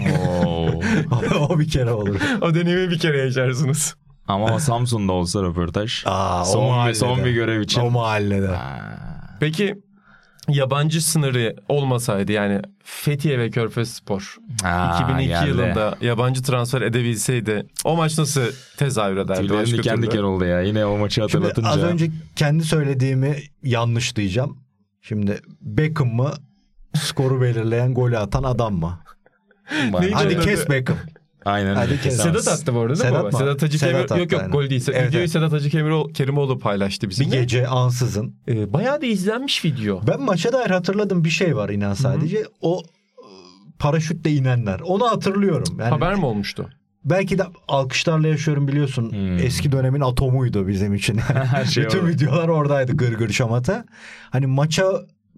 o 1.49 1.59
bir 1.59 1.69
kere 1.69 1.91
olur. 1.91 2.19
O 2.41 2.55
deneyimi 2.55 2.91
bir 2.91 2.99
kere 2.99 3.17
yaşarsınız. 3.17 3.95
Ama 4.27 4.59
Samsun'da 4.59 5.11
olsa 5.11 5.43
röportaj. 5.43 6.03
Aa, 6.05 6.41
o 6.41 6.45
son, 6.45 6.87
bir, 6.87 6.93
son 6.93 7.25
bir 7.25 7.31
görev 7.31 7.61
için. 7.61 7.81
O 7.81 7.89
mahallede. 7.89 8.55
Peki 9.39 9.75
yabancı 10.49 11.05
sınırı 11.05 11.55
olmasaydı 11.69 12.31
yani 12.31 12.61
Fethiye 12.83 13.39
ve 13.39 13.49
Körfez 13.49 13.89
Spor 13.89 14.37
Aa, 14.63 14.99
2002 15.03 15.27
geldi. 15.27 15.49
yılında 15.49 15.97
yabancı 16.01 16.43
transfer 16.43 16.81
edebilseydi 16.81 17.65
o 17.83 17.95
maç 17.95 18.17
nasıl 18.17 18.41
tezahür 18.77 19.17
ederdi? 19.17 19.39
Tüylerim 19.47 19.65
diken 19.77 19.95
türlü? 19.95 20.05
diken 20.07 20.23
oldu 20.23 20.45
ya. 20.45 20.61
Yine 20.61 20.85
o 20.85 20.97
maçı 20.97 21.13
Şimdi 21.15 21.27
hatırlatınca. 21.31 21.69
az 21.69 21.77
önce 21.77 22.11
kendi 22.35 22.63
söylediğimi 22.63 23.37
yanlış 23.63 24.15
diyeceğim. 24.15 24.55
Şimdi 25.01 25.39
Beckham 25.61 26.07
mı 26.07 26.31
skoru 26.97 27.41
belirleyen 27.41 27.93
golü 27.93 28.17
atan 28.17 28.43
adam 28.43 28.73
mı? 28.73 28.99
Hadi 30.13 30.39
kes? 30.39 30.69
Beckham. 30.69 30.97
Aynen. 31.45 31.75
Hadi 31.75 32.01
kes. 32.01 32.17
Sedat 32.17 32.47
attı 32.47 32.75
bu 32.75 32.79
arada 32.79 32.95
değil 32.95 33.05
mi? 33.05 33.09
Sedat 33.09 33.19
baba? 33.23 33.31
mı? 33.31 33.37
Sedat 33.37 33.61
Hacı 33.61 33.79
Sedat 33.79 34.07
Kemir... 34.07 34.21
Yok 34.21 34.31
yok 34.31 34.41
aynen. 34.41 34.51
gol 34.51 34.69
değil. 34.69 34.83
Evet, 34.87 35.07
Videoyu 35.07 35.23
evet. 35.23 35.31
Sedat 35.31 35.51
Hacı 35.51 35.69
Kemiro- 35.69 36.13
Kerimoğlu 36.13 36.59
paylaştı 36.59 37.09
bizimle. 37.09 37.31
Bir 37.31 37.39
gece 37.41 37.67
ansızın. 37.67 38.35
Ee, 38.47 38.73
bayağı 38.73 39.01
da 39.01 39.05
izlenmiş 39.05 39.65
video. 39.65 40.01
Ben 40.07 40.21
maça 40.21 40.53
dair 40.53 40.69
hatırladığım 40.69 41.23
bir 41.23 41.29
şey 41.29 41.55
var 41.55 41.69
inan 41.69 41.93
sadece. 41.93 42.43
O 42.61 42.81
e, 42.81 43.23
paraşütle 43.79 44.31
inenler. 44.31 44.79
Onu 44.79 45.07
hatırlıyorum. 45.11 45.77
Yani 45.79 45.89
Haber 45.89 46.15
mi 46.15 46.25
olmuştu? 46.25 46.69
belki 47.05 47.37
de 47.37 47.43
alkışlarla 47.67 48.27
yaşıyorum 48.27 48.67
biliyorsun. 48.67 49.11
Hmm. 49.11 49.37
Eski 49.37 49.71
dönemin 49.71 50.01
atomuydu 50.01 50.67
bizim 50.67 50.93
için. 50.93 51.17
Her 51.33 51.65
şey 51.65 51.83
Bütün 51.85 51.99
orada. 51.99 52.09
videolar 52.09 52.47
oradaydı 52.47 52.97
gır 52.97 53.13
gır 53.13 53.29
şamata. 53.29 53.85
Hani 54.29 54.47
maça 54.47 54.85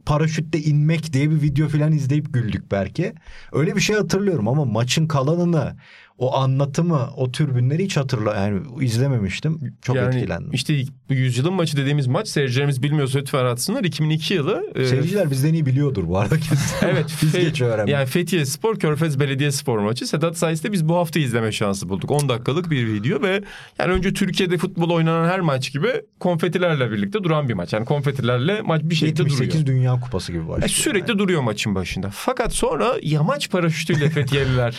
paraşütle 0.05 0.59
inmek 0.59 1.13
diye 1.13 1.31
bir 1.31 1.41
video 1.41 1.67
falan 1.67 1.91
izleyip 1.91 2.33
güldük 2.33 2.71
belki. 2.71 3.13
Öyle 3.51 3.75
bir 3.75 3.81
şey 3.81 3.95
hatırlıyorum 3.95 4.47
ama 4.47 4.65
maçın 4.65 5.07
kalanını 5.07 5.75
o 6.23 6.35
anlatımı, 6.35 7.09
o 7.17 7.31
türbünleri 7.31 7.83
hiç 7.83 7.97
hatırla 7.97 8.35
yani 8.35 8.61
izlememiştim. 8.81 9.59
Çok 9.81 9.95
yani 9.95 10.15
etkilendim. 10.15 10.51
işte 10.53 10.83
bu 11.09 11.13
yüzyılın 11.13 11.53
maçı 11.53 11.77
dediğimiz 11.77 12.07
maç 12.07 12.27
seyircilerimiz 12.27 12.83
bilmiyorsa 12.83 13.19
lütfen 13.19 13.45
atsınlar. 13.45 13.83
2002 13.83 14.33
yılı. 14.33 14.63
e, 14.75 14.85
Seyirciler 14.85 15.31
bizden 15.31 15.53
iyi 15.53 15.65
biliyordur 15.65 16.07
bu 16.07 16.17
arada 16.17 16.37
kesin. 16.37 16.73
Evet. 16.81 17.05
Biz 17.21 17.31
geç 17.33 17.61
öğrendik. 17.61 17.93
Yani 17.93 18.05
Fethiye 18.05 18.45
Spor, 18.45 18.79
Körfez 18.79 19.19
Belediye 19.19 19.51
Spor 19.51 19.79
maçı. 19.79 20.07
Sedat 20.07 20.37
sayesinde 20.37 20.71
biz 20.71 20.89
bu 20.89 20.95
hafta 20.95 21.19
izleme 21.19 21.51
şansı 21.51 21.89
bulduk. 21.89 22.11
10 22.11 22.29
dakikalık 22.29 22.71
bir 22.71 22.87
video 22.87 23.21
ve 23.21 23.43
yani 23.79 23.91
önce 23.93 24.13
Türkiye'de 24.13 24.57
futbol 24.57 24.89
oynanan 24.89 25.29
her 25.29 25.39
maç 25.39 25.71
gibi 25.73 25.87
konfetilerle 26.19 26.91
birlikte 26.91 27.23
duran 27.23 27.49
bir 27.49 27.53
maç. 27.53 27.73
Yani 27.73 27.85
konfetilerle 27.85 28.61
maç 28.61 28.81
bir 28.83 28.95
şekilde 28.95 29.21
78 29.23 29.61
duruyor. 29.61 29.77
Dünya 29.77 29.99
Kupası 29.99 30.31
gibi 30.31 30.47
başlıyor. 30.47 30.65
E, 30.69 30.73
sürekli 30.73 31.19
duruyor 31.19 31.41
maçın 31.41 31.75
başında. 31.75 32.09
Fakat 32.13 32.53
sonra 32.53 32.93
yamaç 33.01 33.49
paraşütüyle 33.49 34.09
Fethiyeliler 34.13 34.75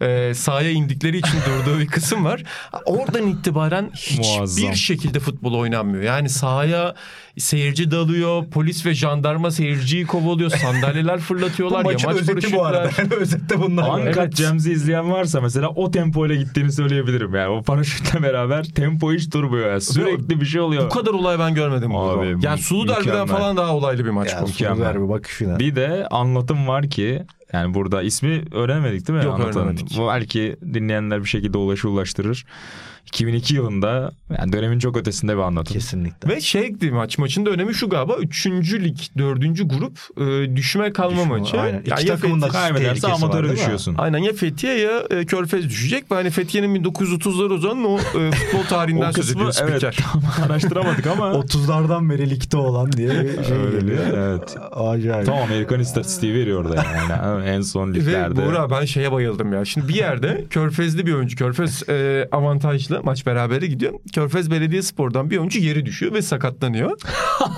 e, 0.00 0.34
sahaya 0.34 0.70
indikleri 0.70 1.18
için 1.18 1.38
durduğu 1.46 1.78
bir 1.78 1.86
kısım 1.86 2.24
var. 2.24 2.42
Oradan 2.84 3.26
itibaren 3.26 3.90
hiçbir 3.94 4.74
şekilde 4.74 5.20
futbol 5.20 5.54
oynanmıyor. 5.54 6.02
Yani 6.02 6.28
sahaya 6.28 6.94
seyirci 7.38 7.90
dalıyor, 7.90 8.50
polis 8.50 8.86
ve 8.86 8.94
jandarma 8.94 9.50
seyirciyi 9.50 10.06
kovalıyor, 10.06 10.50
sandalyeler 10.50 11.16
Bu 11.16 11.20
fırlatıyorlar, 11.20 11.84
maçın 11.84 12.08
yamaç 12.08 12.22
özeti 12.22 12.52
bu 12.52 12.64
arada. 12.64 12.78
paraşütler. 12.82 13.04
Yani 13.04 13.22
özette 13.22 13.60
bunlar. 13.60 13.98
Uncut 13.98 14.16
Evet. 14.18 14.36
Gems'i 14.36 14.72
izleyen 14.72 15.10
varsa 15.12 15.40
mesela 15.40 15.68
o 15.68 15.90
tempoyla 15.90 16.34
gittiğini 16.34 16.72
söyleyebilirim. 16.72 17.34
Yani 17.34 17.48
o 17.48 17.62
paraşütle 17.62 18.22
beraber 18.22 18.64
tempo 18.64 19.12
hiç 19.12 19.32
durmuyor. 19.32 19.70
Yani. 19.70 19.80
Sürekli 19.80 20.40
bir 20.40 20.46
şey 20.46 20.60
oluyor. 20.60 20.84
Bu 20.84 20.88
kadar 20.88 21.10
olay 21.12 21.38
ben 21.38 21.54
görmedim. 21.54 21.96
Abi, 21.96 22.36
yani 22.42 22.58
Sulu 22.62 22.88
Derbi'den 22.88 23.26
falan 23.26 23.56
daha 23.56 23.74
olaylı 23.76 24.04
bir 24.04 24.10
maç 24.10 24.32
Ya, 24.32 24.42
bu. 24.42 24.46
mükemmel. 24.46 24.86
Ver 24.88 25.02
bir 25.02 25.08
bakış 25.08 25.32
filan. 25.34 25.58
Bir 25.58 25.76
de 25.76 26.06
anlatım 26.10 26.68
var 26.68 26.90
ki 26.90 27.22
yani 27.52 27.74
burada 27.74 28.02
ismi 28.02 28.42
öğrenemedik 28.52 29.08
değil 29.08 29.18
mi? 29.18 29.24
Yok, 29.24 29.34
Anlatanın? 29.34 29.56
öğrenemedik. 29.64 29.98
Bu 29.98 30.08
belki 30.08 30.56
dinleyenler 30.74 31.20
bir 31.20 31.28
şekilde 31.28 31.58
ulaşı 31.58 31.88
ulaştırır. 31.88 32.44
2002 33.08 33.54
yılında 33.54 34.12
yani 34.38 34.52
dönemin 34.52 34.78
çok 34.78 34.96
ötesinde 34.96 35.36
bir 35.36 35.42
anlatım. 35.42 35.74
Kesinlikle. 35.74 36.28
Ve 36.28 36.40
şeydi 36.40 36.90
maç 36.90 37.18
maçın 37.18 37.46
da 37.46 37.50
önemi 37.50 37.74
şu 37.74 37.88
galiba 37.88 38.16
3. 38.16 38.46
lig 38.46 38.96
4. 39.18 39.40
grup 39.70 39.98
e, 40.20 40.56
düşme 40.56 40.92
kalma 40.92 41.16
Düşme, 41.22 41.38
maçı. 41.38 41.60
aynen. 41.60 41.80
İki 41.80 41.90
Yani 41.90 42.06
ya 42.06 42.14
takımın 42.16 42.40
da 42.40 42.48
Kaybederse 42.48 43.06
amatöre 43.08 43.46
değil 43.48 43.58
düşüyorsun. 43.58 43.94
Aynen 43.98 44.18
ya 44.18 44.32
Fethiye 44.32 44.78
ya 44.78 45.02
e, 45.10 45.26
Körfez 45.26 45.64
düşecek 45.64 46.10
ve 46.10 46.14
hani 46.14 46.30
Fethiye'nin 46.30 46.84
1930'lar 46.84 47.52
uzanan 47.52 47.84
o 47.84 47.98
e, 47.98 48.30
futbol 48.30 48.62
tarihinden 48.68 49.08
O 49.10 49.12
söz 49.12 49.26
kısmı 49.26 49.42
ediyor 49.42 49.82
evet 49.82 49.98
tam 50.12 50.22
araştıramadık 50.50 51.06
ama 51.06 51.30
30'lardan 51.32 52.10
beri 52.10 52.30
ligde 52.30 52.56
olan 52.56 52.92
diye 52.92 53.08
bir 53.10 53.44
şey 53.44 53.56
Öyle 53.56 53.80
geliyor. 53.80 53.98
evet. 54.14 54.56
Acayip. 54.72 55.26
tam 55.26 55.38
Amerikan 55.38 55.80
istatistiği 55.80 56.34
veriyor 56.34 56.64
orada 56.64 56.74
yani. 56.76 57.44
en 57.48 57.60
son 57.60 57.94
Ve 57.94 57.94
liglerde. 57.94 58.46
Buğra 58.46 58.70
ben 58.70 58.84
şeye 58.84 59.12
bayıldım 59.12 59.52
ya. 59.52 59.64
Şimdi 59.64 59.88
bir 59.88 59.94
yerde 59.94 60.44
Körfezli 60.50 61.06
bir 61.06 61.12
oyuncu. 61.14 61.36
Körfez 61.36 61.88
e, 61.88 62.28
avantajlı. 62.32 62.97
Maç 63.04 63.26
berabere 63.26 63.66
gidiyor. 63.66 63.92
Körfez 64.14 64.50
Belediye 64.50 64.82
Spor'dan 64.82 65.30
bir 65.30 65.36
oyuncu 65.38 65.58
yeri 65.58 65.86
düşüyor 65.86 66.12
ve 66.12 66.22
sakatlanıyor. 66.22 66.98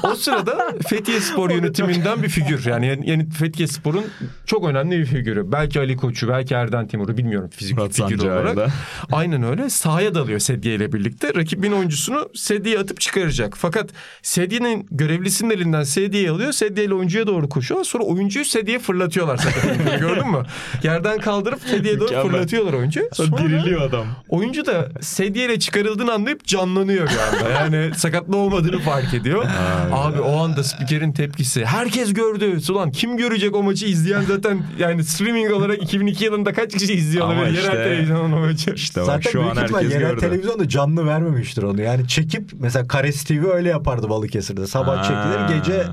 o 0.02 0.14
sırada 0.14 0.58
Fethiye 0.88 1.20
Spor 1.20 1.50
yönetiminden 1.50 2.22
bir 2.22 2.28
figür. 2.28 2.66
Yani, 2.66 3.00
yani 3.04 3.30
Fethiye 3.30 3.68
Spor'un 3.68 4.04
çok 4.46 4.68
önemli 4.68 4.98
bir 4.98 5.06
figürü. 5.06 5.52
Belki 5.52 5.80
Ali 5.80 5.96
Koç'u, 5.96 6.28
belki 6.28 6.54
Erden 6.54 6.88
Timur'u 6.88 7.16
bilmiyorum 7.16 7.50
fizik 7.52 7.76
Murat 7.78 7.92
figür 7.92 8.08
Sancak'ı 8.08 8.32
olarak. 8.32 8.56
da. 8.56 8.66
Aynen 9.12 9.42
öyle. 9.42 9.70
Sahaya 9.70 10.14
dalıyor 10.14 10.38
Sedye 10.38 10.74
ile 10.74 10.92
birlikte. 10.92 11.34
Rakibin 11.34 11.72
oyuncusunu 11.72 12.28
Sedye'ye 12.34 12.78
atıp 12.78 13.00
çıkaracak. 13.00 13.54
Fakat 13.58 13.90
Sedye'nin 14.22 14.86
görevlisinin 14.90 15.50
elinden 15.50 15.82
Sedye'yi 15.82 16.30
alıyor. 16.30 16.52
Sedye 16.52 16.84
ile 16.84 16.94
oyuncuya 16.94 17.26
doğru 17.26 17.48
koşuyor. 17.48 17.84
Sonra 17.84 18.04
oyuncuyu 18.04 18.44
Sedye'ye 18.44 18.78
fırlatıyorlar. 18.78 19.40
Gördün 20.00 20.30
mü? 20.30 20.42
Yerden 20.82 21.18
kaldırıp 21.18 21.60
Sedye'ye 21.62 21.98
doğru 21.98 22.04
Mükemmel. 22.08 22.30
fırlatıyorlar 22.32 22.72
oyuncuyu. 22.72 23.06
Sonra 23.12 23.38
Diriliyor 23.38 23.80
adam. 23.80 24.06
oyuncu 24.28 24.66
da 24.66 24.88
Sedye 25.00 25.29
ile 25.38 25.58
çıkarıldığını 25.58 26.12
anlayıp 26.12 26.44
canlanıyor 26.44 27.08
bir 27.10 27.38
anda. 27.38 27.50
Yani 27.50 27.90
sakatlı 27.96 28.36
olmadığını 28.36 28.78
fark 28.78 29.14
ediyor. 29.14 29.44
Abi 29.92 30.20
o 30.20 30.36
anda 30.36 30.64
spikerin 30.64 31.12
tepkisi. 31.12 31.64
Herkes 31.64 32.12
gördü. 32.14 32.58
Ulan 32.70 32.90
kim 32.90 33.16
görecek 33.16 33.56
o 33.56 33.62
maçı 33.62 33.86
izleyen 33.86 34.22
zaten 34.22 34.62
yani 34.78 35.04
streaming 35.04 35.52
olarak 35.52 35.82
2002 35.82 36.24
yılında 36.24 36.52
kaç 36.52 36.72
kişi 36.72 36.92
izliyor 36.94 37.28
Ama 37.30 37.40
olabilir? 37.40 37.58
işte- 37.58 37.72
Yerel 37.72 37.84
televizyonun 37.84 38.32
o 38.32 38.40
maçı. 38.40 38.70
İşte 38.74 39.00
bak 39.00 39.06
Zaten 39.06 39.30
şu 39.30 39.38
büyük 39.38 39.56
an 39.56 39.62
ihtimal 39.64 39.80
herkes 39.80 39.94
yerel 39.94 40.08
gördü. 40.10 40.20
televizyon 40.20 40.58
da 40.58 40.68
canlı 40.68 41.06
vermemiştir 41.06 41.62
onu. 41.62 41.82
Yani 41.82 42.08
çekip 42.08 42.50
mesela 42.60 42.88
Kares 42.88 43.24
TV 43.24 43.44
öyle 43.52 43.68
yapardı 43.68 44.08
Balıkesir'de. 44.08 44.66
Sabah 44.66 44.96
Ha. 44.98 45.02
çekilir 45.02 45.58
gece 45.58 45.86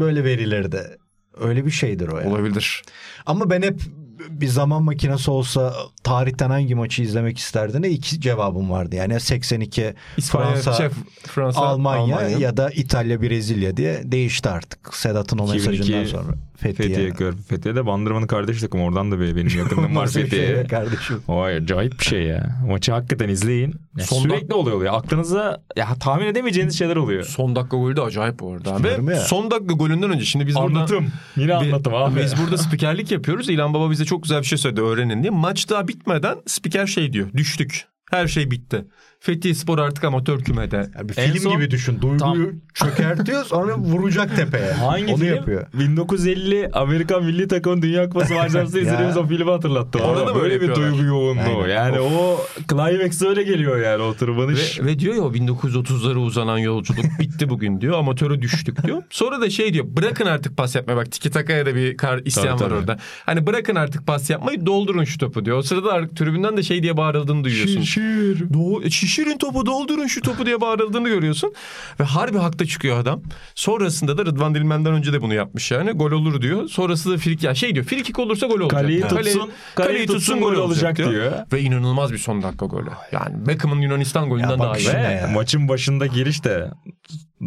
böyle 0.00 0.24
verilirdi. 0.24 0.98
Öyle 1.40 1.66
bir 1.66 1.70
şeydir 1.70 2.08
o 2.08 2.18
yani. 2.18 2.28
Olabilir. 2.28 2.82
Ama 3.26 3.50
ben 3.50 3.62
hep 3.62 3.80
bir 4.30 4.46
zaman 4.46 4.82
makinesi 4.82 5.30
olsa 5.30 5.74
tarihten 6.02 6.50
hangi 6.50 6.74
maçı 6.74 7.02
izlemek 7.02 7.38
isterdin? 7.38 7.82
İki 7.82 8.20
cevabım 8.20 8.70
vardı. 8.70 8.96
Yani 8.96 9.20
82 9.20 9.94
İspanya, 10.16 10.50
Fransa, 10.54 10.72
şey, 10.72 10.88
Fransa, 11.26 11.60
Almanya, 11.60 12.16
Almanya. 12.16 12.38
ya 12.38 12.56
da 12.56 12.70
İtalya, 12.70 13.22
Brezilya 13.22 13.76
diye 13.76 14.02
değişti 14.04 14.48
artık. 14.48 14.94
Sedat'ın 14.94 15.38
o 15.38 15.44
2002 15.54 15.70
mesajından 15.70 16.04
sonra. 16.04 16.36
Fethiye. 16.62 16.88
Fethiye, 16.88 17.10
Kör, 17.10 17.32
Fethiye'de 17.48 17.86
Bandırma'nın 17.86 18.26
kardeş 18.26 18.60
takımı. 18.60 18.84
Oradan 18.84 19.12
da 19.12 19.20
benim 19.20 19.58
yakınım 19.58 19.96
var 19.96 20.06
şey 20.06 20.22
Fethiye'ye. 20.22 20.66
kardeşim. 20.66 21.22
O 21.28 21.42
acayip 21.42 21.98
bir 22.00 22.04
şey 22.04 22.22
ya. 22.22 22.56
Maçı 22.68 22.92
hakikaten 22.92 23.28
izleyin. 23.28 23.74
Ya 23.98 24.04
Son 24.04 24.22
sürekli 24.22 24.54
oluyor 24.54 24.76
oluyor. 24.76 24.94
Aklınıza 24.94 25.62
ya 25.76 25.94
tahmin 26.00 26.26
edemeyeceğiniz 26.26 26.78
şeyler 26.78 26.96
oluyor. 26.96 27.24
Son 27.24 27.56
dakika 27.56 27.76
golü 27.76 27.96
de 27.96 28.00
acayip 28.02 28.38
bu 28.38 28.52
arada. 28.52 28.84
Ve 29.06 29.16
son 29.16 29.50
dakika 29.50 29.74
golünden 29.74 30.10
önce 30.10 30.24
şimdi 30.24 30.46
biz 30.46 30.54
burada... 30.54 30.66
Anlatım. 30.66 31.06
Yine 31.36 31.54
anlatım 31.54 31.94
abi. 31.94 32.20
Biz 32.20 32.34
burada 32.42 32.58
spikerlik 32.58 33.10
yapıyoruz. 33.12 33.48
İlhan 33.48 33.74
Baba 33.74 33.90
bize 33.90 34.04
çok 34.04 34.22
güzel 34.22 34.40
bir 34.40 34.46
şey 34.46 34.58
söyledi 34.58 34.80
öğrenin 34.80 35.22
diye. 35.22 35.30
Maç 35.30 35.70
daha 35.70 35.88
bitmeden 35.88 36.36
spiker 36.46 36.86
şey 36.86 37.12
diyor. 37.12 37.32
Düştük. 37.36 37.84
Her 38.10 38.26
şey 38.26 38.50
bitti. 38.50 38.84
Fethiye 39.22 39.54
Spor 39.54 39.78
artık 39.78 40.04
amatör 40.04 40.40
kümede. 40.40 40.76
Yani 40.96 41.08
bir 41.08 41.16
En 41.18 41.30
film 41.32 41.42
son- 41.42 41.52
gibi 41.52 41.70
düşün. 41.70 42.00
Duyguyu 42.00 42.18
Tam- 42.18 42.46
çökertiyor 42.74 43.44
sonra 43.44 43.78
vuracak 43.78 44.36
tepeye. 44.36 44.72
Hangi 44.72 45.12
Onu 45.12 45.16
film? 45.16 45.34
yapıyor. 45.34 45.66
1950 45.74 46.70
Amerikan 46.72 47.24
Milli 47.24 47.48
Takımı 47.48 47.82
Dünya 47.82 48.08
Kupası 48.08 48.34
maçlarında 48.34 48.78
izlediğimiz 48.80 49.16
o 49.16 49.26
filmi 49.26 49.50
hatırlattı. 49.50 49.98
Orada 49.98 50.26
da 50.26 50.34
böyle 50.40 50.60
bir 50.60 50.74
duygu 50.74 51.04
yoğunluğu. 51.04 51.68
Yani 51.68 52.00
o 52.00 52.40
climax 52.70 53.22
öyle 53.22 53.42
geliyor 53.42 53.78
yani 53.80 54.02
o 54.02 54.14
tırmanış. 54.14 54.80
Ve, 54.80 54.84
ve 54.86 54.98
diyor 54.98 55.14
ya 55.14 55.22
o 55.22 55.32
1930'lara 55.32 56.18
uzanan 56.18 56.58
yolculuk 56.58 57.04
bitti 57.20 57.48
bugün 57.48 57.80
diyor. 57.80 57.98
Amatöre 57.98 58.42
düştük 58.42 58.86
diyor. 58.86 59.02
Sonra 59.10 59.40
da 59.40 59.50
şey 59.50 59.74
diyor 59.74 59.84
bırakın 59.88 60.26
artık 60.26 60.56
pas 60.56 60.74
yapmaya 60.74 60.96
bak 60.96 61.12
tiki 61.12 61.30
takaya 61.30 61.66
da 61.66 61.74
bir 61.74 61.96
kar 61.96 62.18
isyan 62.24 62.44
Tabii, 62.44 62.60
var 62.64 62.68
tabii. 62.68 62.78
orada. 62.80 62.98
Hani 63.26 63.46
bırakın 63.46 63.74
artık 63.74 64.06
pas 64.06 64.30
yapmayı 64.30 64.66
doldurun 64.66 65.04
şu 65.04 65.18
topu 65.18 65.44
diyor. 65.44 65.56
O 65.58 65.62
sırada 65.62 65.92
artık 65.92 66.16
tribünden 66.16 66.56
de 66.56 66.62
şey 66.62 66.82
diye 66.82 66.96
bağırıldığını 66.96 67.44
duyuyorsun. 67.44 67.80
Şişir. 67.80 68.52
Doğu, 68.54 68.82
şişirin 69.12 69.38
topu 69.38 69.66
doldurun 69.66 70.06
şu 70.06 70.20
topu 70.22 70.46
diye 70.46 70.60
bağırıldığını 70.60 71.08
görüyorsun. 71.08 71.52
Ve 72.00 72.04
harbi 72.04 72.38
hakta 72.38 72.66
çıkıyor 72.66 72.98
adam. 72.98 73.22
Sonrasında 73.54 74.18
da 74.18 74.24
Rıdvan 74.24 74.54
Dilmen'den 74.54 74.92
önce 74.92 75.12
de 75.12 75.22
bunu 75.22 75.34
yapmış 75.34 75.70
yani. 75.70 75.90
Gol 75.90 76.12
olur 76.12 76.42
diyor. 76.42 76.68
Sonrasında 76.68 77.14
da 77.14 77.18
frikik 77.18 77.42
ya 77.42 77.54
şey 77.54 77.74
diyor. 77.74 77.86
Frikik 77.86 78.18
olursa 78.18 78.46
gol 78.46 78.60
olacak. 78.60 78.70
Kaleyi 78.70 79.00
Kale- 79.00 79.32
tutsun, 79.32 79.50
kaleyi 79.74 80.06
tutsun, 80.06 80.40
gol 80.40 80.54
olacak 80.54 80.96
diyor. 80.96 81.32
Ve 81.52 81.60
inanılmaz 81.60 82.12
bir 82.12 82.18
son 82.18 82.42
dakika 82.42 82.66
golü. 82.66 82.90
Yani 83.12 83.46
Beckham'ın 83.46 83.80
Yunanistan 83.80 84.28
golünden 84.28 84.58
daha 84.58 84.78
iyi. 84.78 84.88
Ve 84.88 85.26
maçın 85.34 85.68
başında 85.68 86.06
giriş 86.06 86.44
de 86.44 86.70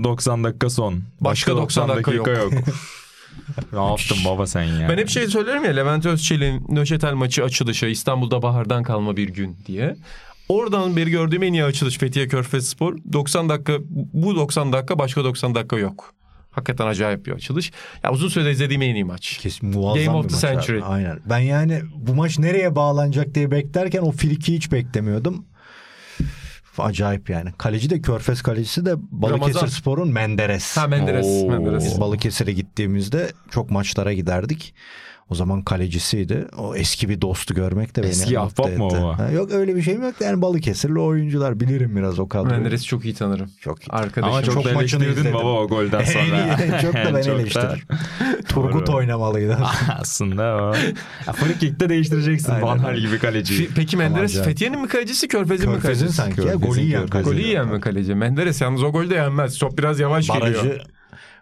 90 0.03 0.43
dakika 0.43 0.69
son. 0.69 1.03
Başka 1.21 1.51
90 1.51 1.89
dakika 1.89 2.11
yok. 2.11 2.53
ne 3.73 3.85
yaptın 3.85 4.17
baba 4.25 4.47
sen 4.47 4.63
ya? 4.63 4.89
Ben 4.89 4.97
hep 4.97 5.09
şey 5.09 5.27
söylerim 5.27 5.63
ya 5.63 5.71
Levent 5.71 6.05
Özçelik'in 6.05 6.75
Nöşetel 6.75 7.13
maçı 7.13 7.43
açılışı 7.43 7.85
İstanbul'da 7.85 8.41
bahardan 8.41 8.83
kalma 8.83 9.17
bir 9.17 9.29
gün 9.29 9.57
diye. 9.67 9.95
Oradan 10.49 10.95
beri 10.95 11.09
gördüğüm 11.09 11.43
en 11.43 11.53
iyi 11.53 11.63
açılış 11.63 11.97
Fethiye 11.97 12.27
Körfez 12.27 12.67
Spor. 12.69 12.97
90 13.13 13.49
dakika 13.49 13.73
bu 14.13 14.35
90 14.35 14.73
dakika 14.73 14.99
başka 14.99 15.23
90 15.23 15.55
dakika 15.55 15.77
yok. 15.77 16.13
Hakikaten 16.51 16.87
acayip 16.87 17.25
bir 17.25 17.31
açılış. 17.31 17.71
Ya 18.03 18.11
uzun 18.11 18.27
süredir 18.27 18.49
izlediğim 18.49 18.81
en 18.81 18.95
iyi 18.95 19.05
maç. 19.05 19.37
Kesin 19.41 19.69
muazzam 19.69 20.05
Game 20.05 20.17
of 20.17 20.29
the 20.29 20.33
maç 20.35 20.43
abi. 20.43 20.51
century. 20.53 20.81
Aynen. 20.83 21.19
Ben 21.29 21.39
yani 21.39 21.81
bu 21.95 22.15
maç 22.15 22.39
nereye 22.39 22.75
bağlanacak 22.75 23.35
diye 23.35 23.51
beklerken 23.51 24.01
o 24.01 24.11
friki 24.11 24.53
hiç 24.53 24.71
beklemiyordum. 24.71 25.45
Acayip 26.77 27.29
yani. 27.29 27.49
Kaleci 27.57 27.89
de 27.89 28.01
Körfez 28.01 28.41
kalecisi 28.41 28.85
de 28.85 28.93
Balıkesir 28.97 29.53
Ramazan. 29.55 29.67
Spor'un 29.67 30.09
Menderes. 30.11 30.77
Ha 30.77 30.87
Menderes. 30.87 31.25
Oo. 31.25 31.49
Menderes. 31.49 31.85
Biz 31.85 31.99
Balıkesir'e 32.01 32.53
gittiğimizde 32.53 33.31
çok 33.51 33.71
maçlara 33.71 34.13
giderdik. 34.13 34.73
O 35.29 35.35
zaman 35.35 35.61
kalecisiydi. 35.61 36.47
O 36.57 36.75
eski 36.75 37.09
bir 37.09 37.21
dostu 37.21 37.53
görmek 37.53 37.95
de 37.95 38.01
beni 38.03 38.09
Eski 38.09 38.37
mutlu 38.37 38.39
ahbap 38.63 38.77
mı 38.77 38.85
etti. 38.85 38.95
o? 38.95 39.17
Ha, 39.17 39.29
yok 39.31 39.51
öyle 39.51 39.75
bir 39.75 39.81
şeyim 39.81 40.03
yok. 40.03 40.13
Yani 40.21 40.41
Balıkesirli 40.41 40.99
oyuncular 40.99 41.59
bilirim 41.59 41.95
biraz 41.95 42.19
o 42.19 42.27
kadroyu. 42.29 42.53
Menderes'i 42.55 42.85
çok 42.85 43.05
iyi 43.05 43.13
tanırım. 43.13 43.49
Çok 43.61 43.83
iyi. 43.83 43.89
Arkadaşım. 43.89 44.33
Ama 44.33 44.43
çok, 44.43 44.53
Çok 44.63 44.65
da 44.65 44.73
maçını 44.73 45.05
izledim. 45.05 45.33
baba 45.33 45.51
o 45.61 45.67
golden 45.67 46.03
sonra. 46.03 46.57
çok 46.81 46.93
da 46.93 47.05
ben 47.13 47.29
eleştiririm. 47.31 47.79
Turgut 48.47 48.89
oynamalıydı. 48.89 49.57
Aslında 49.99 50.55
o. 50.57 50.73
Free 51.33 51.57
kick'te 51.59 51.89
değiştireceksin. 51.89 52.61
Van 52.61 52.77
Hal 52.77 52.97
gibi 52.97 53.19
kaleciyi. 53.19 53.59
Fi- 53.67 53.69
Peki 53.75 53.97
Menderes. 53.97 54.43
Fethiye'nin 54.43 54.81
mi 54.81 54.87
kalecisi 54.87 55.27
Körfez'in 55.27 55.69
mi 55.69 55.75
Körfez'in 55.75 55.99
kalecisi? 56.05 56.13
sanki 56.17 56.41
ya. 56.41 56.45
Körfez'in, 56.47 56.67
Golü 56.67 56.79
yiyen 56.81 57.01
Körfez'in. 57.01 57.23
Golü 57.23 57.33
kaleci. 57.35 57.47
yiyen 57.47 57.67
mi 57.67 57.79
kaleci? 57.81 58.15
Menderes 58.15 58.61
yalnız 58.61 58.83
o 58.83 58.91
golde 58.91 59.15
yenmez. 59.15 59.57
Top 59.57 59.77
biraz 59.77 59.99
yavaş 59.99 60.27
geliyor. 60.27 60.41
Barajı 60.63 60.81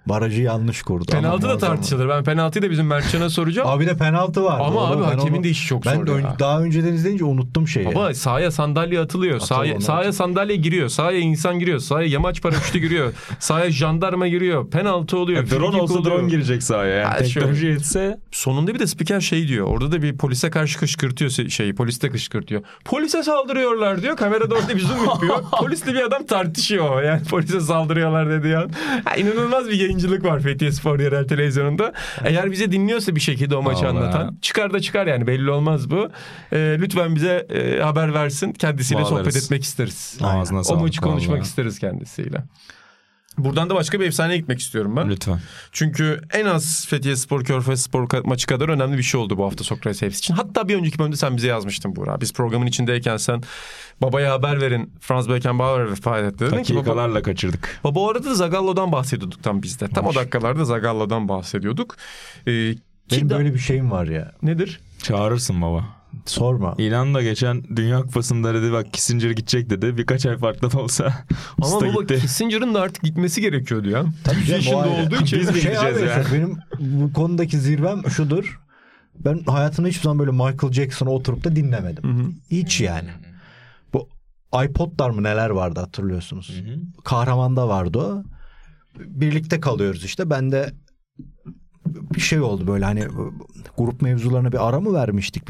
barajı 0.05 0.41
yanlış 0.41 0.81
kurdu. 0.81 1.05
Penaltı 1.11 1.47
Ama 1.47 1.55
da 1.55 1.57
tartışılır. 1.57 2.09
Ben 2.09 2.23
penaltıyı 2.23 2.63
da 2.63 2.71
bizim 2.71 2.87
Mertcan'a 2.87 3.29
soracağım. 3.29 3.67
Abi 3.71 3.87
de 3.87 3.97
penaltı 3.97 4.43
var. 4.43 4.59
Ama 4.59 4.87
abi 4.87 5.03
hakemin 5.03 5.43
de 5.43 5.49
işi 5.49 5.67
çok 5.67 5.85
ben 5.85 5.95
zor 5.95 6.07
de 6.07 6.11
ön- 6.11 6.21
ya. 6.21 6.35
daha 6.39 6.61
önceden 6.61 6.93
izleyince 6.93 7.23
unuttum 7.25 7.67
şeyi. 7.67 7.85
Baba 7.85 8.13
sahaya 8.13 8.51
sandalye 8.51 8.99
atılıyor. 8.99 9.39
Sahaya, 9.39 9.73
onu 9.73 9.81
sahaya 9.81 10.13
sandalye 10.13 10.55
giriyor. 10.55 10.89
Sahaya 10.89 11.19
insan 11.19 11.59
giriyor. 11.59 11.79
Sahaya 11.79 12.07
yamaç 12.07 12.41
paraşütü 12.41 12.79
giriyor. 12.79 13.13
Sahaya 13.39 13.71
jandarma 13.71 14.27
giriyor. 14.27 14.69
Penaltı 14.69 15.17
oluyor. 15.17 15.43
Ya, 15.43 15.49
drone 15.49 15.81
olsa 15.81 15.99
oluyor. 15.99 16.17
drone 16.19 16.29
girecek 16.29 16.63
sahaya. 16.63 16.95
Yani 16.95 17.05
Ha, 17.05 17.17
teknoloji 17.17 17.65
yetse 17.65 18.17
Sonunda 18.31 18.73
bir 18.73 18.79
de 18.79 18.87
spiker 18.87 19.21
şey 19.21 19.47
diyor. 19.47 19.67
Orada 19.67 19.91
da 19.91 20.01
bir 20.01 20.17
polise 20.17 20.49
karşı 20.49 20.79
kışkırtıyor 20.79 21.31
şeyi. 21.49 21.75
Polis 21.75 22.01
de 22.01 22.09
kışkırtıyor. 22.09 22.61
Polise 22.85 23.23
saldırıyorlar 23.23 24.01
diyor. 24.01 24.17
Kamerada 24.17 24.55
orada 24.55 24.75
bir 24.75 24.79
zoom 24.81 25.05
yapıyor. 25.05 25.43
Polisle 25.59 25.93
bir 25.93 26.01
adam 26.01 26.25
tartışıyor. 26.25 27.03
Yani 27.03 27.23
polise 27.23 27.61
saldırıyorlar 27.61 28.29
dedi 28.29 28.47
ya. 28.47 28.67
Ha, 29.05 29.15
inanılmaz 29.15 29.69
bir 29.69 29.92
yayıncılık 29.93 30.23
var 30.25 30.39
Fethiye 30.39 30.71
Spor 30.71 30.99
yerel 30.99 31.27
televizyonunda. 31.27 31.93
Eğer 32.23 32.51
bize 32.51 32.71
dinliyorsa 32.71 33.15
bir 33.15 33.19
şekilde 33.21 33.55
o 33.55 33.61
maçı 33.61 33.85
Vallahi. 33.85 33.97
anlatan. 33.97 34.37
Çıkar 34.41 34.73
da 34.73 34.79
çıkar 34.79 35.07
yani 35.07 35.27
belli 35.27 35.51
olmaz 35.51 35.89
bu. 35.91 36.09
Ee, 36.53 36.77
lütfen 36.79 37.15
bize 37.15 37.47
e, 37.49 37.79
haber 37.81 38.13
versin. 38.13 38.51
Kendisiyle 38.53 39.01
Bağlarız. 39.01 39.17
sohbet 39.33 39.35
etmek 39.43 39.63
isteriz. 39.63 40.17
Ağzına 40.21 40.61
O 40.61 40.75
maçı 40.77 41.01
konuşmak 41.01 41.35
vallahi. 41.37 41.45
isteriz 41.47 41.79
kendisiyle. 41.79 42.43
Buradan 43.37 43.69
da 43.69 43.75
başka 43.75 43.99
bir 43.99 44.05
efsaneye 44.05 44.37
gitmek 44.37 44.59
istiyorum 44.59 44.95
ben. 44.95 45.09
lütfen. 45.09 45.39
Çünkü 45.71 46.21
en 46.33 46.45
az 46.45 46.85
Fethiye 46.89 47.15
Spor, 47.15 47.43
Körfez 47.43 47.81
Spor 47.81 48.07
maçı 48.25 48.47
kadar 48.47 48.69
önemli 48.69 48.97
bir 48.97 49.03
şey 49.03 49.19
oldu 49.21 49.37
bu 49.37 49.45
hafta 49.45 49.63
Sokrates 49.63 50.01
hepsi 50.01 50.19
için. 50.19 50.33
Hatta 50.33 50.67
bir 50.67 50.75
önceki 50.75 50.99
bölümde 50.99 51.15
sen 51.15 51.37
bize 51.37 51.47
yazmıştın 51.47 51.95
Buğra. 51.95 52.21
Biz 52.21 52.33
programın 52.33 52.65
içindeyken 52.65 53.17
sen 53.17 53.41
babaya 54.01 54.31
haber 54.33 54.61
verin. 54.61 54.93
Franz 55.01 55.29
Beckenbauer 55.29 55.91
vefat 55.91 56.23
etti. 56.23 56.39
Dedin 56.45 56.63
ki 56.63 56.73
baba, 56.75 56.79
Dakikalarla 56.85 57.21
kaçırdık. 57.21 57.79
baba 57.83 57.99
o 57.99 58.09
arada 58.09 58.25
da 58.25 58.35
Zagallo'dan 58.35 58.91
bahsediyorduk 58.91 59.43
tam 59.43 59.63
bizde. 59.63 59.87
Tam 59.87 60.05
o 60.05 60.15
dakikalarda 60.15 60.65
Zagallo'dan 60.65 61.27
bahsediyorduk. 61.27 61.95
Ee, 62.47 62.51
Benim 63.11 63.29
da- 63.29 63.37
böyle 63.37 63.53
bir 63.53 63.59
şeyim 63.59 63.91
var 63.91 64.07
ya. 64.07 64.31
Nedir? 64.41 64.79
Çağırırsın 65.03 65.61
baba. 65.61 65.85
Sorma. 66.25 66.75
İlan 66.77 67.13
da 67.13 67.21
geçen 67.21 67.63
Dünya 67.75 68.01
Kupası'nda 68.01 68.53
dedi 68.53 68.71
bak 68.71 68.93
Kissinger 68.93 69.31
gidecek 69.31 69.69
dedi. 69.69 69.97
Birkaç 69.97 70.25
ay 70.25 70.37
farklı 70.37 70.71
da 70.71 70.79
olsa 70.79 71.05
Ama 71.57 71.67
usta 71.67 71.87
baba 71.87 72.01
gitti. 72.01 72.19
Kissinger'ın 72.21 72.73
da 72.73 72.81
artık 72.81 73.03
gitmesi 73.03 73.41
gerekiyordu 73.41 73.89
ya. 73.89 74.05
Tabii 74.23 74.45
canım, 74.45 74.51
yaşında 74.51 74.81
ayrı. 74.81 75.07
olduğu 75.07 75.15
için. 75.23 75.39
Biz 75.39 75.47
mi 75.47 75.61
şey 75.61 75.71
gideceğiz 75.71 75.97
abi, 75.97 76.05
ya? 76.05 76.23
Benim 76.33 76.57
bu 76.79 77.13
konudaki 77.13 77.59
zirvem 77.59 78.09
şudur. 78.09 78.59
Ben 79.15 79.43
hayatımda 79.43 79.89
hiçbir 79.89 80.03
zaman 80.03 80.19
böyle 80.19 80.31
Michael 80.31 80.73
Jackson'ı 80.73 81.09
oturup 81.09 81.43
da 81.43 81.55
dinlemedim. 81.55 82.35
Hiç 82.51 82.81
yani. 82.81 83.09
Bu 83.93 84.09
iPod'lar 84.65 85.09
mı 85.09 85.23
neler 85.23 85.49
vardı 85.49 85.79
hatırlıyorsunuz. 85.79 86.63
Kahraman'da 87.03 87.67
vardı 87.67 87.99
o. 87.99 88.23
Birlikte 88.99 89.59
kalıyoruz 89.59 90.05
işte. 90.05 90.29
Ben 90.29 90.51
de 90.51 90.73
bir 91.85 92.21
şey 92.21 92.41
oldu 92.41 92.67
böyle 92.67 92.85
hani 92.85 93.07
grup 93.77 94.01
mevzularına 94.01 94.51
bir 94.51 94.67
ara 94.67 94.79
mı 94.79 94.93
vermiştik? 94.93 95.43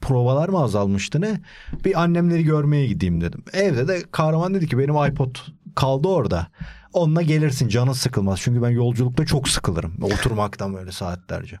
Provalar 0.00 0.48
mı 0.48 0.62
azalmıştı 0.62 1.20
ne? 1.20 1.40
Bir 1.84 2.02
annemleri 2.02 2.44
görmeye 2.44 2.86
gideyim 2.86 3.20
dedim. 3.20 3.44
Evde 3.52 3.88
de 3.88 4.02
kahraman 4.12 4.54
dedi 4.54 4.66
ki 4.68 4.78
benim 4.78 5.04
iPod 5.06 5.36
kaldı 5.74 6.08
orada. 6.08 6.46
Onunla 6.92 7.22
gelirsin 7.22 7.68
canın 7.68 7.92
sıkılmaz. 7.92 8.40
Çünkü 8.40 8.62
ben 8.62 8.70
yolculukta 8.70 9.26
çok 9.26 9.48
sıkılırım. 9.48 9.92
Oturmaktan 10.02 10.74
böyle 10.74 10.92
saatlerce. 10.92 11.58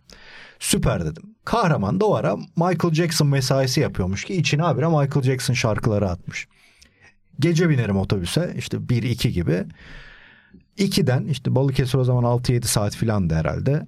Süper 0.58 1.04
dedim. 1.04 1.22
Kahraman 1.44 2.00
da 2.00 2.06
o 2.06 2.14
ara 2.14 2.36
Michael 2.36 2.94
Jackson 2.94 3.28
mesaisi 3.28 3.80
yapıyormuş 3.80 4.24
ki 4.24 4.34
içine 4.34 4.62
habire 4.62 4.86
Michael 4.86 5.22
Jackson 5.22 5.54
şarkıları 5.54 6.10
atmış. 6.10 6.48
Gece 7.40 7.68
binerim 7.68 7.96
otobüse 7.96 8.54
işte 8.58 8.76
1-2 8.76 9.28
gibi. 9.28 9.64
2'den 10.78 11.24
işte 11.24 11.54
Balıkesir 11.54 11.98
o 11.98 12.04
zaman 12.04 12.24
6-7 12.24 12.64
saat 12.64 12.96
filandı 12.96 13.34
herhalde. 13.34 13.86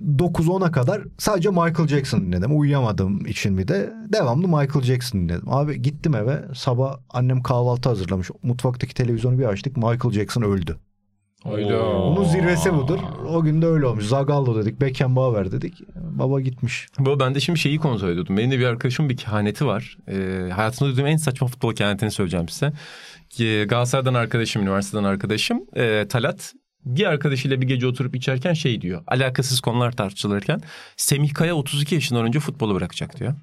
9-10'a 0.00 0.72
kadar 0.72 1.02
sadece 1.18 1.50
Michael 1.50 1.88
Jackson 1.88 2.20
dinledim. 2.20 2.60
Uyuyamadığım 2.60 3.26
için 3.26 3.58
bir 3.58 3.68
de 3.68 3.92
devamlı 4.12 4.48
Michael 4.48 4.82
Jackson 4.82 5.20
dinledim. 5.20 5.48
Abi 5.52 5.82
gittim 5.82 6.14
eve 6.14 6.44
sabah 6.54 6.96
annem 7.10 7.42
kahvaltı 7.42 7.88
hazırlamış. 7.88 8.30
Mutfaktaki 8.42 8.94
televizyonu 8.94 9.38
bir 9.38 9.44
açtık 9.44 9.76
Michael 9.76 10.12
Jackson 10.12 10.42
öldü. 10.42 10.78
Hayda. 11.44 11.86
Onun 11.88 12.24
zirvesi 12.24 12.74
budur. 12.74 12.98
O 13.28 13.42
gün 13.42 13.62
de 13.62 13.66
öyle 13.66 13.86
olmuş. 13.86 14.04
Zagallo 14.04 14.56
dedik, 14.56 14.80
Beckenbauer 14.80 15.52
dedik. 15.52 15.74
Baba 15.96 16.40
gitmiş. 16.40 16.88
Bu 16.98 17.20
ben 17.20 17.34
de 17.34 17.40
şimdi 17.40 17.58
şeyi 17.58 17.78
kontrol 17.78 18.08
ediyordum. 18.08 18.36
Benim 18.36 18.50
de 18.50 18.58
bir 18.58 18.64
arkadaşımın 18.64 19.10
bir 19.10 19.16
kehaneti 19.16 19.66
var. 19.66 19.98
Ee, 20.08 20.50
hayatımda 20.52 20.90
duyduğum 20.90 21.06
en 21.06 21.16
saçma 21.16 21.46
futbol 21.46 21.74
kehanetini 21.74 22.10
söyleyeceğim 22.10 22.48
size. 22.48 22.72
Ki 23.32 23.66
Galatasaray'dan 23.68 24.14
arkadaşım, 24.14 24.62
üniversiteden 24.62 25.04
arkadaşım 25.04 25.60
e, 25.76 26.08
Talat 26.08 26.52
bir 26.84 27.06
arkadaşıyla 27.06 27.60
bir 27.60 27.66
gece 27.66 27.86
oturup 27.86 28.16
içerken 28.16 28.52
şey 28.52 28.80
diyor. 28.80 29.02
Alakasız 29.06 29.60
konular 29.60 29.92
tartışılırken 29.92 30.60
Semih 30.96 31.34
Kaya 31.34 31.54
32 31.54 31.94
yaşından 31.94 32.24
önce 32.24 32.40
futbolu 32.40 32.74
bırakacak 32.74 33.20
diyor. 33.20 33.34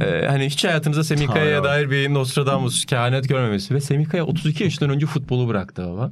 Ee, 0.00 0.26
hani 0.26 0.46
hiç 0.46 0.64
hayatınızda 0.64 1.04
Semih 1.04 1.26
Kaya'ya 1.26 1.64
dair 1.64 1.90
bir 1.90 2.14
Nostradamus 2.14 2.84
kehanet 2.84 3.28
görmemesi 3.28 3.74
ve 3.74 3.80
Semih 3.80 4.08
Kaya 4.08 4.24
32 4.24 4.64
yaşından 4.64 4.90
önce 4.90 5.06
futbolu 5.06 5.48
bıraktı 5.48 5.86
baba. 5.86 6.10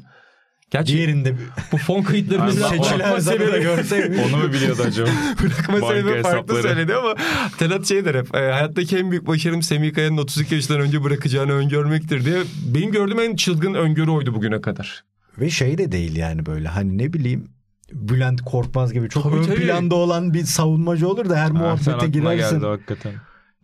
Gerçi 0.71 0.93
Diğerinde 0.97 1.35
bu 1.73 1.77
fon 1.77 2.03
kayıtlarımızda 2.03 2.67
Allah 2.67 2.77
seçilen 2.85 3.19
sebebi- 3.19 3.63
görseymiş. 3.63 4.19
Onu 4.35 4.37
mu 4.47 4.53
biliyordu 4.53 4.83
acaba? 4.87 5.09
Bırakma 5.43 5.75
Banka 5.75 5.87
sebebi 5.89 6.23
farklı 6.23 6.29
hesapları. 6.29 6.63
söyledi 6.63 6.95
ama 6.95 7.15
Telat 7.59 7.87
şey 7.89 8.05
der 8.05 8.15
hep. 8.15 8.35
e, 8.35 8.39
hayattaki 8.39 8.97
en 8.99 9.11
büyük 9.11 9.27
başarım 9.27 9.63
Semih 9.63 9.95
Kaya'nın 9.95 10.17
32 10.19 10.55
yaşından 10.55 10.81
önce 10.81 11.05
bırakacağını 11.05 11.53
öngörmektir 11.53 12.25
diye. 12.25 12.37
Benim 12.75 12.91
gördüğüm 12.93 13.21
en 13.21 13.37
çılgın 13.37 13.75
öngörü 13.75 14.11
oydu 14.11 14.35
bugüne 14.35 14.61
kadar. 14.61 15.05
Ve 15.39 15.51
şey 15.51 15.79
de 15.79 15.93
değil 15.93 16.17
yani 16.17 16.47
böyle 16.47 16.69
hani 16.69 16.99
ne 16.99 17.13
bileyim 17.13 17.49
Bülent 17.93 18.41
Korkmaz 18.41 18.93
gibi 18.93 19.09
çok 19.09 19.23
Tabii, 19.23 19.37
ön 19.37 19.43
tabii. 19.43 19.57
planda 19.67 19.95
olan 19.95 20.35
bir 20.35 20.45
savunmacı 20.45 21.09
olur 21.09 21.29
da 21.29 21.37
her 21.37 21.51
Ha, 21.51 21.53
muhabbete 21.53 22.07
girersin. 22.09 22.57
geldi 22.57 22.67
hakikaten. 22.67 23.13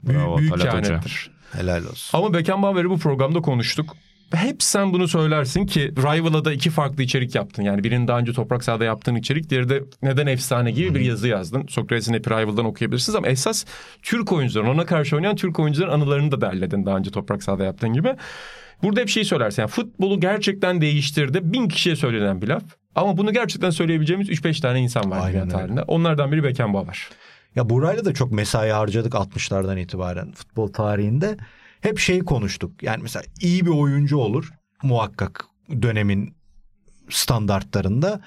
Büyük, 0.02 0.20
Bravo 0.20 0.38
büyük 0.38 0.58
kehanettir. 0.60 1.30
Helal 1.52 1.84
olsun. 1.84 2.18
Ama 2.18 2.34
Beckenbauer'i 2.34 2.90
bu 2.90 2.98
programda 2.98 3.40
konuştuk. 3.40 3.96
Hep 4.32 4.62
sen 4.62 4.92
bunu 4.92 5.08
söylersin 5.08 5.66
ki 5.66 5.92
Rival'a 5.96 6.44
da 6.44 6.52
iki 6.52 6.70
farklı 6.70 7.02
içerik 7.02 7.34
yaptın. 7.34 7.62
Yani 7.62 7.84
birinin 7.84 8.08
daha 8.08 8.18
önce 8.18 8.32
Toprak 8.32 8.64
Sahada 8.64 8.84
yaptığın 8.84 9.14
içerik, 9.14 9.50
diğeri 9.50 9.68
de 9.68 9.84
Neden 10.02 10.26
Efsane 10.26 10.70
gibi 10.70 10.94
bir 10.94 11.00
yazı 11.00 11.28
yazdın. 11.28 11.66
Sokrates'in 11.68 12.12
Happy 12.12 12.30
Rival'dan 12.30 12.64
okuyabilirsiniz 12.64 13.16
ama 13.16 13.26
esas 13.26 13.64
Türk 14.02 14.32
oyuncuların, 14.32 14.68
ona 14.68 14.86
karşı 14.86 15.16
oynayan 15.16 15.36
Türk 15.36 15.58
oyuncuların 15.58 15.92
anılarını 15.92 16.32
da 16.32 16.40
derledin 16.40 16.86
daha 16.86 16.96
önce 16.96 17.10
Toprak 17.10 17.42
Sahada 17.42 17.64
yaptığın 17.64 17.92
gibi. 17.92 18.16
Burada 18.82 19.00
hep 19.00 19.08
şeyi 19.08 19.24
söylersin. 19.24 19.62
Yani 19.62 19.70
futbolu 19.70 20.20
gerçekten 20.20 20.80
değiştirdi. 20.80 21.52
Bin 21.52 21.68
kişiye 21.68 21.96
söylenen 21.96 22.42
bir 22.42 22.48
laf. 22.48 22.62
Ama 22.94 23.16
bunu 23.16 23.32
gerçekten 23.32 23.70
söyleyebileceğimiz 23.70 24.28
3-5 24.28 24.60
tane 24.60 24.80
insan 24.80 25.10
var 25.10 25.32
dünya 25.32 25.48
tarihinde. 25.48 25.82
Onlardan 25.82 26.32
biri 26.32 26.44
Beckenbauer. 26.44 27.08
Ya 27.56 27.70
Buray'la 27.70 28.04
da 28.04 28.14
çok 28.14 28.32
mesai 28.32 28.70
harcadık 28.70 29.12
60'lardan 29.12 29.80
itibaren 29.80 30.32
futbol 30.32 30.68
tarihinde. 30.72 31.36
Hep 31.84 31.98
şeyi 31.98 32.24
konuştuk. 32.24 32.82
Yani 32.82 33.02
mesela 33.02 33.24
iyi 33.40 33.66
bir 33.66 33.70
oyuncu 33.70 34.16
olur 34.16 34.52
muhakkak 34.82 35.44
dönemin 35.82 36.34
standartlarında. 37.10 38.20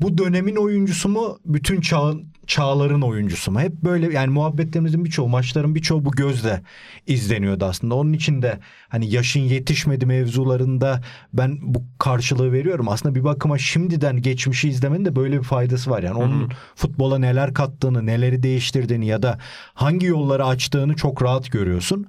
Bu 0.00 0.18
dönemin 0.18 0.56
oyuncusu 0.56 1.08
mu 1.08 1.38
bütün 1.44 1.80
çağın 1.80 2.36
çağların 2.46 3.02
oyuncusu 3.02 3.50
mu? 3.50 3.60
Hep 3.60 3.72
böyle 3.72 4.12
yani 4.12 4.30
muhabbetlerimizin 4.32 5.04
birçoğu 5.04 5.28
maçların 5.28 5.74
birçoğu 5.74 6.04
bu 6.04 6.10
gözle 6.10 6.62
izleniyordu 7.06 7.64
aslında. 7.64 7.94
Onun 7.94 8.12
için 8.12 8.42
de 8.42 8.58
hani 8.88 9.10
yaşın 9.10 9.40
yetişmedi 9.40 10.06
mevzularında 10.06 11.00
ben 11.32 11.58
bu 11.62 11.82
karşılığı 11.98 12.52
veriyorum. 12.52 12.88
Aslında 12.88 13.14
bir 13.14 13.24
bakıma 13.24 13.58
şimdiden 13.58 14.22
geçmişi 14.22 14.68
izlemenin 14.68 15.04
de 15.04 15.16
böyle 15.16 15.38
bir 15.38 15.44
faydası 15.44 15.90
var. 15.90 16.02
Yani 16.02 16.18
onun 16.18 16.52
futbola 16.74 17.18
neler 17.18 17.54
kattığını, 17.54 18.06
neleri 18.06 18.42
değiştirdiğini 18.42 19.06
ya 19.06 19.22
da 19.22 19.38
hangi 19.74 20.06
yolları 20.06 20.44
açtığını 20.46 20.96
çok 20.96 21.22
rahat 21.22 21.52
görüyorsun. 21.52 22.06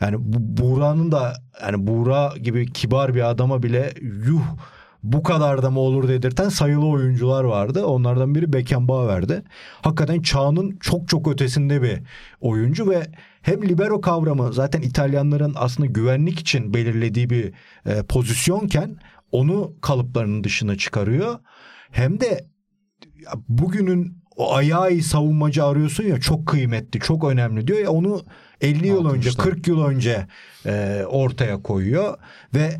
Yani 0.00 0.16
bu 0.18 0.62
Buğra'nın 0.62 1.12
da 1.12 1.34
yani 1.62 1.86
Buğra 1.86 2.34
gibi 2.42 2.72
kibar 2.72 3.14
bir 3.14 3.30
adama 3.30 3.62
bile 3.62 3.92
yuh 4.26 4.42
bu 5.02 5.22
kadar 5.22 5.62
da 5.62 5.70
mı 5.70 5.80
olur 5.80 6.08
dedirten 6.08 6.48
sayılı 6.48 6.86
oyuncular 6.86 7.44
vardı. 7.44 7.84
Onlardan 7.86 8.34
biri 8.34 8.52
Beckenbauer'di. 8.52 9.42
Hakikaten 9.82 10.22
çağının 10.22 10.76
çok 10.80 11.08
çok 11.08 11.28
ötesinde 11.28 11.82
bir 11.82 11.98
oyuncu 12.40 12.90
ve 12.90 13.06
hem 13.42 13.68
libero 13.68 14.00
kavramı 14.00 14.52
zaten 14.52 14.80
İtalyanların 14.80 15.52
aslında 15.56 15.86
güvenlik 15.86 16.38
için 16.38 16.74
belirlediği 16.74 17.30
bir 17.30 17.52
e, 17.86 18.02
pozisyonken 18.02 18.96
onu 19.32 19.72
kalıplarının 19.80 20.44
dışına 20.44 20.76
çıkarıyor. 20.76 21.38
Hem 21.90 22.20
de 22.20 22.46
bugünün 23.48 24.18
o 24.36 24.54
ayağı 24.54 25.00
savunmacı 25.02 25.64
arıyorsun 25.64 26.04
ya 26.04 26.20
çok 26.20 26.46
kıymetli, 26.46 27.00
çok 27.00 27.24
önemli 27.24 27.66
diyor 27.66 27.78
ya 27.78 27.90
onu 27.90 28.22
50 28.60 28.86
yıl 28.86 29.10
önce, 29.10 29.30
60'lar. 29.30 29.42
40 29.42 29.68
yıl 29.68 29.84
önce 29.84 30.26
e, 30.66 31.02
ortaya 31.08 31.62
koyuyor 31.62 32.18
ve 32.54 32.70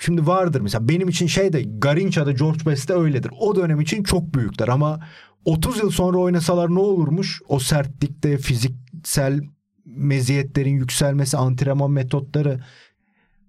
şimdi 0.00 0.26
vardır 0.26 0.60
mesela 0.60 0.88
benim 0.88 1.08
için 1.08 1.26
şey 1.26 1.52
de 1.52 1.62
Garinça'da 1.62 2.32
George 2.32 2.66
Best'te 2.66 2.94
öyledir. 2.94 3.30
O 3.40 3.56
dönem 3.56 3.80
için 3.80 4.02
çok 4.02 4.34
büyükler 4.34 4.68
ama 4.68 5.00
30 5.44 5.78
yıl 5.78 5.90
sonra 5.90 6.18
oynasalar 6.18 6.74
ne 6.74 6.78
olurmuş? 6.78 7.42
O 7.48 7.58
sertlikte 7.58 8.38
fiziksel 8.38 9.40
meziyetlerin 9.86 10.76
yükselmesi, 10.76 11.36
antrenman 11.36 11.90
metotları, 11.90 12.60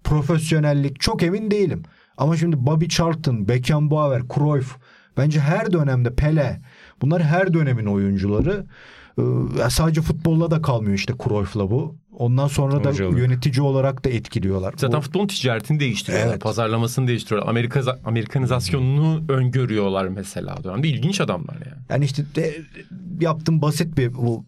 profesyonellik 0.04 1.00
çok 1.00 1.24
emin 1.24 1.52
değilim. 1.52 1.84
Ama 2.18 2.38
şimdi 2.38 2.66
Bobby 2.66 2.86
Charlton, 2.86 3.48
Beckenbauer, 3.48 4.22
Cruyff 4.36 4.78
bence 5.18 5.40
her 5.40 5.74
dönemde 5.74 6.16
Pele 6.16 6.62
bunlar 7.02 7.24
her 7.24 7.54
dönemin 7.54 7.86
oyuncuları. 7.86 8.66
Ee, 9.20 9.22
sadece 9.70 10.02
futbolla 10.02 10.52
da 10.52 10.62
kalmıyor 10.62 10.94
işte 10.94 11.14
Cruyff'la 11.24 11.72
bu. 11.72 11.96
Ondan 12.18 12.48
sonra 12.48 12.84
da 12.84 12.90
Hocalık. 12.90 13.18
yönetici 13.18 13.62
olarak 13.62 14.06
da 14.06 14.10
etkiliyorlar. 14.10 14.74
Zaten 14.78 14.98
Bu- 14.98 15.02
futbolun 15.02 15.28
ticaretini 15.28 15.80
değiştiriyorlar. 15.80 16.32
Evet. 16.32 16.42
Pazarlamasını 16.42 17.08
değiştiriyorlar. 17.08 17.50
Amerika, 17.50 17.82
Amerikanizasyonunu 18.06 19.24
öngörüyorlar 19.30 20.08
mesela. 20.08 20.64
Dönemde 20.64 20.88
ilginç 20.88 21.22
adamlar 21.22 21.54
yani. 21.56 21.82
Yani 21.90 22.06
işte 22.06 22.24
de, 22.36 22.56
yaptığım 23.22 23.62
basit 23.62 23.98
bir 23.98 24.14
bu 24.14 24.46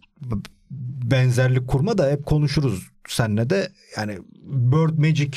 benzerlik 1.10 1.68
kurma 1.68 1.98
da 1.98 2.10
hep 2.10 2.26
konuşuruz 2.26 2.88
seninle 3.08 3.50
de. 3.50 3.68
Yani 3.96 4.18
Bird 4.42 4.98
Magic 4.98 5.30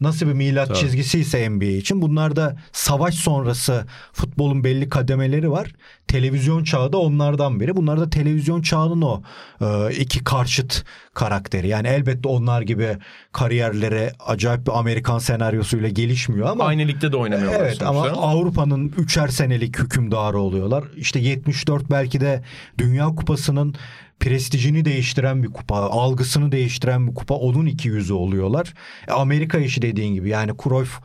nasıl 0.00 0.26
bir 0.26 0.32
milat 0.32 0.68
Tabii. 0.68 0.78
çizgisi 0.78 1.18
ise 1.18 1.50
NBA 1.50 1.64
için 1.64 2.02
bunlar 2.02 2.36
da 2.36 2.56
savaş 2.72 3.14
sonrası 3.14 3.86
futbolun 4.12 4.64
belli 4.64 4.88
kademeleri 4.88 5.50
var. 5.50 5.72
Televizyon 6.08 6.64
çağı 6.64 6.92
da 6.92 6.98
onlardan 6.98 7.60
biri. 7.60 7.76
Bunlar 7.76 8.00
da 8.00 8.10
televizyon 8.10 8.62
çağının 8.62 9.02
o 9.02 9.22
e, 9.60 9.94
iki 9.94 10.24
karşıt 10.24 10.84
karakteri. 11.14 11.68
Yani 11.68 11.88
elbette 11.88 12.28
onlar 12.28 12.62
gibi 12.62 12.96
kariyerleri 13.32 14.10
acayip 14.26 14.66
bir 14.66 14.78
Amerikan 14.78 15.18
senaryosuyla 15.18 15.88
gelişmiyor 15.88 16.46
ama 16.48 16.64
Aynı 16.64 16.88
ligde 16.88 17.12
de 17.12 17.16
oynamıyorlar 17.16 17.60
Evet 17.60 17.82
ama 17.82 18.02
sonuçta. 18.02 18.20
Avrupa'nın 18.20 18.92
üçer 18.98 19.28
senelik 19.28 19.78
hükümdarı 19.78 20.38
oluyorlar. 20.38 20.84
İşte 20.96 21.18
74 21.18 21.90
belki 21.90 22.20
de 22.20 22.42
Dünya 22.78 23.06
Kupası'nın 23.06 23.74
prestijini 24.20 24.84
değiştiren 24.84 25.42
bir 25.42 25.48
kupa, 25.48 25.76
algısını 25.76 26.52
değiştiren 26.52 27.06
bir 27.06 27.14
kupa. 27.14 27.34
Onun 27.34 27.66
iki 27.66 27.88
yüzü 27.88 28.12
oluyorlar. 28.12 28.74
E, 29.08 29.12
Amerika 29.12 29.58
işi 29.58 29.82
dediğin 29.82 30.14
gibi 30.14 30.28
yani 30.28 30.52
Cruyff 30.62 31.00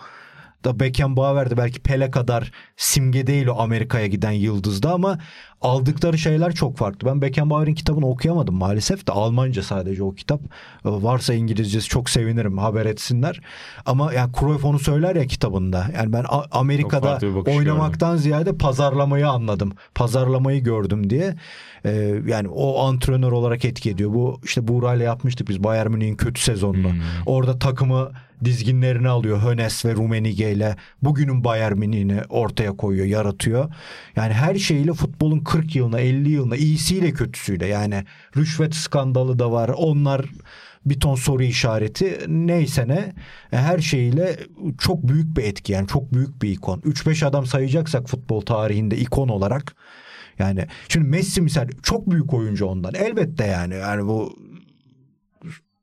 da 0.66 0.80
Beckenbauer'de 0.80 1.58
belki 1.58 1.80
Pele 1.80 2.12
kadar 2.12 2.52
simge 2.78 3.28
değil 3.28 3.48
o 3.48 3.60
Amerika'ya 3.60 4.08
giden 4.08 4.32
yıldızda 4.32 4.94
ama 4.94 5.20
aldıkları 5.62 6.18
şeyler 6.18 6.54
çok 6.54 6.78
farklı. 6.78 7.08
Ben 7.08 7.22
Beckenbauer'in 7.22 7.74
kitabını 7.74 8.08
okuyamadım 8.08 8.56
maalesef 8.56 9.08
de 9.08 9.12
Almanca 9.12 9.64
sadece 9.64 10.04
o 10.04 10.12
kitap. 10.12 10.42
E, 10.42 10.46
Varsa 10.84 11.34
İngilizcesi 11.34 11.90
çok 11.90 12.10
sevinirim 12.10 12.58
haber 12.58 12.86
etsinler. 12.86 13.42
Ama 13.86 14.14
yani 14.14 14.32
Cruyff 14.40 14.66
onu 14.66 14.80
söyler 14.80 15.16
ya 15.16 15.28
kitabında. 15.28 15.88
Yani 15.96 16.14
ben 16.14 16.26
Amerika'da 16.52 17.20
oynamaktan 17.48 18.18
ziyade 18.18 18.58
pazarlamayı 18.58 19.30
anladım. 19.30 19.72
Pazarlamayı 19.96 20.64
gördüm 20.64 21.10
diye. 21.10 21.36
E, 21.86 21.92
yani 22.28 22.48
o 22.48 22.86
antrenör 22.86 23.32
olarak 23.32 23.66
etki 23.66 23.90
ediyor. 23.90 24.14
Bu 24.14 24.40
işte 24.44 24.68
Buğra'yla 24.68 25.06
yapmıştık 25.06 25.50
biz 25.50 25.64
Bayern 25.64 25.92
Münih'in 25.92 26.16
kötü 26.16 26.42
sezonunu. 26.42 26.92
Orada 27.26 27.60
takımı 27.60 28.12
dizginlerini 28.46 29.10
alıyor 29.10 29.42
Hönes 29.42 29.86
ve 29.86 29.94
Rumenige 29.94 30.52
ile 30.52 30.76
bugünün 31.02 31.44
Bayern 31.44 31.78
Münih'ini 31.78 32.22
ortaya 32.30 32.72
koyuyor, 32.72 33.06
yaratıyor. 33.06 33.74
Yani 34.16 34.34
her 34.34 34.56
şeyiyle 34.56 34.94
futbolun 34.94 35.40
40 35.46 35.76
yılına, 35.76 36.00
50 36.00 36.30
yılına, 36.30 36.56
iyisiyle 36.56 37.12
kötüsüyle 37.12 37.68
yani 37.68 38.06
rüşvet 38.38 38.76
skandalı 38.76 39.40
da 39.40 39.52
var. 39.52 39.70
Onlar 39.78 40.26
bir 40.86 41.00
ton 41.00 41.16
soru 41.16 41.44
işareti 41.44 42.20
neyse 42.28 42.88
ne 42.88 43.14
her 43.52 43.80
şeyiyle 43.80 44.40
çok 44.80 45.08
büyük 45.08 45.38
bir 45.38 45.44
etki 45.44 45.74
yani 45.74 45.88
çok 45.88 46.14
büyük 46.14 46.42
bir 46.42 46.50
ikon. 46.50 46.80
3-5 46.80 47.26
adam 47.26 47.46
sayacaksak 47.46 48.10
futbol 48.10 48.42
tarihinde 48.42 48.98
ikon 48.98 49.28
olarak 49.28 49.76
yani 50.40 50.68
şimdi 50.90 51.08
Messi 51.08 51.42
misal 51.42 51.68
çok 51.84 52.12
büyük 52.12 52.34
oyuncu 52.34 52.66
ondan. 52.66 52.94
Elbette 52.94 53.46
yani 53.46 53.74
yani 53.74 54.08
bu 54.08 54.45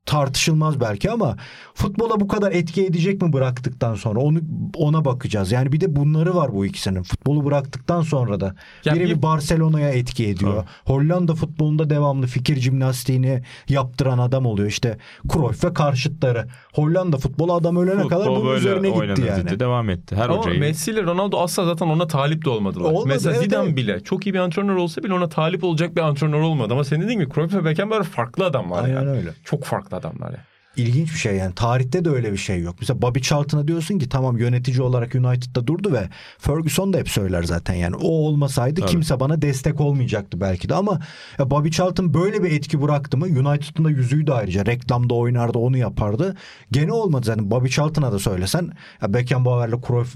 tartışılmaz 0.05 0.79
belki 0.81 1.11
ama 1.11 1.37
futbola 1.73 2.19
bu 2.19 2.27
kadar 2.27 2.51
etki 2.51 2.85
edecek 2.85 3.21
mi 3.21 3.33
bıraktıktan 3.33 3.95
sonra 3.95 4.19
onu 4.19 4.39
ona 4.77 5.05
bakacağız. 5.05 5.51
Yani 5.51 5.71
bir 5.71 5.81
de 5.81 5.95
bunları 5.95 6.35
var 6.35 6.53
bu 6.53 6.65
ikisinin. 6.65 7.03
Futbolu 7.03 7.45
bıraktıktan 7.45 8.01
sonra 8.01 8.39
da 8.39 8.55
Ya 8.85 8.93
biri 8.95 9.05
bir- 9.05 9.21
Barcelona'ya 9.21 9.89
etki 9.89 10.27
ediyor. 10.27 10.63
Hollanda 10.85 11.35
futbolunda 11.35 11.89
devamlı 11.89 12.27
fikir 12.27 12.55
jimnastiğini 12.59 13.43
yaptıran 13.69 14.17
adam 14.17 14.45
oluyor. 14.45 14.67
İşte 14.69 14.97
Cruyff 15.33 15.63
ve 15.63 15.73
karşıtları. 15.73 16.47
Hollanda 16.73 17.17
futbolu 17.17 17.53
adam 17.53 17.77
ölene 17.77 18.07
kadar 18.07 18.23
Futbol 18.25 18.35
bunun 18.35 18.45
böyle 18.47 18.59
üzerine 18.59 18.89
gitti 18.89 19.21
yani. 19.27 19.45
dedi, 19.47 19.59
Devam 19.59 19.89
etti. 19.89 20.15
Her 20.15 20.29
Ama 20.29 20.37
hocayı. 20.37 20.59
Messi 20.59 20.91
ile 20.91 21.03
Ronaldo 21.03 21.39
asla 21.39 21.65
zaten 21.65 21.87
ona 21.87 22.07
talip 22.07 22.45
de 22.45 22.49
olmadılar. 22.49 22.89
Olmadı, 22.89 23.05
Mesela 23.07 23.33
evet, 23.35 23.43
Zidane 23.43 23.65
evet. 23.67 23.77
bile 23.77 23.99
çok 23.99 24.27
iyi 24.27 24.33
bir 24.33 24.39
antrenör 24.39 24.75
olsa 24.75 25.03
bile 25.03 25.13
ona 25.13 25.29
talip 25.29 25.63
olacak 25.63 25.95
bir 25.95 26.01
antrenör 26.01 26.41
olmadı. 26.41 26.73
Ama 26.73 26.83
senin 26.83 27.01
dediğin 27.01 27.19
gibi 27.19 27.33
Cruyff 27.33 27.53
ve 27.53 27.65
Beckenbauer 27.65 28.03
farklı 28.03 28.45
adamlar 28.45 28.83
Aynen 28.83 28.95
yani. 28.95 29.09
öyle. 29.09 29.29
Çok 29.43 29.63
farklı 29.63 29.92
adamlar 29.93 30.29
yani. 30.29 30.43
İlginç 30.75 31.13
bir 31.13 31.17
şey 31.17 31.35
yani. 31.35 31.55
Tarihte 31.55 32.05
de 32.05 32.09
öyle 32.09 32.31
bir 32.31 32.37
şey 32.37 32.61
yok. 32.61 32.75
Mesela 32.79 33.01
Bobby 33.01 33.19
Charlton'a 33.19 33.67
diyorsun 33.67 33.99
ki 33.99 34.09
tamam 34.09 34.37
yönetici 34.37 34.81
olarak 34.81 35.15
United'da 35.15 35.67
durdu 35.67 35.93
ve 35.93 36.09
Ferguson 36.39 36.93
da 36.93 36.97
hep 36.97 37.09
söyler 37.09 37.43
zaten 37.43 37.73
yani. 37.73 37.95
O 37.95 38.07
olmasaydı 38.07 38.81
Tabii. 38.81 38.91
kimse 38.91 39.19
bana 39.19 39.41
destek 39.41 39.81
olmayacaktı 39.81 40.41
belki 40.41 40.69
de 40.69 40.75
ama 40.75 40.99
ya 41.39 41.49
Bobby 41.49 41.69
Charlton 41.69 42.13
böyle 42.13 42.43
bir 42.43 42.51
etki 42.51 42.81
bıraktı 42.81 43.17
mı 43.17 43.25
United'ın 43.25 43.85
da 43.85 43.89
yüzüğü 43.89 44.27
de 44.27 44.33
ayrıca 44.33 44.65
reklamda 44.65 45.13
oynardı 45.13 45.57
onu 45.57 45.77
yapardı. 45.77 46.35
Gene 46.71 46.91
olmadı 46.91 47.25
zaten 47.25 47.51
Bobby 47.51 47.69
Charlton'a 47.69 48.11
da 48.11 48.19
söylesen 48.19 48.71
ya 49.01 49.13
Beckenbauer'le 49.13 49.81
Cruyff 49.87 50.15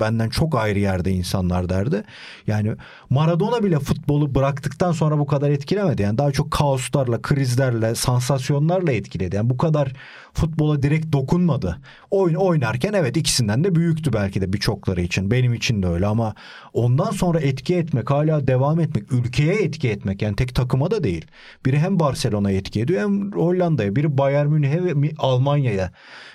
benden 0.00 0.28
çok 0.28 0.54
ayrı 0.54 0.78
yerde 0.78 1.10
insanlar 1.10 1.68
derdi. 1.68 2.02
Yani 2.46 2.74
Maradona 3.10 3.64
bile 3.64 3.78
futbolu 3.78 4.34
bıraktıktan 4.34 4.92
sonra 4.92 5.18
bu 5.18 5.26
kadar 5.26 5.50
etkilemedi. 5.50 6.02
Yani 6.02 6.18
daha 6.18 6.32
çok 6.32 6.50
kaoslarla, 6.50 7.22
krizlerle, 7.22 7.94
sansasyonlarla 7.94 8.92
etkiledi. 8.92 9.36
Yani 9.36 9.50
bu 9.50 9.56
kadar 9.56 9.92
futbola 10.34 10.82
direkt 10.82 11.12
dokunmadı. 11.12 11.78
Oyun 12.10 12.34
oynarken 12.34 12.92
evet 12.92 13.16
ikisinden 13.16 13.64
de 13.64 13.74
büyüktü 13.74 14.12
belki 14.12 14.40
de 14.40 14.52
birçokları 14.52 15.00
için. 15.02 15.30
Benim 15.30 15.54
için 15.54 15.82
de 15.82 15.86
öyle 15.86 16.06
ama 16.06 16.34
ondan 16.72 17.10
sonra 17.10 17.40
etki 17.40 17.76
etmek, 17.76 18.10
hala 18.10 18.46
devam 18.46 18.80
etmek, 18.80 19.12
ülkeye 19.12 19.54
etki 19.54 19.88
etmek 19.88 20.22
yani 20.22 20.36
tek 20.36 20.54
takıma 20.54 20.90
da 20.90 21.04
değil. 21.04 21.26
Biri 21.66 21.78
hem 21.78 22.00
Barcelona'ya 22.00 22.56
etki 22.56 22.80
ediyor 22.80 23.00
hem 23.00 23.32
Hollanda'ya, 23.32 23.96
biri 23.96 24.18
Bayern 24.18 24.46
Münih'e 24.46 24.84
ve 24.84 25.10
Almanya'ya. 25.18 25.92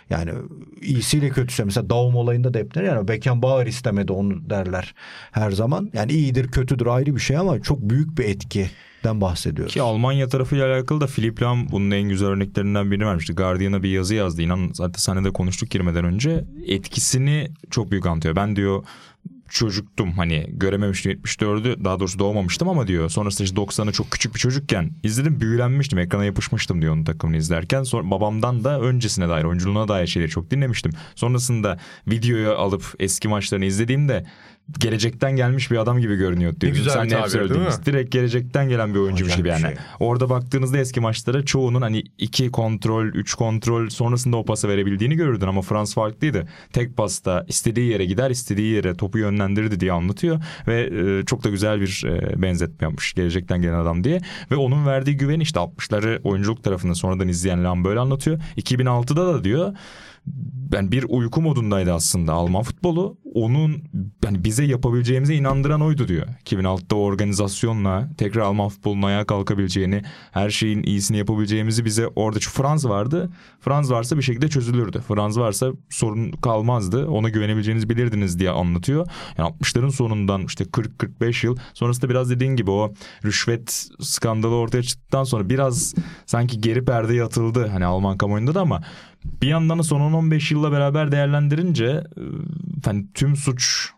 Yani 0.09 0.31
iyisiyle 0.81 1.29
kötüsü 1.29 1.65
mesela 1.65 1.89
Daum 1.89 2.15
olayında 2.15 2.53
da 2.53 2.59
hep 2.59 2.75
der 2.75 2.83
yani 2.83 3.07
Beckenbauer 3.07 3.67
istemedi 3.67 4.11
onu 4.11 4.49
derler 4.49 4.95
her 5.31 5.51
zaman. 5.51 5.89
Yani 5.93 6.11
iyidir 6.11 6.47
kötüdür 6.47 6.85
ayrı 6.87 7.15
bir 7.15 7.21
şey 7.21 7.37
ama 7.37 7.61
çok 7.61 7.81
büyük 7.81 8.17
bir 8.17 8.23
etkiden 9.05 9.21
bahsediyoruz. 9.21 9.73
Ki 9.73 9.81
Almanya 9.81 10.27
tarafıyla 10.27 10.73
alakalı 10.73 11.01
da 11.01 11.07
Philip 11.07 11.41
Lahm 11.41 11.67
bunun 11.71 11.91
en 11.91 12.09
güzel 12.09 12.27
örneklerinden 12.27 12.91
birini 12.91 13.05
vermişti. 13.05 13.33
Guardian'a 13.33 13.83
bir 13.83 13.89
yazı 13.89 14.15
yazdı. 14.15 14.41
İnan 14.41 14.69
zaten 14.73 14.99
sahnede 14.99 15.31
konuştuk 15.31 15.69
girmeden 15.69 16.05
önce. 16.05 16.45
Etkisini 16.67 17.51
çok 17.71 17.91
büyük 17.91 18.05
anlatıyor. 18.05 18.35
Ben 18.35 18.55
diyor 18.55 18.83
çocuktum 19.55 20.11
hani 20.11 20.45
görememiştim 20.49 21.11
74'ü 21.11 21.83
daha 21.83 21.99
doğrusu 21.99 22.19
doğmamıştım 22.19 22.69
ama 22.69 22.87
diyor 22.87 23.09
sonrasında 23.09 23.43
işte 23.45 23.61
90'ı 23.61 23.91
çok 23.91 24.11
küçük 24.11 24.35
bir 24.35 24.39
çocukken 24.39 24.91
izledim 25.03 25.41
büyülenmiştim 25.41 25.99
ekrana 25.99 26.25
yapışmıştım 26.25 26.81
diyor 26.81 26.93
onun 26.93 27.03
takımını 27.03 27.37
izlerken 27.37 27.83
sonra 27.83 28.11
babamdan 28.11 28.63
da 28.63 28.81
öncesine 28.81 29.29
dair 29.29 29.43
oyunculuğuna 29.43 29.87
dair 29.87 30.07
şeyleri 30.07 30.31
çok 30.31 30.51
dinlemiştim 30.51 30.91
sonrasında 31.15 31.79
videoyu 32.07 32.49
alıp 32.51 32.83
eski 32.99 33.27
maçlarını 33.27 33.65
izlediğimde 33.65 34.25
gelecekten 34.79 35.35
gelmiş 35.35 35.71
bir 35.71 35.77
adam 35.77 35.99
gibi 35.99 36.15
görünüyor 36.15 36.59
diyor. 36.59 36.73
Ne 36.73 36.77
güzel 36.77 36.93
Sen 36.93 37.05
bir 37.05 37.09
tabir, 37.09 37.29
söylediğiniz. 37.29 37.85
Direkt 37.85 38.11
gelecekten 38.11 38.69
gelen 38.69 38.93
bir 38.93 38.99
oyuncuymuş 38.99 39.33
Acayip 39.33 39.37
gibi 39.37 39.65
yani. 39.65 39.75
şey. 39.75 39.85
Orada 39.99 40.29
baktığınızda 40.29 40.77
eski 40.77 40.99
maçlara 40.99 41.45
çoğunun 41.45 41.81
hani 41.81 42.03
iki 42.17 42.51
kontrol, 42.51 43.05
üç 43.07 43.33
kontrol 43.33 43.89
sonrasında 43.89 44.37
o 44.37 44.45
pası 44.45 44.67
verebildiğini 44.67 45.15
görürdün 45.15 45.47
ama 45.47 45.61
Frans 45.61 45.93
farklıydı. 45.93 46.47
Tek 46.73 46.97
pasta 46.97 47.45
istediği 47.47 47.91
yere 47.91 48.05
gider, 48.05 48.29
istediği 48.29 48.73
yere 48.73 48.93
topu 48.95 49.17
yönlendirirdi 49.45 49.79
diye 49.79 49.91
anlatıyor 49.91 50.39
ve 50.67 50.81
e, 50.81 51.25
çok 51.25 51.43
da 51.43 51.49
güzel 51.49 51.81
bir 51.81 52.03
e, 52.07 52.41
benzetme 52.41 52.87
yapmış 52.87 53.13
gelecekten 53.13 53.61
gelen 53.61 53.79
adam 53.79 54.03
diye 54.03 54.21
ve 54.51 54.55
onun 54.55 54.85
verdiği 54.85 55.17
güven 55.17 55.39
işte 55.39 55.59
60'ları 55.59 56.21
oyunculuk 56.23 56.63
tarafında 56.63 56.95
sonradan 56.95 57.27
izleyen 57.27 57.63
Lam 57.63 57.83
böyle 57.83 57.99
anlatıyor. 57.99 58.39
2006'da 58.57 59.33
da 59.33 59.43
diyor 59.43 59.73
ben 60.71 60.91
bir 60.91 61.05
uyku 61.09 61.41
modundaydı 61.41 61.93
aslında 61.93 62.33
Alman 62.33 62.63
futbolu. 62.63 63.17
Onun 63.33 63.83
yani 64.23 64.43
bize 64.43 64.63
yapabileceğimize 64.63 65.35
inandıran 65.35 65.81
oydu 65.81 66.07
diyor. 66.07 66.27
2006'da 66.45 66.95
o 66.95 66.99
organizasyonla 66.99 68.09
tekrar 68.17 68.41
Alman 68.41 68.69
futbolunun 68.69 69.01
ayağa 69.01 69.25
kalkabileceğini, 69.25 70.01
her 70.31 70.49
şeyin 70.49 70.83
iyisini 70.83 71.17
yapabileceğimizi 71.17 71.85
bize 71.85 72.07
orada 72.07 72.39
şu 72.39 72.51
Franz 72.51 72.85
vardı. 72.85 73.29
Franz 73.59 73.91
varsa 73.91 74.17
bir 74.17 74.21
şekilde 74.21 74.47
çözülürdü. 74.47 75.01
Franz 75.07 75.39
varsa 75.39 75.71
sorun 75.89 76.31
kalmazdı. 76.31 77.07
Ona 77.07 77.29
güvenebileceğinizi 77.29 77.89
bilirdiniz 77.89 78.39
diye 78.39 78.49
anlatıyor. 78.49 79.07
Yani 79.37 79.49
60'ların 79.49 79.91
sonundan 79.91 80.45
işte 80.45 80.63
40-45 80.63 81.45
yıl 81.45 81.57
sonrasında 81.73 82.09
biraz 82.09 82.29
dediğin 82.29 82.55
gibi 82.55 82.71
o 82.71 82.93
rüşvet 83.25 83.87
skandalı 84.01 84.55
ortaya 84.55 84.83
çıktıktan 84.83 85.23
sonra 85.23 85.49
biraz 85.49 85.93
sanki 86.25 86.61
geri 86.61 86.85
perdeye 86.85 87.23
atıldı 87.23 87.67
hani 87.67 87.85
Alman 87.85 88.17
kamuoyunda 88.17 88.55
da 88.55 88.61
ama 88.61 88.81
bir 89.41 89.47
yandan 89.47 89.79
da 89.79 89.83
son 89.83 90.01
10-15 90.01 90.53
yılla 90.53 90.71
beraber 90.71 91.11
değerlendirince 91.11 91.85
e, 91.85 92.21
hani 92.85 93.05
tüm 93.13 93.35
suç 93.35 93.89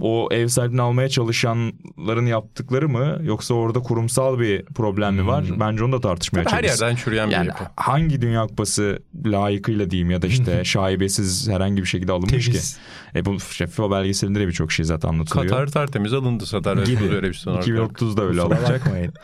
o 0.00 0.28
ev 0.32 0.48
sahibini 0.48 0.82
almaya 0.82 1.08
çalışanların 1.08 2.26
yaptıkları 2.26 2.88
mı 2.88 3.18
yoksa 3.22 3.54
orada 3.54 3.80
kurumsal 3.80 4.38
bir 4.38 4.64
problem 4.64 5.14
mi 5.14 5.26
var? 5.26 5.44
Bence 5.60 5.84
onu 5.84 5.92
da 5.92 6.00
tartışmaya 6.00 6.44
Tabii 6.44 6.54
her 6.56 6.64
yerden 6.64 6.96
çürüyen 6.96 7.28
bir 7.28 7.34
Yani 7.34 7.46
yapı. 7.48 7.64
hangi 7.76 8.22
Dünya 8.22 8.46
Kupası 8.46 8.98
layıkıyla 9.26 9.90
diyeyim 9.90 10.10
ya 10.10 10.22
da 10.22 10.26
işte 10.26 10.64
şaibesiz 10.64 11.48
herhangi 11.48 11.82
bir 11.82 11.86
şekilde 11.88 12.12
alınmış 12.12 12.46
Temiz. 12.46 12.74
ki. 12.74 12.80
E 13.18 13.24
bu 13.24 13.34
işte 13.34 13.66
FIFA 13.66 13.90
belgeselinde 13.90 14.40
de 14.40 14.46
birçok 14.46 14.72
şey 14.72 14.84
zaten 14.84 15.08
anlatılıyor. 15.08 15.48
Katar 15.50 15.66
tertemiz 15.66 16.12
alındı 16.12 16.46
Sadar 16.46 16.76
gibi. 16.86 17.04
öyle 17.04 17.28
bir 17.28 17.34
son 17.34 17.56
2030'da 17.60 18.22
öyle 18.22 18.42
bakmayın. 18.50 19.12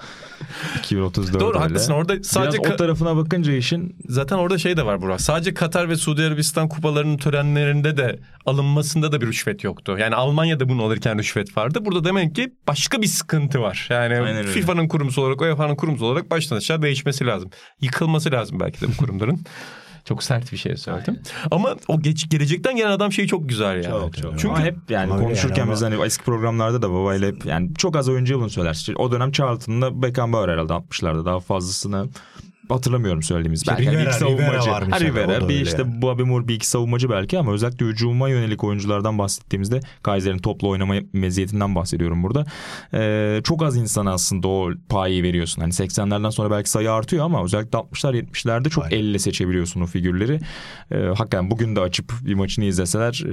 2030'da 0.83 1.41
Doğru 1.41 1.49
öyle. 1.49 1.59
haklısın 1.59 1.93
orada 1.93 2.23
sadece 2.23 2.59
Biraz 2.59 2.73
o 2.73 2.77
tarafına 2.77 3.17
bakınca 3.17 3.53
işin 3.53 3.97
zaten 4.09 4.37
orada 4.37 4.59
şey 4.59 4.77
de 4.77 4.87
var 4.87 5.03
Burak. 5.03 5.21
Sadece 5.21 5.55
Katar 5.55 5.89
ve 5.89 5.97
Suudi 5.97 6.23
Arabistan 6.23 6.69
kupalarının 6.69 7.17
törenlerinde 7.17 7.97
de 7.97 8.19
alınmasında 8.47 9.13
da 9.13 9.21
bir 9.21 9.27
rüşvet 9.27 9.65
yoktu. 9.65 9.97
Yani 10.01 10.15
Almanya'da 10.59 10.69
bunu 10.69 10.83
alırken 10.87 11.19
rüşvet 11.19 11.57
vardı. 11.57 11.79
Burada 11.83 12.05
demek 12.05 12.35
ki 12.35 12.53
başka 12.67 13.03
bir 13.03 13.07
sıkıntı 13.07 13.61
var. 13.61 13.89
Yani 13.91 14.15
Aynen. 14.21 14.47
FIFA'nın 14.47 14.89
kurumsal 14.89 15.23
olarak, 15.23 15.41
UEFA'nın 15.41 15.77
kurumsal 15.77 16.07
olarak 16.07 16.31
baştan 16.31 16.57
aşağı 16.57 16.83
değişmesi 16.83 17.27
lazım. 17.27 17.51
Yıkılması 17.81 18.33
lazım 18.33 18.61
belki 18.61 18.81
de 18.81 18.87
bu 18.89 18.97
kurumların. 18.97 19.41
Çok 20.05 20.23
sert 20.23 20.53
bir 20.53 20.57
şey 20.57 20.77
söyledim. 20.77 21.21
Ama 21.51 21.77
o 21.89 22.01
geç, 22.01 22.31
gelecekten 22.31 22.77
gelen 22.77 22.91
adam 22.91 23.13
şeyi 23.13 23.29
çok 23.29 23.49
güzel 23.49 23.85
yani. 23.85 23.85
Çok 23.85 24.17
çok. 24.17 24.39
Çünkü 24.39 24.49
Ama 24.49 24.65
hep 24.65 24.77
yani 24.89 25.11
konuşurken 25.11 25.63
yani 25.63 25.73
biz 25.73 25.83
hani 25.83 26.05
eski 26.05 26.25
programlarda 26.25 26.83
da 26.83 26.91
babayla 26.91 27.29
hep 27.29 27.47
yani 27.47 27.75
çok 27.75 27.97
az 27.97 28.09
oyuncu 28.09 28.33
yılını 28.33 28.51
söyler. 28.51 28.87
O 28.97 29.13
dönem 29.13 29.33
Charlton'da 29.33 30.03
Beckenbauer 30.03 30.49
herhalde 30.49 30.73
60'larda 30.73 31.25
daha 31.25 31.41
fazlasını 31.41 32.09
hatırlamıyorum 32.75 33.23
söylediğimiz. 33.23 33.67
Belki 33.69 33.85
hani 33.85 33.95
bir 33.95 34.01
Rivera, 34.01 34.11
iki 34.11 34.19
savunmacı. 34.19 34.49
Rivera 34.49 34.73
var 34.73 34.89
Ha, 34.89 35.01
Rivera, 35.01 35.49
bir 35.49 35.55
öyle 35.55 35.63
işte 35.63 35.83
yani. 35.83 36.03
Bobby 36.03 36.23
Moore 36.23 36.49
bir 36.49 36.55
iki 36.55 36.69
savunmacı 36.69 37.11
belki 37.11 37.39
ama 37.39 37.53
özellikle 37.53 37.87
hücuma 37.87 38.29
yönelik 38.29 38.65
oyunculardan 38.65 39.19
bahsettiğimizde 39.19 39.81
Kaiser'in 40.03 40.39
topla 40.39 40.69
oynama 40.69 40.95
meziyetinden 41.13 41.75
bahsediyorum 41.75 42.23
burada. 42.23 42.45
Ee, 42.95 43.41
çok 43.45 43.63
az 43.63 43.77
insana 43.77 44.13
aslında 44.13 44.49
o 44.49 44.71
payı 44.89 45.23
veriyorsun. 45.23 45.61
Hani 45.63 45.73
80'lerden 45.73 46.31
sonra 46.31 46.51
belki 46.51 46.71
sayı 46.71 46.93
artıyor 46.93 47.25
ama 47.25 47.45
özellikle 47.45 47.79
60'lar 47.79 48.15
70'lerde 48.23 48.69
çok 48.71 48.85
Aynen. 48.85 48.97
elle 48.97 49.19
seçebiliyorsun 49.19 49.81
o 49.81 49.87
figürleri. 49.87 50.41
Ee, 50.91 50.97
hakikaten 50.97 51.51
bugün 51.51 51.77
de 51.77 51.81
açıp 51.81 52.13
bir 52.23 52.35
maçını 52.35 52.65
izleseler 52.65 53.23
e, 53.27 53.31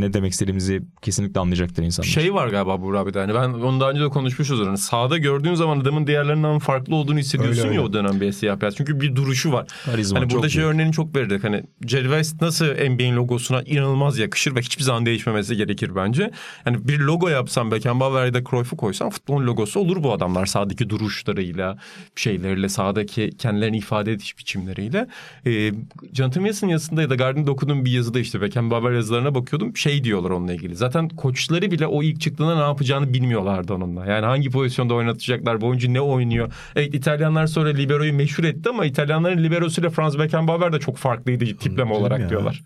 ne 0.00 0.12
demek 0.12 0.32
istediğimizi 0.32 0.82
kesinlikle 1.02 1.40
anlayacaktır 1.40 1.82
insanlar. 1.82 2.08
şey 2.08 2.34
var 2.34 2.48
galiba 2.48 2.82
Burak 2.82 2.98
abi 3.02 3.14
de. 3.14 3.18
Hani 3.20 3.34
ben 3.34 3.48
onu 3.48 3.80
daha 3.80 3.90
önce 3.90 4.00
de 4.00 4.08
konuşmuşuz. 4.08 4.66
Hani 4.66 4.78
sahada 4.78 5.18
gördüğün 5.18 5.54
zaman 5.54 5.80
adamın 5.80 6.06
diğerlerinden 6.06 6.58
farklı 6.58 6.94
olduğunu 6.94 7.18
hissediyorsun 7.18 7.62
Öyle, 7.62 7.74
ya 7.74 7.80
öyle. 7.80 7.80
o 7.80 7.92
dönem 7.92 8.20
bir 8.20 8.32
siyah 8.32 8.60
beyaz. 8.60 8.74
Çünkü 8.78 9.00
bir 9.00 9.16
duruşu 9.16 9.52
var. 9.52 9.66
Karizma 9.84 10.20
hani 10.20 10.30
burada 10.30 10.48
şey 10.48 10.62
büyük. 10.62 10.74
örneğini 10.74 10.92
çok 10.92 11.16
verirdik. 11.16 11.44
Hani 11.44 11.62
Jerry 11.86 12.04
West 12.04 12.42
nasıl 12.42 12.66
NBA'in 12.66 13.16
logosuna 13.16 13.62
inanılmaz 13.62 14.18
yakışır 14.18 14.54
ve 14.54 14.60
hiçbir 14.60 14.82
zaman 14.82 15.06
değişmemesi 15.06 15.56
gerekir 15.56 15.96
bence. 15.96 16.30
Yani 16.66 16.88
bir 16.88 16.98
logo 16.98 17.28
yapsan 17.28 17.70
Beckenbauer 17.70 18.26
ya 18.26 18.34
da 18.34 18.44
Cruyff'u 18.50 18.76
koysan 18.76 19.10
futbolun 19.10 19.46
logosu 19.46 19.80
olur 19.80 20.02
bu 20.02 20.12
adamlar. 20.12 20.46
Sahadaki 20.46 20.90
duruşlarıyla, 20.90 21.78
şeyleriyle, 22.16 22.68
sahadaki 22.68 23.30
kendilerini 23.38 23.78
ifade 23.78 24.12
ediş 24.12 24.38
biçimleriyle. 24.38 25.06
Ee, 25.46 25.72
Jonathan 26.12 26.42
Wilson 26.42 26.68
yazısında 26.68 27.02
ya 27.02 27.10
da 27.10 27.14
Guardian'da 27.14 27.50
okuduğum 27.50 27.84
bir 27.84 27.90
yazıda 27.90 28.18
işte 28.18 28.40
Beckenbauer 28.40 28.92
yazılarına 28.92 29.34
bakıyordum. 29.34 29.76
Şey 29.76 30.04
diyorlar 30.04 30.30
onunla 30.30 30.54
ilgili. 30.54 30.76
Zaten 30.76 31.08
koçları 31.08 31.70
bile 31.70 31.86
o 31.86 32.02
ilk 32.02 32.20
çıktığında 32.20 32.54
ne 32.54 32.60
yapacağını 32.60 33.12
bilmiyorlardı 33.14 33.74
onunla. 33.74 34.06
Yani 34.06 34.26
hangi 34.26 34.50
pozisyonda 34.50 34.94
oynatacaklar, 34.94 35.60
bu 35.60 35.66
oyuncu 35.66 35.94
ne 35.94 36.00
oynuyor. 36.00 36.52
Evet 36.76 36.94
İtalyanlar 36.94 37.46
sonra 37.46 37.68
Libero'yu 37.68 38.14
meşhur 38.14 38.44
etti 38.44 38.67
ama 38.68 38.84
İtalyanların 38.84 39.44
Libero'suyla 39.44 39.90
Franz 39.90 40.18
Beckenbauer 40.18 40.72
de 40.72 40.80
çok 40.80 40.96
farklıydı 40.96 41.44
tipleme 41.44 41.90
Değil 41.90 42.00
olarak 42.00 42.20
ya? 42.20 42.28
diyorlar. 42.28 42.62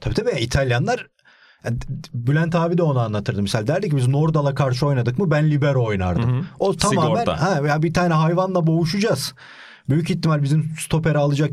Tabii 0.00 0.14
tabii 0.14 0.30
İtalyanlar 0.30 1.06
yani 1.64 1.78
Bülent 2.14 2.54
abi 2.54 2.78
de 2.78 2.82
onu 2.82 2.98
anlatırdı. 3.00 3.42
Misal 3.42 3.66
derdi 3.66 3.90
ki 3.90 3.96
biz 3.96 4.08
Nordal'a 4.08 4.54
karşı 4.54 4.86
oynadık 4.86 5.18
mı 5.18 5.30
ben 5.30 5.50
libero 5.50 5.84
oynardım. 5.84 6.46
O 6.58 6.76
tamamen 6.76 7.10
Sigorta. 7.20 7.40
ha, 7.42 7.68
ya 7.68 7.82
bir 7.82 7.94
tane 7.94 8.14
hayvanla 8.14 8.66
boğuşacağız. 8.66 9.34
Büyük 9.88 10.10
ihtimal 10.10 10.42
bizim 10.42 10.74
stoperi 10.78 11.18
alacak 11.18 11.52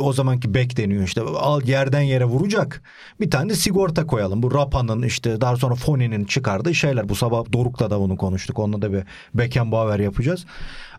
o 0.00 0.12
zamanki 0.12 0.54
bek 0.54 0.76
deniyor 0.76 1.02
işte 1.02 1.20
al 1.20 1.62
yerden 1.62 2.00
yere 2.00 2.24
vuracak. 2.24 2.82
Bir 3.20 3.30
tane 3.30 3.50
de 3.50 3.54
sigorta 3.54 4.06
koyalım. 4.06 4.42
Bu 4.42 4.54
Rapa'nın 4.54 5.02
işte 5.02 5.40
daha 5.40 5.56
sonra 5.56 5.74
Foni'nin 5.74 6.24
çıkardığı 6.24 6.74
şeyler. 6.74 7.08
Bu 7.08 7.14
sabah 7.14 7.52
Doruk'la 7.52 7.90
da 7.90 8.00
bunu 8.00 8.16
konuştuk. 8.16 8.58
Onunla 8.58 8.82
da 8.82 8.92
bir 8.92 9.02
Beckenbauer 9.34 9.98
yapacağız. 9.98 10.46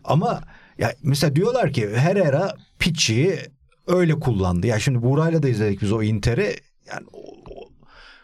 Ama 0.04 0.40
ya 0.80 0.94
mesela 1.02 1.36
diyorlar 1.36 1.72
ki 1.72 1.88
Herrera 1.96 2.56
Pichi'yi 2.78 3.38
öyle 3.86 4.20
kullandı. 4.20 4.66
Ya 4.66 4.78
şimdi 4.78 5.02
Buray'la 5.02 5.42
da 5.42 5.48
izledik 5.48 5.82
biz 5.82 5.92
o 5.92 6.02
Inter'i. 6.02 6.56
Yani 6.88 7.06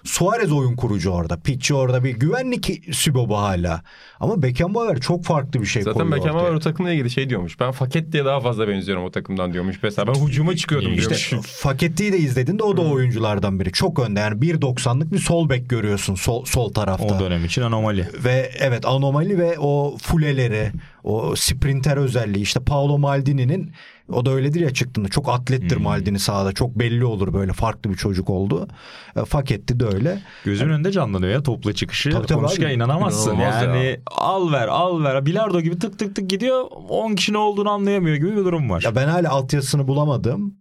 Suarez 0.06 0.52
oyun 0.52 0.76
kurucu 0.76 1.10
orada. 1.10 1.36
Piçi 1.40 1.74
orada 1.74 2.04
bir 2.04 2.10
güvenlik 2.10 2.82
sübobu 2.92 3.38
hala. 3.38 3.82
Ama 4.20 4.42
Beckenbauer 4.42 5.00
çok 5.00 5.24
farklı 5.24 5.60
bir 5.60 5.66
şey 5.66 5.82
Zaten 5.82 5.98
koyuyor 6.00 6.16
Beckenbauer 6.16 6.44
ortaya. 6.44 6.56
o 6.56 6.60
takımla 6.60 6.92
ilgili 6.92 7.10
şey 7.10 7.30
diyormuş. 7.30 7.60
Ben 7.60 7.72
Faketti'ye 7.72 8.24
daha 8.24 8.40
fazla 8.40 8.68
benziyorum 8.68 9.04
o 9.04 9.10
takımdan 9.10 9.52
diyormuş. 9.52 9.76
Mesela 9.82 10.14
ben 10.14 10.26
hücuma 10.26 10.56
çıkıyordum 10.56 10.92
İşte 10.92 11.00
diyormuş. 11.00 11.22
İşte 11.32 11.36
Faketti'yi 11.42 12.12
de 12.12 12.18
izledin 12.18 12.58
de 12.58 12.62
o 12.62 12.76
da 12.76 12.82
oyunculardan 12.82 13.60
biri. 13.60 13.72
Çok 13.72 13.98
önde 13.98 14.20
yani 14.20 14.40
1.90'lık 14.40 15.12
bir 15.12 15.18
sol 15.18 15.48
bek 15.48 15.70
görüyorsun 15.70 16.14
sol, 16.14 16.44
sol 16.44 16.72
tarafta. 16.72 17.16
O 17.16 17.20
dönem 17.20 17.44
için 17.44 17.62
anomali. 17.62 18.08
Ve 18.24 18.50
evet 18.58 18.86
anomali 18.86 19.38
ve 19.38 19.58
o 19.58 19.96
fuleleri, 20.02 20.72
o 21.04 21.36
sprinter 21.36 21.96
özelliği 21.96 22.42
işte 22.42 22.60
Paolo 22.60 22.98
Maldini'nin 22.98 23.72
O 24.12 24.26
da 24.26 24.30
öyledir 24.30 24.60
ya 24.60 24.70
çıktığında. 24.70 25.08
Çok 25.08 25.28
atlettir 25.28 25.76
hmm. 25.76 25.82
Maldini 25.82 26.18
sahada. 26.18 26.52
Çok 26.52 26.78
belli 26.78 27.04
olur 27.04 27.34
böyle 27.34 27.52
farklı 27.52 27.90
bir 27.90 27.96
çocuk 27.96 28.30
oldu. 28.30 28.68
E, 29.16 29.24
Faketti 29.24 29.80
de 29.80 29.84
öyle. 29.84 30.22
Gözün 30.44 30.68
önünde 30.68 30.92
canlanıyor 30.92 31.32
ya 31.32 31.42
topla 31.42 31.72
çıkışı. 31.72 32.10
Tabii, 32.10 32.26
tabii 32.26 32.40
Konuşurken 32.40 32.66
abi. 32.66 32.74
inanamazsın. 32.74 33.34
İnanılmaz 33.34 33.62
yani 33.62 33.86
ya. 33.86 33.96
al 34.06 34.52
ver 34.52 34.68
al 34.68 35.04
ver. 35.04 35.26
Bilardo 35.26 35.60
gibi 35.60 35.78
tık 35.78 35.98
tık 35.98 36.16
tık 36.16 36.30
gidiyor. 36.30 36.64
10 36.88 37.14
kişi 37.14 37.32
ne 37.32 37.38
olduğunu 37.38 37.70
anlayamıyor 37.70 38.16
gibi 38.16 38.30
bir 38.30 38.44
durum 38.44 38.70
var. 38.70 38.82
Ya 38.82 38.96
ben 38.96 39.08
hala 39.08 39.30
altyazısını 39.30 39.88
bulamadım. 39.88 40.54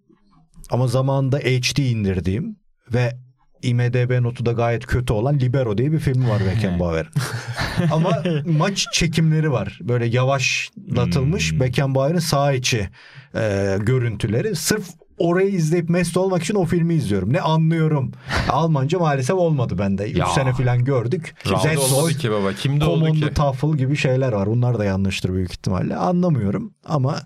Ama 0.72 0.88
zamanında 0.88 1.38
HD 1.38 1.78
indirdiğim 1.78 2.58
ve 2.94 3.25
IMDB 3.66 4.22
notu 4.24 4.46
da 4.46 4.52
gayet 4.52 4.86
kötü 4.86 5.14
olan 5.14 5.40
Libero 5.40 5.78
diye 5.78 5.92
bir 5.92 6.00
film 6.00 6.30
var 6.30 6.42
Beckenbauer'ın. 6.46 7.12
Ama 7.92 8.24
maç 8.46 8.88
çekimleri 8.94 9.52
var. 9.52 9.80
Böyle 9.82 10.06
yavaşlatılmış 10.06 11.52
hmm. 11.52 11.60
Beckenbauer'ın 11.60 12.20
sağ 12.20 12.54
içi 12.54 12.90
e, 13.36 13.78
görüntüleri. 13.82 14.56
Sırf 14.56 14.86
orayı 15.18 15.50
izleyip 15.50 15.90
mest 15.90 16.18
olmak 16.18 16.44
için 16.44 16.56
o 16.56 16.66
filmi 16.66 16.94
izliyorum. 16.94 17.34
Ne 17.34 17.42
anlıyorum. 17.42 18.12
Almanca 18.50 19.00
maalesef 19.00 19.36
olmadı 19.36 19.78
bende. 19.80 20.12
3 20.12 20.28
sene 20.28 20.54
falan 20.54 20.84
gördük. 20.84 21.36
Kimde 21.44 21.78
olmadı 21.78 22.14
ki 22.14 22.32
baba? 22.32 22.54
Kimde 22.54 22.86
oldu 22.86 23.12
ki? 23.12 23.34
Tafel 23.34 23.72
gibi 23.72 23.96
şeyler 23.96 24.32
var. 24.32 24.48
Bunlar 24.48 24.80
da 24.80 24.86
yanlıştır 24.86 25.34
büyük 25.34 25.52
ihtimalle. 25.52 25.96
Anlamıyorum 25.96 26.74
ama 26.86 27.20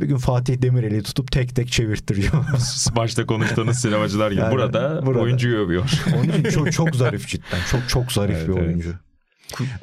bir 0.00 0.06
gün 0.06 0.16
Fatih 0.16 0.62
Demirel'i 0.62 1.02
tutup 1.02 1.32
tek 1.32 1.56
tek 1.56 1.72
çevirttiriyor. 1.72 2.32
Başta 2.96 3.26
konuştuğunuz 3.26 3.76
sinemacılar 3.76 4.30
gibi. 4.30 4.40
Yani, 4.40 4.52
burada, 4.52 5.06
burada 5.06 5.22
oyuncuyu 5.22 5.58
övüyor. 5.58 5.90
Onun 6.16 6.28
için 6.28 6.50
çok, 6.50 6.72
çok 6.72 6.96
zarif 6.96 7.28
cidden. 7.28 7.60
Çok 7.70 7.88
çok 7.88 8.12
zarif 8.12 8.36
evet, 8.36 8.48
bir 8.48 8.52
oyuncu. 8.52 8.94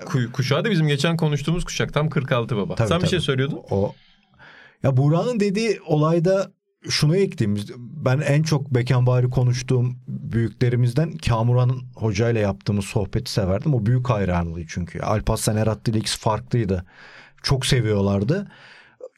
Ku, 0.05 0.31
kuşağı 0.33 0.65
da 0.65 0.71
bizim 0.71 0.87
geçen 0.87 1.17
konuştuğumuz 1.17 1.65
kuşak 1.65 1.93
tam 1.93 2.09
46 2.09 2.57
baba. 2.57 2.75
Tabii, 2.75 2.87
Sen 2.87 2.95
tabii. 2.95 3.03
bir 3.03 3.09
şey 3.09 3.19
söylüyordun. 3.19 3.59
O 3.69 3.93
ya 4.83 4.97
Buğra'nın 4.97 5.39
dediği 5.39 5.79
olayda 5.85 6.51
şunu 6.89 7.17
ekleyeyim. 7.17 7.63
Ben 7.77 8.19
en 8.19 8.43
çok 8.43 8.73
Beckenbauer'i 8.73 9.29
konuştuğum 9.29 9.97
büyüklerimizden 10.07 11.11
Kamuran 11.11 11.81
Hoca 11.95 12.29
ile 12.29 12.39
yaptığımız 12.39 12.85
sohbeti 12.85 13.31
severdim. 13.31 13.73
O 13.73 13.85
büyük 13.85 14.09
hayranlığı 14.09 14.67
çünkü. 14.67 14.99
Alparslan 14.99 15.57
Erat 15.57 15.87
ile 15.87 15.99
farklıydı. 16.05 16.85
Çok 17.43 17.65
seviyorlardı 17.65 18.47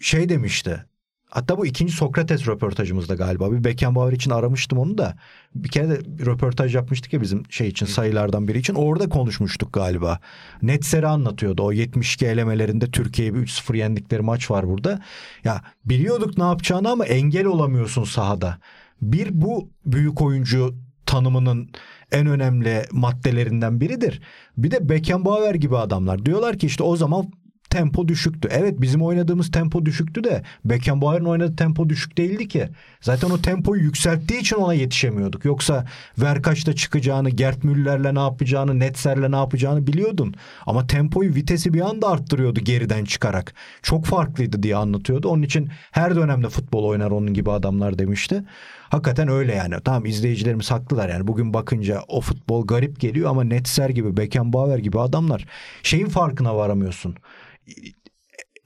şey 0.04 0.30
demişti. 0.30 0.86
Hatta 1.30 1.58
bu 1.58 1.66
ikinci 1.66 1.94
Sokrates 1.94 2.48
röportajımızda 2.48 3.16
galiba. 3.16 3.52
Bir 3.52 3.64
Beckenbauer 3.64 4.14
için 4.14 4.32
aramıştım 4.32 4.80
onu 4.80 4.98
da. 4.98 5.16
Bir 5.56 5.70
kere 5.70 5.90
de 5.90 6.20
bir 6.20 6.26
röportaj 6.26 6.76
yapmıştık 6.76 7.14
ya 7.14 7.22
bizim 7.22 7.44
şey 7.52 7.68
için 7.68 7.86
sayılardan 7.86 8.48
biri 8.48 8.60
için. 8.60 8.74
Orada 8.74 9.10
konuşmuştuk 9.10 9.74
galiba. 9.74 10.20
Netser'i 10.62 11.08
anlatıyordu. 11.08 11.64
O 11.64 11.72
72 11.72 12.26
elemelerinde 12.26 12.92
Türkiye'yi 12.92 13.34
3-0 13.34 13.78
yendikleri 13.78 14.22
maç 14.22 14.52
var 14.52 14.70
burada. 14.70 15.02
Ya 15.44 15.62
biliyorduk 15.86 16.38
ne 16.38 16.44
yapacağını 16.44 16.90
ama 16.90 17.06
engel 17.06 17.46
olamıyorsun 17.46 18.04
sahada. 18.04 18.58
Bir 19.02 19.42
bu 19.42 19.70
büyük 19.86 20.22
oyuncu 20.22 20.76
tanımının 21.06 21.70
en 22.12 22.28
önemli 22.28 22.86
maddelerinden 22.92 23.82
biridir. 23.82 24.22
Bir 24.58 24.72
de 24.72 24.90
Beckenbauer 24.90 25.56
gibi 25.56 25.78
adamlar 25.78 26.26
diyorlar 26.26 26.58
ki 26.58 26.68
işte 26.68 26.84
o 26.84 26.96
zaman 26.96 27.32
tempo 27.74 28.08
düşüktü. 28.08 28.50
Evet 28.52 28.82
bizim 28.82 29.02
oynadığımız 29.02 29.52
tempo 29.52 29.86
düşüktü 29.86 30.24
de 30.24 30.44
Beckenbauer'ın 30.66 31.26
oynadığı 31.26 31.56
tempo 31.56 31.90
düşük 31.90 32.18
değildi 32.18 32.48
ki. 32.48 32.70
Zaten 33.02 33.30
o 33.30 33.42
tempoyu 33.42 33.82
yükselttiği 33.82 34.40
için 34.40 34.56
ona 34.56 34.74
yetişemiyorduk. 34.74 35.46
Yoksa 35.46 35.86
Verkaç'ta 36.18 36.74
çıkacağını, 36.76 37.30
Gert 37.30 37.64
Müller'le 37.64 38.16
ne 38.16 38.20
yapacağını, 38.20 38.80
Netzer'le 38.80 39.32
ne 39.32 39.36
yapacağını 39.36 39.88
biliyordun. 39.88 40.34
Ama 40.66 40.88
tempoyu, 40.88 41.36
vitesi 41.36 41.74
bir 41.74 41.82
anda 41.82 42.08
arttırıyordu 42.10 42.60
geriden 42.60 43.06
çıkarak. 43.06 43.54
Çok 43.82 44.06
farklıydı 44.06 44.64
diye 44.64 44.76
anlatıyordu. 44.76 45.30
Onun 45.30 45.44
için 45.44 45.70
her 45.92 46.16
dönemde 46.16 46.50
futbol 46.50 46.84
oynar 46.84 47.12
onun 47.12 47.34
gibi 47.34 47.52
adamlar 47.52 48.00
demişti. 48.00 48.44
Hakikaten 48.90 49.28
öyle 49.28 49.56
yani. 49.56 49.76
Tamam 49.86 50.06
izleyicilerimiz 50.06 50.72
haklılar 50.72 51.10
yani. 51.10 51.28
Bugün 51.28 51.54
bakınca 51.54 52.02
o 52.08 52.22
futbol 52.22 52.68
garip 52.68 53.00
geliyor 53.00 53.30
ama 53.30 53.44
Netzer 53.44 53.90
gibi, 53.90 54.18
Beckenbauer 54.18 54.78
gibi 54.78 55.00
adamlar 55.00 55.46
şeyin 55.84 56.10
farkına 56.10 56.56
varamıyorsun 56.56 57.16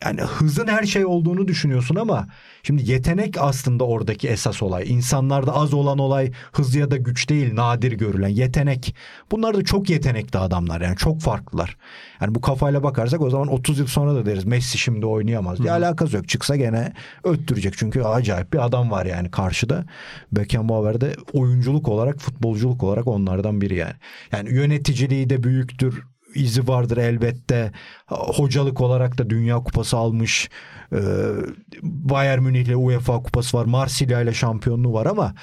yani 0.05 0.21
hızın 0.21 0.67
her 0.67 0.83
şey 0.83 1.05
olduğunu 1.05 1.47
düşünüyorsun 1.47 1.95
ama 1.95 2.27
şimdi 2.63 2.91
yetenek 2.91 3.37
aslında 3.39 3.83
oradaki 3.83 4.27
esas 4.27 4.63
olay. 4.63 4.93
İnsanlarda 4.93 5.55
az 5.55 5.73
olan 5.73 5.97
olay 5.97 6.31
hız 6.51 6.75
ya 6.75 6.91
da 6.91 6.97
güç 6.97 7.29
değil 7.29 7.55
nadir 7.55 7.91
görülen 7.91 8.27
yetenek. 8.29 8.95
Bunlar 9.31 9.55
da 9.55 9.63
çok 9.63 9.89
yetenekli 9.89 10.39
adamlar 10.39 10.81
yani 10.81 10.97
çok 10.97 11.21
farklılar. 11.21 11.77
Yani 12.21 12.35
bu 12.35 12.41
kafayla 12.41 12.83
bakarsak 12.83 13.21
o 13.21 13.29
zaman 13.29 13.47
30 13.47 13.79
yıl 13.79 13.87
sonra 13.87 14.15
da 14.15 14.25
deriz 14.25 14.45
Messi 14.45 14.77
şimdi 14.77 15.05
oynayamaz 15.05 15.59
diye 15.59 15.71
alakası 15.71 16.15
yok. 16.15 16.27
Çıksa 16.27 16.55
gene 16.55 16.93
öttürecek 17.23 17.73
çünkü 17.77 18.01
acayip 18.01 18.53
bir 18.53 18.65
adam 18.65 18.91
var 18.91 19.05
yani 19.05 19.31
karşıda. 19.31 19.85
Beckenbauer 20.31 21.01
de 21.01 21.15
oyunculuk 21.33 21.87
olarak 21.87 22.19
futbolculuk 22.19 22.83
olarak 22.83 23.07
onlardan 23.07 23.61
biri 23.61 23.75
yani. 23.75 23.95
Yani 24.31 24.53
yöneticiliği 24.53 25.29
de 25.29 25.43
büyüktür 25.43 26.03
izi 26.35 26.67
vardır 26.67 26.97
elbette. 26.97 27.71
Hocalık 28.07 28.81
olarak 28.81 29.17
da 29.17 29.29
Dünya 29.29 29.57
Kupası 29.63 29.97
almış. 29.97 30.49
Ee, 30.93 30.97
Bayern 31.81 32.43
Münih 32.43 32.61
ile 32.61 32.75
UEFA 32.75 33.23
Kupası 33.23 33.57
var. 33.57 33.65
Marsilya 33.65 34.21
ile 34.21 34.33
şampiyonluğu 34.33 34.93
var 34.93 35.05
ama 35.05 35.35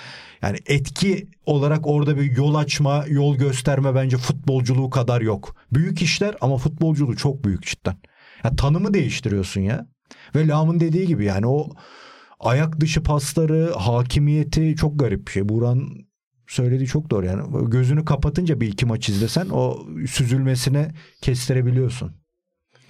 yani 0.43 0.59
etki 0.67 1.29
olarak 1.47 1.87
orada 1.87 2.17
bir 2.17 2.37
yol 2.37 2.55
açma, 2.55 3.05
yol 3.09 3.37
gösterme 3.37 3.95
bence 3.95 4.17
futbolculuğu 4.17 4.91
kadar 4.91 5.21
yok. 5.21 5.57
Büyük 5.73 6.03
işler 6.03 6.37
ama 6.41 6.57
futbolculuğu 6.57 7.17
çok 7.17 7.45
büyük 7.45 7.67
cidden. 7.67 7.97
Ya 8.45 8.57
tanımı 8.57 8.95
değiştiriyorsun 8.95 9.61
ya. 9.61 9.87
Ve 10.35 10.49
Lam'ın 10.49 10.81
dediği 10.81 11.07
gibi 11.07 11.25
yani 11.25 11.47
o 11.47 11.69
ayak 12.41 12.81
dışı 12.81 13.03
pasları, 13.03 13.73
hakimiyeti 13.73 14.77
çok 14.77 14.99
garip 14.99 15.27
bir 15.27 15.33
şey. 15.33 15.49
Buran 15.49 15.89
söylediği 16.47 16.89
çok 16.89 17.11
doğru 17.11 17.27
yani. 17.27 17.71
Gözünü 17.71 18.05
kapatınca 18.05 18.61
bir 18.61 18.69
iki 18.69 18.87
maç 18.87 19.09
izlesen 19.09 19.49
o 19.53 19.87
süzülmesine 20.07 20.95
kestirebiliyorsun. 21.21 22.13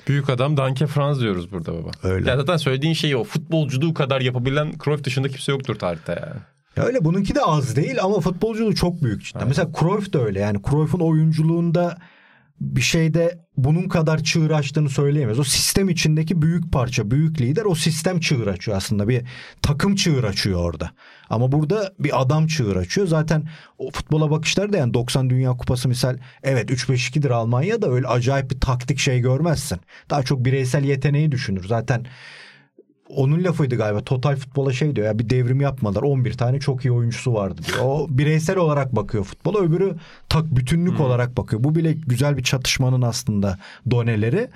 Büyük 0.09 0.30
adam 0.30 0.57
Danke 0.57 0.86
Franz 0.86 1.20
diyoruz 1.20 1.52
burada 1.52 1.72
baba. 1.74 1.90
Öyle. 2.02 2.30
Ya 2.30 2.36
zaten 2.36 2.57
söylediğin 2.57 2.94
şey 2.94 3.16
o. 3.16 3.24
Futbolculuğu 3.24 3.94
kadar 3.94 4.20
yapabilen 4.20 4.72
Cruyff 4.84 5.05
dışında 5.05 5.28
kimse 5.28 5.52
yoktur 5.52 5.74
tarihte 5.74 6.12
yani. 6.12 6.40
Ya 6.76 6.84
öyle 6.84 7.05
bununki 7.05 7.34
de 7.34 7.40
az 7.40 7.76
değil 7.76 8.02
ama 8.02 8.20
futbolculuğu 8.20 8.74
çok 8.74 9.02
büyük 9.02 9.24
cidden. 9.24 9.38
Aynen. 9.38 9.48
Mesela 9.48 9.70
Cruyff 9.80 10.12
da 10.12 10.24
öyle 10.24 10.40
yani 10.40 10.59
Cruyff'un 10.70 11.00
oyunculuğunda 11.00 11.98
bir 12.64 12.80
şeyde 12.80 13.38
bunun 13.56 13.88
kadar 13.88 14.22
çığır 14.22 14.50
açtığını 14.50 14.88
söyleyemez. 14.88 15.38
O 15.38 15.44
sistem 15.44 15.88
içindeki 15.88 16.42
büyük 16.42 16.72
parça, 16.72 17.10
büyük 17.10 17.40
lider 17.40 17.64
o 17.64 17.74
sistem 17.74 18.20
çığır 18.20 18.46
açıyor 18.46 18.76
aslında. 18.76 19.08
Bir 19.08 19.22
takım 19.62 19.94
çığır 19.94 20.24
açıyor 20.24 20.60
orada. 20.60 20.90
Ama 21.30 21.52
burada 21.52 21.92
bir 21.98 22.22
adam 22.22 22.46
çığır 22.46 22.76
açıyor. 22.76 23.06
Zaten 23.06 23.48
o 23.78 23.90
futbola 23.90 24.30
bakışlar 24.30 24.72
da 24.72 24.76
yani 24.76 24.94
90 24.94 25.30
Dünya 25.30 25.56
Kupası 25.56 25.88
misal 25.88 26.18
evet 26.42 26.70
3-5-2'dir 26.70 27.30
Almanya 27.30 27.82
da 27.82 27.90
öyle 27.90 28.08
acayip 28.08 28.50
bir 28.50 28.60
taktik 28.60 28.98
şey 28.98 29.20
görmezsin. 29.20 29.78
Daha 30.10 30.22
çok 30.22 30.44
bireysel 30.44 30.84
yeteneği 30.84 31.32
düşünür. 31.32 31.64
Zaten 31.68 32.06
onun 33.16 33.44
lafıydı 33.44 33.76
galiba. 33.76 34.00
Total 34.00 34.36
futbola 34.36 34.72
şey 34.72 34.96
diyor 34.96 35.06
ya 35.06 35.18
bir 35.18 35.30
devrim 35.30 35.60
yapmadılar. 35.60 36.02
11 36.02 36.32
tane 36.32 36.60
çok 36.60 36.84
iyi 36.84 36.92
oyuncusu 36.92 37.34
vardı 37.34 37.60
diyor. 37.66 37.78
O 37.82 38.06
bireysel 38.10 38.56
olarak 38.56 38.96
bakıyor 38.96 39.24
futbola. 39.24 39.58
Öbürü 39.58 39.94
tak 40.28 40.56
bütünlük 40.56 40.98
hmm. 40.98 41.04
olarak 41.04 41.36
bakıyor. 41.36 41.64
Bu 41.64 41.74
bile 41.74 41.92
güzel 41.92 42.36
bir 42.36 42.42
çatışmanın 42.42 43.02
aslında 43.02 43.58
doneleri. 43.90 44.48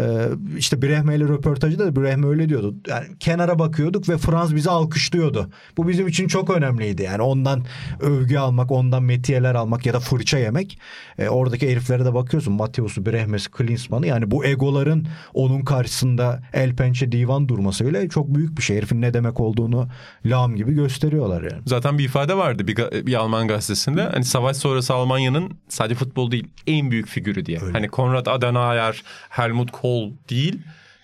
Ee, 0.00 0.28
işte 0.58 0.82
Brehme 0.82 1.16
ile 1.16 1.24
röportajda 1.24 1.86
da 1.86 1.96
Brehme 1.96 2.26
öyle 2.26 2.48
diyordu. 2.48 2.74
Yani 2.88 3.06
kenara 3.20 3.58
bakıyorduk 3.58 4.08
ve 4.08 4.18
Frans 4.18 4.54
bizi 4.54 4.70
alkışlıyordu. 4.70 5.50
Bu 5.76 5.88
bizim 5.88 6.08
için 6.08 6.28
çok 6.28 6.50
önemliydi. 6.50 7.02
Yani 7.02 7.22
ondan 7.22 7.64
övgü 8.00 8.36
almak, 8.36 8.70
ondan 8.70 9.02
metiyeler 9.02 9.54
almak 9.54 9.86
ya 9.86 9.94
da 9.94 10.00
fırça 10.00 10.38
yemek. 10.38 10.78
Ee, 11.18 11.28
oradaki 11.28 11.70
heriflere 11.70 12.04
de 12.04 12.14
bakıyorsun. 12.14 12.54
Mateus'u, 12.54 13.06
Brehme'si, 13.06 13.50
Klinsmann'ı. 13.50 14.06
Yani 14.06 14.30
bu 14.30 14.44
egoların 14.44 15.06
onun 15.34 15.60
karşısında 15.60 16.42
el 16.52 16.76
pençe 16.76 17.12
divan 17.12 17.48
durması 17.48 17.86
bile 17.86 18.01
çok 18.08 18.34
büyük 18.34 18.58
bir 18.58 18.62
şey. 18.62 18.76
Herifin 18.76 19.02
ne 19.02 19.14
demek 19.14 19.40
olduğunu 19.40 19.88
lağım 20.26 20.56
gibi 20.56 20.74
gösteriyorlar 20.74 21.42
yani. 21.42 21.62
Zaten 21.66 21.98
bir 21.98 22.04
ifade 22.04 22.36
vardı 22.36 22.66
bir, 22.66 23.06
bir 23.06 23.14
Alman 23.14 23.48
gazetesinde. 23.48 24.02
Hani 24.02 24.24
savaş 24.24 24.56
sonrası 24.56 24.94
Almanya'nın 24.94 25.52
sadece 25.68 25.94
futbol 25.94 26.30
değil 26.30 26.48
en 26.66 26.90
büyük 26.90 27.08
figürü 27.08 27.46
diye. 27.46 27.60
Öyle. 27.62 27.72
Hani 27.72 27.88
Konrad 27.88 28.26
Adenauer, 28.26 29.02
Helmut 29.28 29.70
Kohl 29.70 30.10
değil 30.30 30.58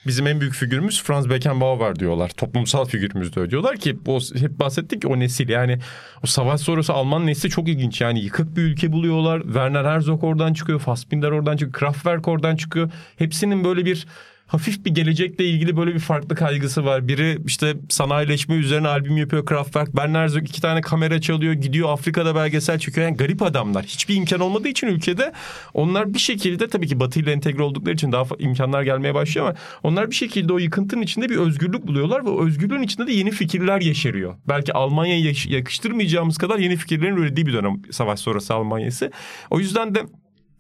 bizim 0.08 0.26
en 0.26 0.40
büyük 0.40 0.54
figürümüz 0.54 1.02
Franz 1.02 1.30
Beckenbauer 1.30 1.98
diyorlar. 1.98 2.28
Toplumsal 2.28 2.84
figürümüz 2.84 3.36
de 3.36 3.50
diyorlar 3.50 3.76
ki 3.76 3.98
o, 4.06 4.18
hep 4.34 4.58
bahsettik 4.58 5.04
o 5.06 5.18
nesil 5.18 5.48
yani 5.48 5.78
o 6.24 6.26
savaş 6.26 6.60
sonrası 6.60 6.92
Alman 6.92 7.26
nesli 7.26 7.50
çok 7.50 7.68
ilginç. 7.68 8.00
Yani 8.00 8.20
yıkık 8.20 8.56
bir 8.56 8.62
ülke 8.62 8.92
buluyorlar. 8.92 9.42
Werner 9.42 9.84
Herzog 9.84 10.24
oradan 10.24 10.52
çıkıyor. 10.52 10.80
Fassbinder 10.80 11.30
oradan 11.30 11.56
çıkıyor. 11.56 11.72
Kraftwerk 11.72 12.28
oradan 12.28 12.56
çıkıyor. 12.56 12.90
Hepsinin 13.16 13.64
böyle 13.64 13.84
bir 13.84 14.06
hafif 14.48 14.84
bir 14.84 14.90
gelecekle 14.90 15.44
ilgili 15.44 15.76
böyle 15.76 15.94
bir 15.94 16.00
farklı 16.00 16.36
kaygısı 16.36 16.84
var. 16.84 17.08
Biri 17.08 17.38
işte 17.46 17.74
sanayileşme 17.88 18.54
üzerine 18.54 18.88
albüm 18.88 19.16
yapıyor 19.16 19.46
Kraftwerk. 19.46 19.96
Bernard 19.96 20.22
Herzog 20.22 20.42
iki 20.42 20.60
tane 20.60 20.80
kamera 20.80 21.20
çalıyor. 21.20 21.52
Gidiyor 21.52 21.92
Afrika'da 21.92 22.34
belgesel 22.34 22.78
çekiyor. 22.78 23.06
Yani 23.06 23.16
garip 23.16 23.42
adamlar. 23.42 23.84
Hiçbir 23.84 24.14
imkan 24.14 24.40
olmadığı 24.40 24.68
için 24.68 24.86
ülkede 24.86 25.32
onlar 25.74 26.14
bir 26.14 26.18
şekilde 26.18 26.68
tabii 26.68 26.86
ki 26.86 27.00
Batı 27.00 27.20
ile 27.20 27.32
entegre 27.32 27.62
oldukları 27.62 27.94
için 27.94 28.12
daha 28.12 28.24
imkanlar 28.38 28.82
gelmeye 28.82 29.14
başlıyor 29.14 29.46
ama 29.46 29.56
onlar 29.82 30.10
bir 30.10 30.14
şekilde 30.14 30.52
o 30.52 30.58
yıkıntının 30.58 31.02
içinde 31.02 31.28
bir 31.28 31.36
özgürlük 31.36 31.86
buluyorlar 31.86 32.24
ve 32.24 32.28
o 32.28 32.46
özgürlüğün 32.46 32.82
içinde 32.82 33.06
de 33.06 33.12
yeni 33.12 33.30
fikirler 33.30 33.80
yeşeriyor. 33.80 34.34
Belki 34.48 34.72
Almanya'ya 34.72 35.32
yakıştırmayacağımız 35.48 36.38
kadar 36.38 36.58
yeni 36.58 36.76
fikirlerin 36.76 37.16
ürettiği 37.16 37.46
bir 37.46 37.52
dönem 37.52 37.82
savaş 37.90 38.20
sonrası 38.20 38.54
Almanya'sı. 38.54 39.10
O 39.50 39.58
yüzden 39.58 39.94
de 39.94 40.02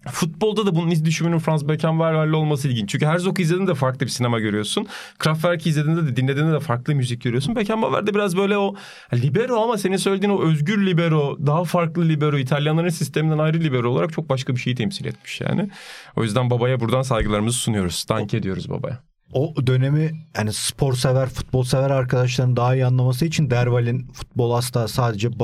Futbolda 0.06 0.66
da 0.66 0.74
bunun 0.74 0.90
iz 0.90 1.04
düşümünün 1.04 1.38
Franz 1.38 1.68
Beckenbauer'le 1.68 2.32
olması 2.32 2.68
ilginç. 2.68 2.88
Çünkü 2.90 3.06
Herzog 3.06 3.40
izlediğinde 3.40 3.70
de 3.70 3.74
farklı 3.74 4.06
bir 4.06 4.10
sinema 4.10 4.40
görüyorsun. 4.40 4.86
Kraftwerk 5.18 5.66
izlediğinde 5.66 6.06
de 6.06 6.16
dinlediğinde 6.16 6.52
de 6.52 6.60
farklı 6.60 6.94
müzik 6.94 7.22
görüyorsun. 7.22 7.56
Beckenbauer'de 7.56 8.14
biraz 8.14 8.36
böyle 8.36 8.58
o 8.58 8.74
libero 9.14 9.62
ama 9.62 9.78
senin 9.78 9.96
söylediğin 9.96 10.32
o 10.32 10.42
özgür 10.42 10.86
libero, 10.86 11.36
daha 11.46 11.64
farklı 11.64 12.08
libero, 12.08 12.38
İtalyanların 12.38 12.88
sisteminden 12.88 13.38
ayrı 13.38 13.60
libero 13.60 13.88
olarak 13.88 14.12
çok 14.12 14.28
başka 14.28 14.54
bir 14.54 14.60
şeyi 14.60 14.76
temsil 14.76 15.04
etmiş 15.04 15.40
yani. 15.40 15.70
O 16.16 16.22
yüzden 16.22 16.50
babaya 16.50 16.80
buradan 16.80 17.02
saygılarımızı 17.02 17.58
sunuyoruz. 17.58 18.06
Dank 18.08 18.34
ediyoruz 18.34 18.70
babaya 18.70 19.08
o 19.32 19.66
dönemi 19.66 20.10
yani 20.36 20.52
spor 20.52 20.94
sever, 20.94 21.28
futbol 21.28 21.62
sever 21.62 21.90
arkadaşların 21.90 22.56
daha 22.56 22.74
iyi 22.74 22.86
anlaması 22.86 23.24
için 23.24 23.50
Derval'in 23.50 24.06
futbol 24.12 24.50
asla 24.50 24.88
sadece 24.88 25.38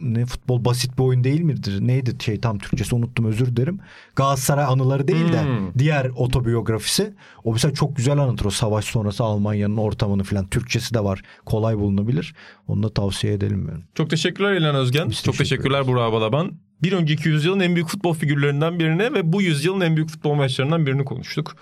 ne 0.00 0.26
futbol 0.26 0.64
basit 0.64 0.98
bir 0.98 1.02
oyun 1.02 1.24
değil 1.24 1.40
midir? 1.40 1.80
Neydi 1.80 2.24
şey 2.24 2.40
tam 2.40 2.58
Türkçesi 2.58 2.94
unuttum 2.94 3.24
özür 3.24 3.56
dilerim. 3.56 3.80
Galatasaray 4.16 4.64
anıları 4.64 5.08
değil 5.08 5.32
de 5.32 5.42
hmm. 5.42 5.74
diğer 5.78 6.10
otobiyografisi. 6.16 7.14
O 7.44 7.52
mesela 7.52 7.74
çok 7.74 7.96
güzel 7.96 8.18
anlatır 8.18 8.44
o 8.44 8.50
savaş 8.50 8.84
sonrası 8.84 9.24
Almanya'nın 9.24 9.76
ortamını 9.76 10.24
falan. 10.24 10.46
Türkçesi 10.46 10.94
de 10.94 11.04
var. 11.04 11.22
Kolay 11.46 11.78
bulunabilir. 11.78 12.34
Onu 12.68 12.82
da 12.82 12.94
tavsiye 12.94 13.32
edelim. 13.32 13.68
Yani. 13.68 13.82
Çok 13.94 14.10
teşekkürler 14.10 14.52
İlhan 14.52 14.74
Özgen. 14.74 15.10
Biz 15.10 15.22
çok 15.22 15.38
teşekkürler 15.38 15.86
Burak 15.86 16.12
Balaban. 16.12 16.52
Bir 16.82 16.92
önceki 16.92 17.28
yüzyılın 17.28 17.60
en 17.60 17.74
büyük 17.74 17.88
futbol 17.88 18.14
figürlerinden 18.14 18.78
birine 18.78 19.12
ve 19.12 19.32
bu 19.32 19.42
yüzyılın 19.42 19.80
en 19.80 19.96
büyük 19.96 20.10
futbol 20.10 20.34
maçlarından 20.34 20.86
birini 20.86 21.04
konuştuk. 21.04 21.56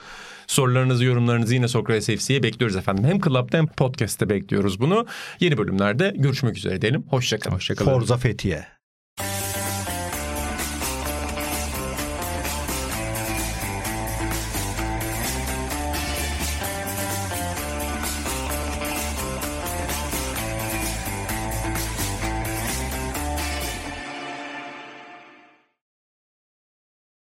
Sorularınızı, 0.46 1.04
yorumlarınızı 1.04 1.54
yine 1.54 1.68
Sokrates 1.68 2.06
FC'ye 2.06 2.42
bekliyoruz 2.42 2.76
efendim. 2.76 3.04
Hem 3.04 3.20
Club'da 3.20 3.58
hem 3.58 3.66
Podcast'te 3.66 4.28
bekliyoruz 4.28 4.80
bunu. 4.80 5.06
Yeni 5.40 5.58
bölümlerde 5.58 6.14
görüşmek 6.16 6.56
üzere 6.56 6.82
diyelim. 6.82 7.04
Hoşçakalın. 7.10 7.54
Hoşçakalın. 7.54 7.90
Forza 7.90 8.16
Fethiye. 8.16 8.75